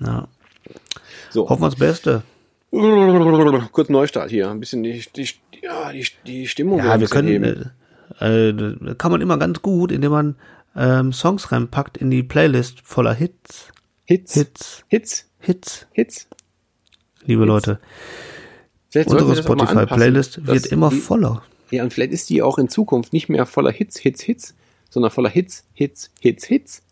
[0.00, 0.28] Ja.
[1.30, 2.22] So, Hoffen wir das Beste.
[3.72, 5.28] kurz Neustart hier, ein bisschen die, die,
[5.62, 6.78] ja, die, die Stimmung.
[6.78, 7.72] Ja, wir können,
[8.20, 10.36] äh, äh, kann man immer ganz gut, indem man
[10.76, 13.72] ähm, Songs reinpackt in die Playlist voller Hits.
[14.09, 14.85] Hits, Hits.
[14.89, 16.28] Hits, Hits, Hits.
[17.26, 17.47] liebe Hits.
[17.48, 17.78] Leute.
[18.89, 21.43] Vielleicht Unsere Spotify-Playlist wird immer die, voller.
[21.70, 24.55] Ja, und vielleicht ist die auch in Zukunft nicht mehr voller Hits, Hits, Hits,
[24.89, 26.82] sondern voller Hits, Hits, Hits, Hits.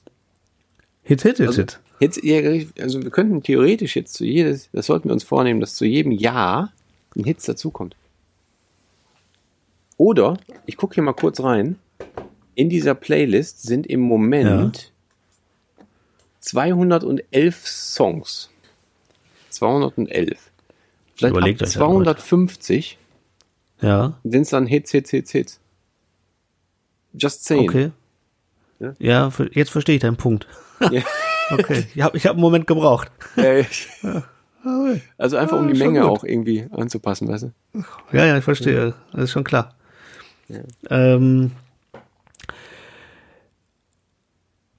[1.05, 1.81] Hits, Hits, Hits, Also, Hits.
[2.01, 5.75] Hits ja, also wir könnten theoretisch jetzt zu jedes, das sollten wir uns vornehmen, dass
[5.75, 6.71] zu jedem Jahr
[7.17, 7.97] ein Hits dazukommt.
[9.97, 10.37] Oder,
[10.67, 11.79] ich gucke hier mal kurz rein,
[12.55, 14.93] in dieser Playlist sind im Moment
[16.47, 18.51] 211 Songs.
[19.51, 20.39] 211.
[21.15, 21.87] Vielleicht Überlegt ab euch das mal.
[22.05, 22.99] 250
[23.81, 25.61] Ja, sind es dann Hits, Hits, Hits, Hits.
[27.15, 27.69] Just saying.
[27.69, 27.91] okay.
[28.79, 28.95] Ja?
[28.99, 30.47] Ja, jetzt verstehe ich deinen Punkt.
[30.91, 31.03] Ja.
[31.49, 33.09] Okay, ich habe ich hab einen Moment gebraucht.
[33.37, 33.63] Äh,
[35.17, 36.09] also einfach um Ja, die Menge gut.
[36.11, 37.85] auch irgendwie anzupassen, weißt du?
[38.13, 38.95] Ja, ja, ich verstehe.
[39.13, 39.73] Das ist schon klar.
[40.91, 41.53] Ähm,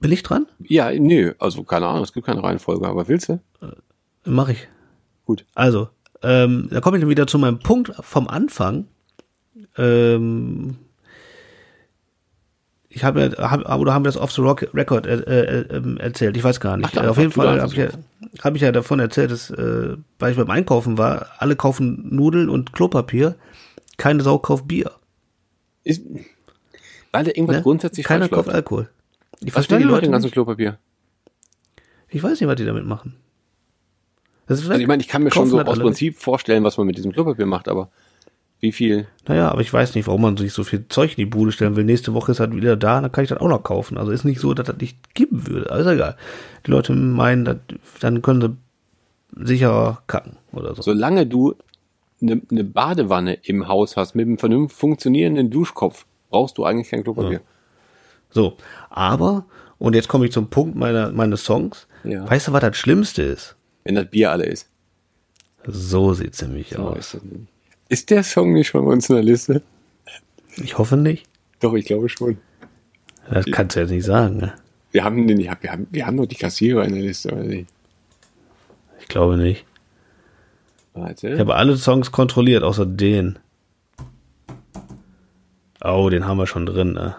[0.00, 0.46] bin ich dran?
[0.60, 3.40] Ja, nö, also keine Ahnung, es gibt keine Reihenfolge, aber willst du?
[4.24, 4.68] Mach ich.
[5.26, 5.44] Gut.
[5.54, 5.88] Also,
[6.22, 8.86] ähm, da komme ich dann wieder zu meinem Punkt vom Anfang.
[9.76, 10.76] Ähm,
[12.88, 16.36] ich habe, hab, oder haben wir das off the rock record äh, äh, ähm, erzählt?
[16.36, 16.86] Ich weiß gar nicht.
[16.86, 17.88] Ach, dann Auf jeden Fall habe ich, ja,
[18.42, 22.48] hab ich ja davon erzählt, dass, äh, weil ich beim Einkaufen war, alle kaufen Nudeln
[22.48, 23.36] und Klopapier,
[23.98, 24.92] keine Sau kauft Bier.
[25.84, 26.02] Ist,
[27.12, 27.62] weil da irgendwas Ne?
[27.62, 28.48] grundsätzlich Keiner kauft.
[28.48, 28.88] Alkohol.
[29.40, 30.34] Ich Was verstehe wollen die Leute Leute dem ganzen nicht.
[30.34, 30.78] Klopapier?
[32.08, 33.16] Ich weiß nicht, was die damit machen.
[34.46, 36.86] Also ich meine, ich kann mir schon so halt aus alle Prinzip vorstellen, was man
[36.86, 37.90] mit diesem Klopapier macht, aber
[38.60, 39.06] Wie viel?
[39.26, 41.76] Naja, aber ich weiß nicht, warum man sich so viel Zeug in die Bude stellen
[41.76, 41.84] will.
[41.84, 43.96] Nächste Woche ist halt wieder da, dann kann ich das auch noch kaufen.
[43.96, 45.70] Also ist nicht so, dass das nicht geben würde.
[45.70, 46.16] Also egal.
[46.66, 47.56] Die Leute meinen, dass,
[48.00, 48.58] dann können
[49.36, 50.82] sie sicherer kacken oder so.
[50.82, 51.54] Solange du
[52.20, 57.04] eine ne Badewanne im Haus hast mit einem vernünftig funktionierenden Duschkopf, brauchst du eigentlich kein
[57.04, 57.40] Klopapier.
[58.30, 58.56] So,
[58.90, 59.44] aber,
[59.78, 61.86] und jetzt komme ich zum Punkt meiner, meines Songs.
[62.04, 62.28] Ja.
[62.28, 63.56] Weißt du, was das Schlimmste ist?
[63.84, 64.68] Wenn das Bier alle ist.
[65.66, 67.16] So sieht's nämlich So aus.
[67.88, 69.62] ist, der Song nicht schon bei uns in der Liste?
[70.56, 71.26] Ich hoffe nicht.
[71.60, 72.38] Doch, ich glaube schon.
[73.30, 74.38] Das kannst du jetzt nicht sagen.
[74.38, 74.52] Ne?
[74.90, 77.68] Wir haben den, wir haben, wir haben noch die Kassierer in der Liste, oder nicht?
[79.00, 79.64] Ich glaube nicht.
[80.94, 81.28] Warte.
[81.30, 83.38] Ich habe alle Songs kontrolliert, außer den.
[85.84, 86.92] Oh, den haben wir schon drin.
[86.94, 87.14] Ne?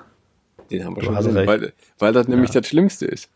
[0.71, 1.47] Den haben wir schon recht.
[1.47, 3.29] weil, weil das nämlich das Schlimmste ist.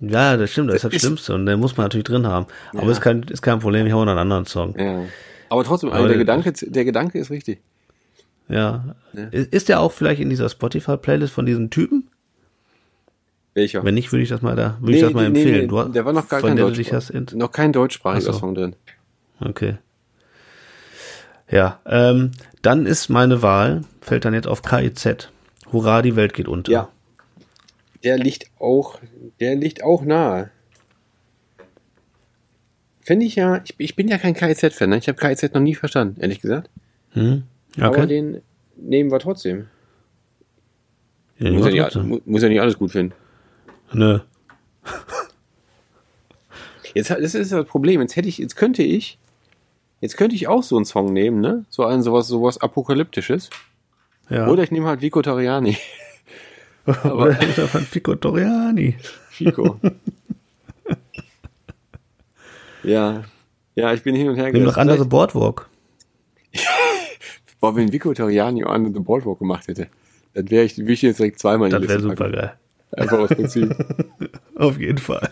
[0.00, 2.46] Ja, das stimmt, das ist das Schlimmste und den muss man natürlich drin haben.
[2.72, 2.80] Ja.
[2.80, 4.78] Aber ist kein, ist kein Problem, ich habe noch einen anderen Song.
[4.78, 5.02] Ja.
[5.48, 7.60] Aber trotzdem, Aber also der, Gedanke, der Gedanke ist richtig.
[8.48, 8.96] Ja.
[9.12, 9.24] Ja.
[9.30, 12.08] Ist der auch vielleicht in dieser Spotify-Playlist von diesem Typen?
[13.54, 13.82] Welcher?
[13.84, 15.62] Wenn nicht, würde ich das mal da, würde ich das mal nee, empfehlen.
[15.62, 18.40] nee, Du, der war noch gar kein in, noch kein deutschsprachiger Ach so.
[18.40, 18.76] Song drin.
[19.40, 19.78] Okay.
[21.50, 22.32] Ja, ähm,
[22.62, 25.30] dann ist meine Wahl, fällt dann jetzt auf KIZ.
[25.72, 26.70] Hurra, die Welt geht unter.
[26.72, 26.88] Ja.
[28.04, 28.98] Der liegt auch,
[29.40, 30.50] der liegt auch nahe.
[33.00, 34.98] Finde ich ja, ich, ich bin ja kein KIZ-Fan, ne?
[34.98, 36.70] ich habe KIZ noch nie verstanden, ehrlich gesagt.
[37.12, 37.44] Hm?
[37.78, 38.06] Aber Okay.
[38.06, 38.42] den
[38.76, 39.68] nehmen wir trotzdem.
[41.38, 43.14] Ja, Muss ja, nicht, mu- muss ja nicht alles gut finden.
[43.92, 44.20] Nö.
[46.94, 48.00] Jetzt, das ist das Problem.
[48.00, 49.18] Jetzt hätte ich, jetzt könnte ich,
[50.00, 51.64] jetzt könnte ich auch so einen Song nehmen, ne?
[51.68, 53.50] So einen sowas, sowas apokalyptisches.
[54.28, 54.48] Ja.
[54.48, 55.76] Oder ich nehme halt Vico Tariani.
[56.86, 58.96] Oder er von Fico Toriani.
[59.30, 59.80] Fico.
[62.84, 63.24] ja.
[63.74, 65.68] Ja, ich bin hin und her Nimm doch andere Boardwalk.
[67.60, 69.88] Boah, wenn Vico Tariani Under the Boardwalk gemacht hätte,
[70.34, 72.52] dann wäre ich, ich jetzt direkt zweimal in Das wäre super geil.
[72.92, 73.74] Einfach aus Prinzip.
[74.54, 75.30] Auf jeden Fall.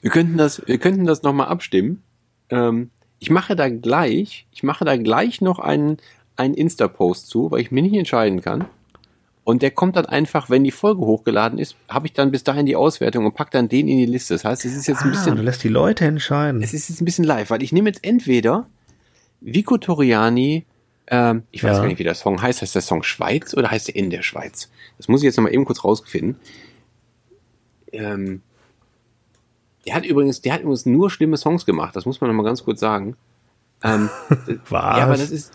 [0.00, 2.02] Wir könnten das, wir könnten das nochmal abstimmen.
[2.50, 5.98] Ähm, ich mache da gleich, ich mache da gleich noch einen,
[6.40, 8.64] einen Insta-Post zu, weil ich mir nicht entscheiden kann.
[9.44, 12.66] Und der kommt dann einfach, wenn die Folge hochgeladen ist, habe ich dann bis dahin
[12.66, 14.34] die Auswertung und pack dann den in die Liste.
[14.34, 16.62] Das heißt, es ist jetzt ein Ah, bisschen, du lässt die Leute entscheiden.
[16.62, 18.66] es ist jetzt ein bisschen live, weil ich nehme jetzt entweder
[19.40, 20.66] Vico Toriani,
[21.08, 21.82] ähm, ich weiß Ja.
[21.82, 22.60] gar nicht, wie der Song heißt.
[22.62, 24.70] Heißt der Song Schweiz oder heißt er in der Schweiz?
[24.98, 26.36] Das muss ich jetzt nochmal eben kurz rausfinden.
[27.92, 28.42] Ähm,
[29.86, 31.96] der hat übrigens, der hat übrigens nur schlimme Songs gemacht.
[31.96, 33.16] Das muss man nochmal ganz kurz sagen.
[33.82, 34.10] Ähm,
[34.68, 34.70] Was?
[34.70, 35.52] ja, aber das ist,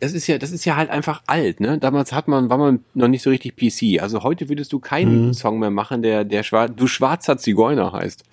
[0.00, 1.78] das ist ja, das ist ja halt einfach alt, ne?
[1.78, 4.02] Damals hat man, war man noch nicht so richtig PC.
[4.02, 5.34] Also heute würdest du keinen Mhm.
[5.34, 8.24] Song mehr machen, der, der Schwar du schwarzer Zigeuner heißt.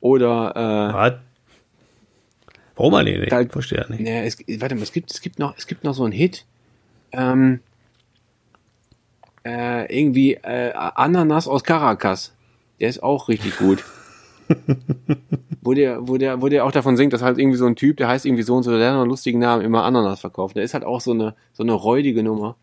[0.00, 1.12] Oder, äh, Was?
[2.76, 3.30] Warum eigentlich nicht?
[3.30, 3.48] Geil.
[3.50, 4.00] Verstehe nicht.
[4.06, 6.44] Ja, es, warte mal, es gibt, es gibt noch, es gibt noch so einen Hit.
[7.12, 7.60] Ähm,
[9.46, 12.32] äh, irgendwie äh, Ananas aus Caracas.
[12.80, 13.82] Der ist auch richtig gut.
[15.62, 17.96] wo der, wo der, wo der auch davon singt, dass halt irgendwie so ein Typ,
[17.96, 20.56] der heißt irgendwie so und so, der hat einen lustigen Namen, immer Ananas verkauft.
[20.56, 22.56] Der ist halt auch so eine, so eine räudige Nummer.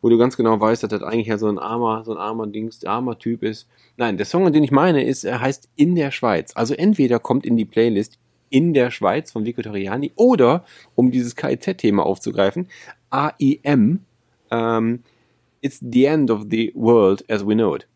[0.00, 2.46] Wo du ganz genau weißt, dass das eigentlich ja so ein armer, so ein armer
[2.46, 3.66] Dings, armer Typ ist.
[3.96, 6.52] Nein, der Song, den ich meine, ist, er heißt In der Schweiz.
[6.54, 8.18] Also entweder kommt in die Playlist
[8.50, 10.64] In der Schweiz von Vico Toriani oder,
[10.94, 12.68] um dieses KIZ-Thema aufzugreifen,
[13.10, 14.00] AIM,
[14.50, 15.02] ähm,
[15.62, 17.86] It's the end of the world as we know it.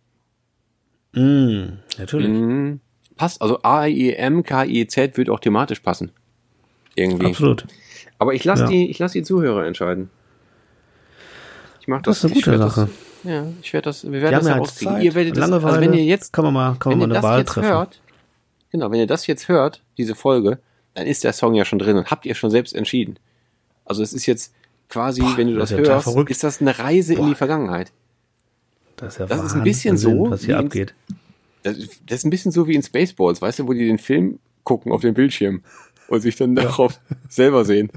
[1.12, 2.30] Mm, natürlich.
[2.30, 2.80] Mhm.
[3.18, 6.10] Passt, also AIM, KIZ wird auch thematisch passen.
[6.94, 7.26] Irgendwie.
[7.26, 7.66] Absolut.
[8.18, 8.68] Aber ich lasse Ja.
[8.70, 10.08] die, ich lass die Zuhörer entscheiden.
[11.80, 12.20] Ich mach das.
[12.22, 12.88] Das ist eine gute Sache.
[13.22, 14.94] Das, ja, ich werde das, wir werden das ja rauskriegen.
[14.94, 15.02] Zeit.
[15.04, 15.66] Ihr werdet das, Langeweile.
[15.76, 17.38] also wenn ihr jetzt, kann man mal, kann wenn man ihr mal eine das Wahl
[17.40, 17.68] jetzt treffen.
[17.68, 18.00] hört,
[18.70, 20.58] genau, wenn ihr das jetzt hört, diese Folge,
[20.94, 23.18] dann ist der Song ja schon drin und habt ihr schon selbst entschieden.
[23.84, 24.52] Also es ist jetzt
[24.88, 27.28] quasi, Boah, wenn du das das, ist hörst, ist das eine Reise in Boah.
[27.28, 27.92] die Vergangenheit.
[28.96, 30.94] Das ist ja Das ist ein bisschen Wahnsinn, so, was hier wie ins- abgeht.
[31.62, 31.76] Das,
[32.06, 34.92] das ist ein bisschen so wie in Spaceballs, weißt du, wo die den Film gucken
[34.92, 35.62] auf dem Bildschirm
[36.08, 37.90] und sich dann darauf selber sehen.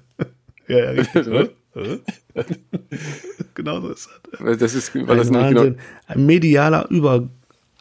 [0.68, 1.28] Ja, ja, richtig.
[3.54, 4.10] Genau so ist
[4.40, 4.58] das.
[4.58, 5.76] Das ist, weil Ein das nicht genau
[6.08, 7.30] Ein medialer Über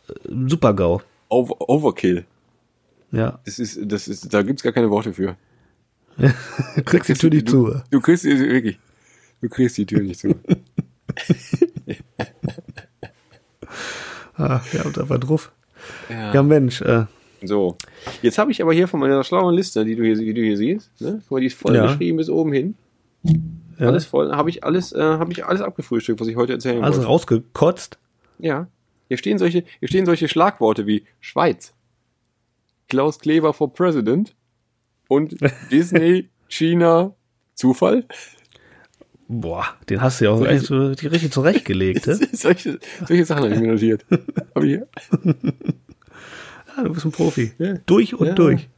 [0.09, 0.13] äh,
[0.47, 1.03] Supergau.
[1.29, 2.25] Over Overkill.
[3.13, 3.41] Ja.
[3.45, 5.37] Das ist, das ist, da gibt's gar keine Worte für.
[6.17, 6.33] Du
[6.85, 7.83] kriegst die Tür nicht du, zu.
[7.91, 8.79] Du kriegst die, wirklich,
[9.41, 10.35] du kriegst die Tür nicht zu.
[14.35, 15.53] Ah, ja, und einfach drauf.
[16.09, 16.35] Ja.
[16.35, 17.05] Ja, Mensch, äh,
[17.43, 17.77] So.
[18.23, 20.57] Jetzt habe ich aber hier von meiner schlauen Liste, die du hier, die du hier
[20.57, 21.21] siehst, ne?
[21.23, 21.87] Guck mal, die ist voll Ja.
[21.87, 22.75] geschrieben bis oben hin.
[23.79, 24.33] ja, Alles voll.
[24.33, 27.09] Habe ich alles, äh, habe ich alles abgefrühstückt, was ich heute erzählen also wollte.
[27.09, 27.99] rausgekotzt.
[28.39, 28.67] Ja.
[29.09, 31.75] Hier stehen solche, hier stehen solche Schlagworte wie Schweiz,
[32.89, 34.35] Klaus Kleber for President
[35.09, 35.37] und
[35.71, 37.15] Disney, China,
[37.55, 38.05] Zufall?
[39.33, 42.05] Boah, den hast du ja auch echt so, die richtig zurechtgelegt.
[42.33, 44.05] solche, solche Sachen habe ich mir notiert.
[44.55, 44.81] Hab ich,
[46.77, 47.53] Ja, du bist ein Profi.
[47.87, 48.35] Durch und Ja.
[48.35, 48.69] durch.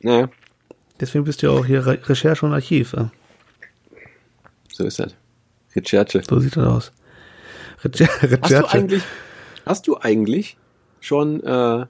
[0.00, 0.28] naja,
[1.00, 2.92] Deswegen bist du ja auch hier Re Recherche und Archiv.
[2.92, 3.10] ja.
[4.72, 5.14] so ist das.
[5.74, 6.22] Recherche.
[6.28, 6.92] So sieht das aus.
[7.82, 8.70] Recher Hast du Recherche.
[8.72, 9.02] eigentlich,
[9.66, 10.56] hast du eigentlich
[11.00, 11.86] schon, äh,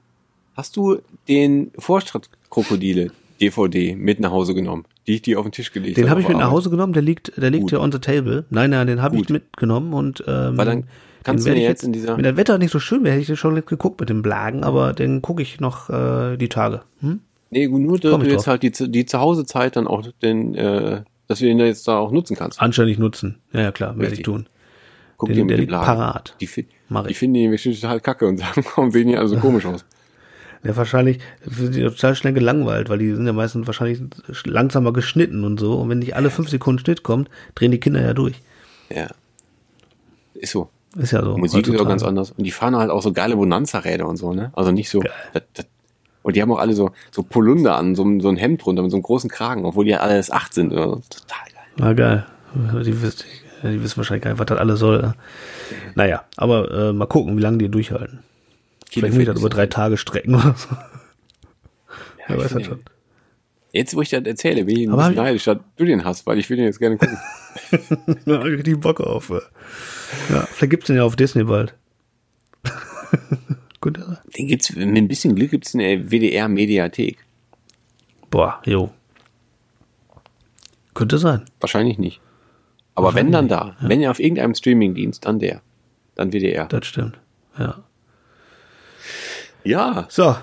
[0.55, 3.11] hast du den Vorstadtkrokodile
[3.41, 6.21] DVD mit nach Hause genommen, die ich dir auf den Tisch gelegt Den habe?
[6.21, 6.51] ich mit nach?
[6.51, 7.71] Hause genommen, der liegt, der liegt Gut.
[7.71, 8.45] ja on the table.
[8.49, 10.83] Nein, nein, den habe ich mitgenommen und ähm, Weil dann
[11.23, 13.27] kannst du mir jetzt in dieser- Wenn das Wetter nicht so schön wäre, hätte ich
[13.27, 16.81] den schon geguckt mit den Blagen, aber den gucke ich noch äh, die Tage.
[16.99, 17.19] Hm?
[17.49, 18.47] Nee, gut, nur, dass du jetzt drauf.
[18.47, 22.11] halt die, die Zuhausezeit dann auch den, äh, dass du den da jetzt da auch
[22.11, 22.61] nutzen kannst.
[22.61, 23.39] Anständig nutzen.
[23.53, 24.47] Ja, ja klar, werde ich tun.
[25.17, 25.85] Guck Den- dir mit der dem Blagen.
[25.85, 26.35] parat.
[26.41, 27.17] Die, ich.
[27.17, 29.85] finden die total kacke und sagen, warum sehen die alle so komisch aus?
[30.63, 33.99] Ja, wahrscheinlich sind die total schnell gelangweilt, weil die sind ja meistens wahrscheinlich
[34.45, 35.73] langsamer geschnitten und so.
[35.79, 38.35] Und wenn nicht alle fünf Sekunden Schnitt kommt, drehen die Kinder ja durch.
[38.89, 39.07] Ja.
[40.35, 40.69] Ist so.
[40.97, 41.37] Ist ja so.
[41.37, 42.31] Musik ist auch ganz anders.
[42.31, 44.51] Und die fahren halt auch so geile Bonanza-Räder und so, ne?
[44.53, 44.99] Also nicht so.
[45.33, 45.65] Das, das,
[46.23, 48.83] und die haben auch alle so, so Polunder an, so, ein- so ein Hemd drunter
[48.83, 50.95] mit so einem großen Kragen, obwohl die ja alle erst acht sind oder so.
[51.09, 51.63] Total geil.
[51.77, 52.25] Na geil.
[52.85, 53.25] Die, wissen-
[53.63, 55.01] die wissen wahrscheinlich gar nicht, was das alles soll.
[55.01, 55.15] ne?
[55.95, 58.19] Naja, aber äh, mal gucken, wie lange die durchhalten.
[58.99, 60.69] Vielleicht muss ich das über drei Tage strecken oder so.
[62.27, 62.79] Wer ich weiß finde- schon.
[63.73, 66.37] Jetzt, wo ich das erzähle, bin ich ein bisschen neidisch, dass du den hast, weil
[66.37, 67.17] ich will den jetzt gerne gucken.
[68.25, 69.29] Da hab ich richtig Bock auf.
[69.29, 71.73] Ja, vielleicht gibt's den ja auf Disney bald.
[73.81, 74.01] Gut, äh,
[74.37, 77.17] Den gibt's, mit ein bisschen Glück gibt's in der WDR-Mediathek.
[78.29, 78.91] boah, jo.
[80.93, 81.45] Könnte sein.
[81.61, 82.19] Wahrscheinlich nicht.
[82.95, 85.61] Aber wenn dann da, wenn ja auf irgendeinem Streamingdienst, dann der.
[86.15, 86.65] Dann WDR.
[86.67, 87.17] Das stimmt.
[87.57, 87.83] Ja.
[89.63, 90.35] Ja, So,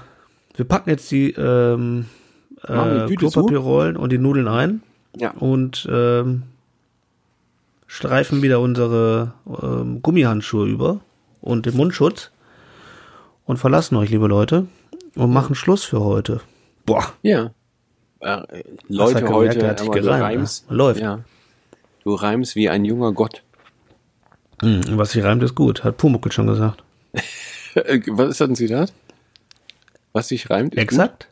[0.55, 2.07] wir packen jetzt die ähm,
[2.67, 3.15] äh?
[3.15, 4.83] Klopapierrollen und die Nudeln ein
[5.17, 5.31] ja.
[5.33, 6.45] und ähm,
[7.87, 9.33] streifen wieder unsere
[9.63, 11.01] ähm, Gummihandschuhe über
[11.41, 12.31] und den Mundschutz
[13.47, 14.67] und verlassen euch, liebe Leute,
[15.15, 16.41] und machen Schluss für heute.
[16.87, 17.51] Boah, Ja.
[18.21, 20.71] Äh, Leute gemerkt, heute, der hat aber du gereimt, reimst.
[20.71, 20.77] ne?
[20.77, 21.01] Läuft.
[21.01, 21.21] Ja.
[22.03, 23.43] Du reimst wie ein junger Gott.
[24.61, 26.83] hm, was sich reimt, ist gut, hat Pumuckl schon gesagt.
[27.75, 28.93] Was ist das ein Zitat?
[30.19, 30.75] Was sich reimt?
[30.75, 31.29] ist Exakt.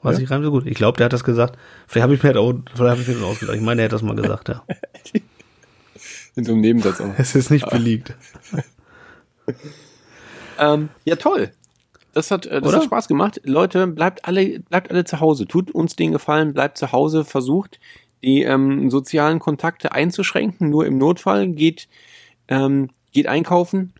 [0.00, 0.20] Was Ja?
[0.20, 0.64] sich reimt, ist gut.
[0.66, 1.58] Ich glaube, der hat das gesagt.
[1.88, 3.56] Vielleicht habe ich mir das auch, vielleicht habe ich mir das ausgedacht.
[3.56, 4.62] Ich meine, er hat das mal gesagt, ja.
[5.12, 5.22] Gut.
[6.36, 7.12] In so einem Nebensatz auch.
[7.18, 8.14] Es ist nicht beliebt.
[10.58, 11.50] Ähm, ja, toll.
[12.12, 12.76] Das hat, äh, das Oder?
[12.78, 13.40] hat Spaß gemacht.
[13.42, 15.48] Leute, bleibt alle, bleibt alle zu Hause.
[15.48, 17.80] Tut uns den Gefallen, bleibt zu Hause, versucht
[18.22, 21.48] die ähm, sozialen Kontakte einzuschränken, nur im Notfall.
[21.48, 21.88] Geht,
[22.46, 23.94] ähm, geht einkaufen,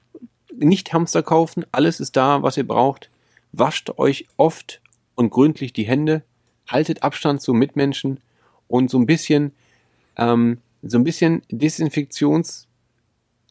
[0.54, 3.10] nicht Hamster kaufen, alles ist da, was ihr braucht.
[3.52, 4.80] Wascht euch oft
[5.14, 6.22] und gründlich die Hände,
[6.68, 8.20] haltet Abstand zu Mitmenschen
[8.68, 9.52] und so ein bisschen,
[10.16, 11.42] ähm, so ein bisschen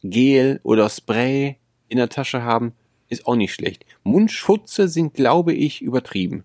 [0.02, 1.56] Desinfektionsgel oder Spray
[1.88, 2.72] in der Tasche haben,
[3.08, 3.84] ist auch nicht schlecht.
[4.04, 6.44] Mundschutze sind, glaube ich, übertrieben.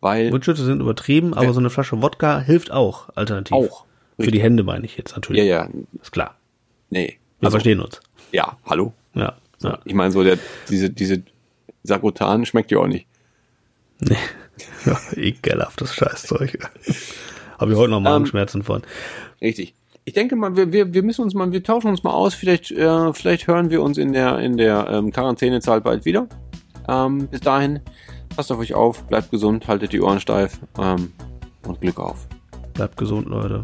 [0.00, 3.52] Weil Mundschütze sind übertrieben, aber so eine Flasche Wodka hilft auch alternativ.
[3.52, 3.84] auch.
[4.18, 5.42] Für die Hände meine ich jetzt natürlich.
[5.44, 5.68] Ja, ja,
[6.00, 6.36] Ist klar.
[6.90, 7.18] nee.
[7.40, 8.00] Wir Also, verstehen uns.
[8.32, 8.92] Ja, hallo.
[9.14, 9.36] Ja.
[9.62, 9.78] ja.
[9.84, 11.22] Ich meine, so der, diese, diese
[11.88, 13.06] Sagrotan schmeckt ja auch nicht.
[14.00, 14.16] Nee.
[14.86, 16.58] ja ekelhaftes Scheißzeug.
[17.58, 18.82] Habe ich heute noch Magenschmerzen von.
[19.40, 19.74] Richtig.
[20.04, 22.34] Ich denke mal, wir, wir, wir müssen uns mal, wir tauschen uns mal aus.
[22.34, 26.28] Vielleicht, äh, vielleicht hören wir uns in der, in der ähm, Quarantänezeit bald wieder.
[26.88, 27.80] Ähm, bis dahin,
[28.34, 31.12] passt auf euch auf, bleibt gesund, haltet die Ohren steif ähm,
[31.66, 32.26] und Glück auf.
[32.72, 33.62] Bleibt gesund, Leute.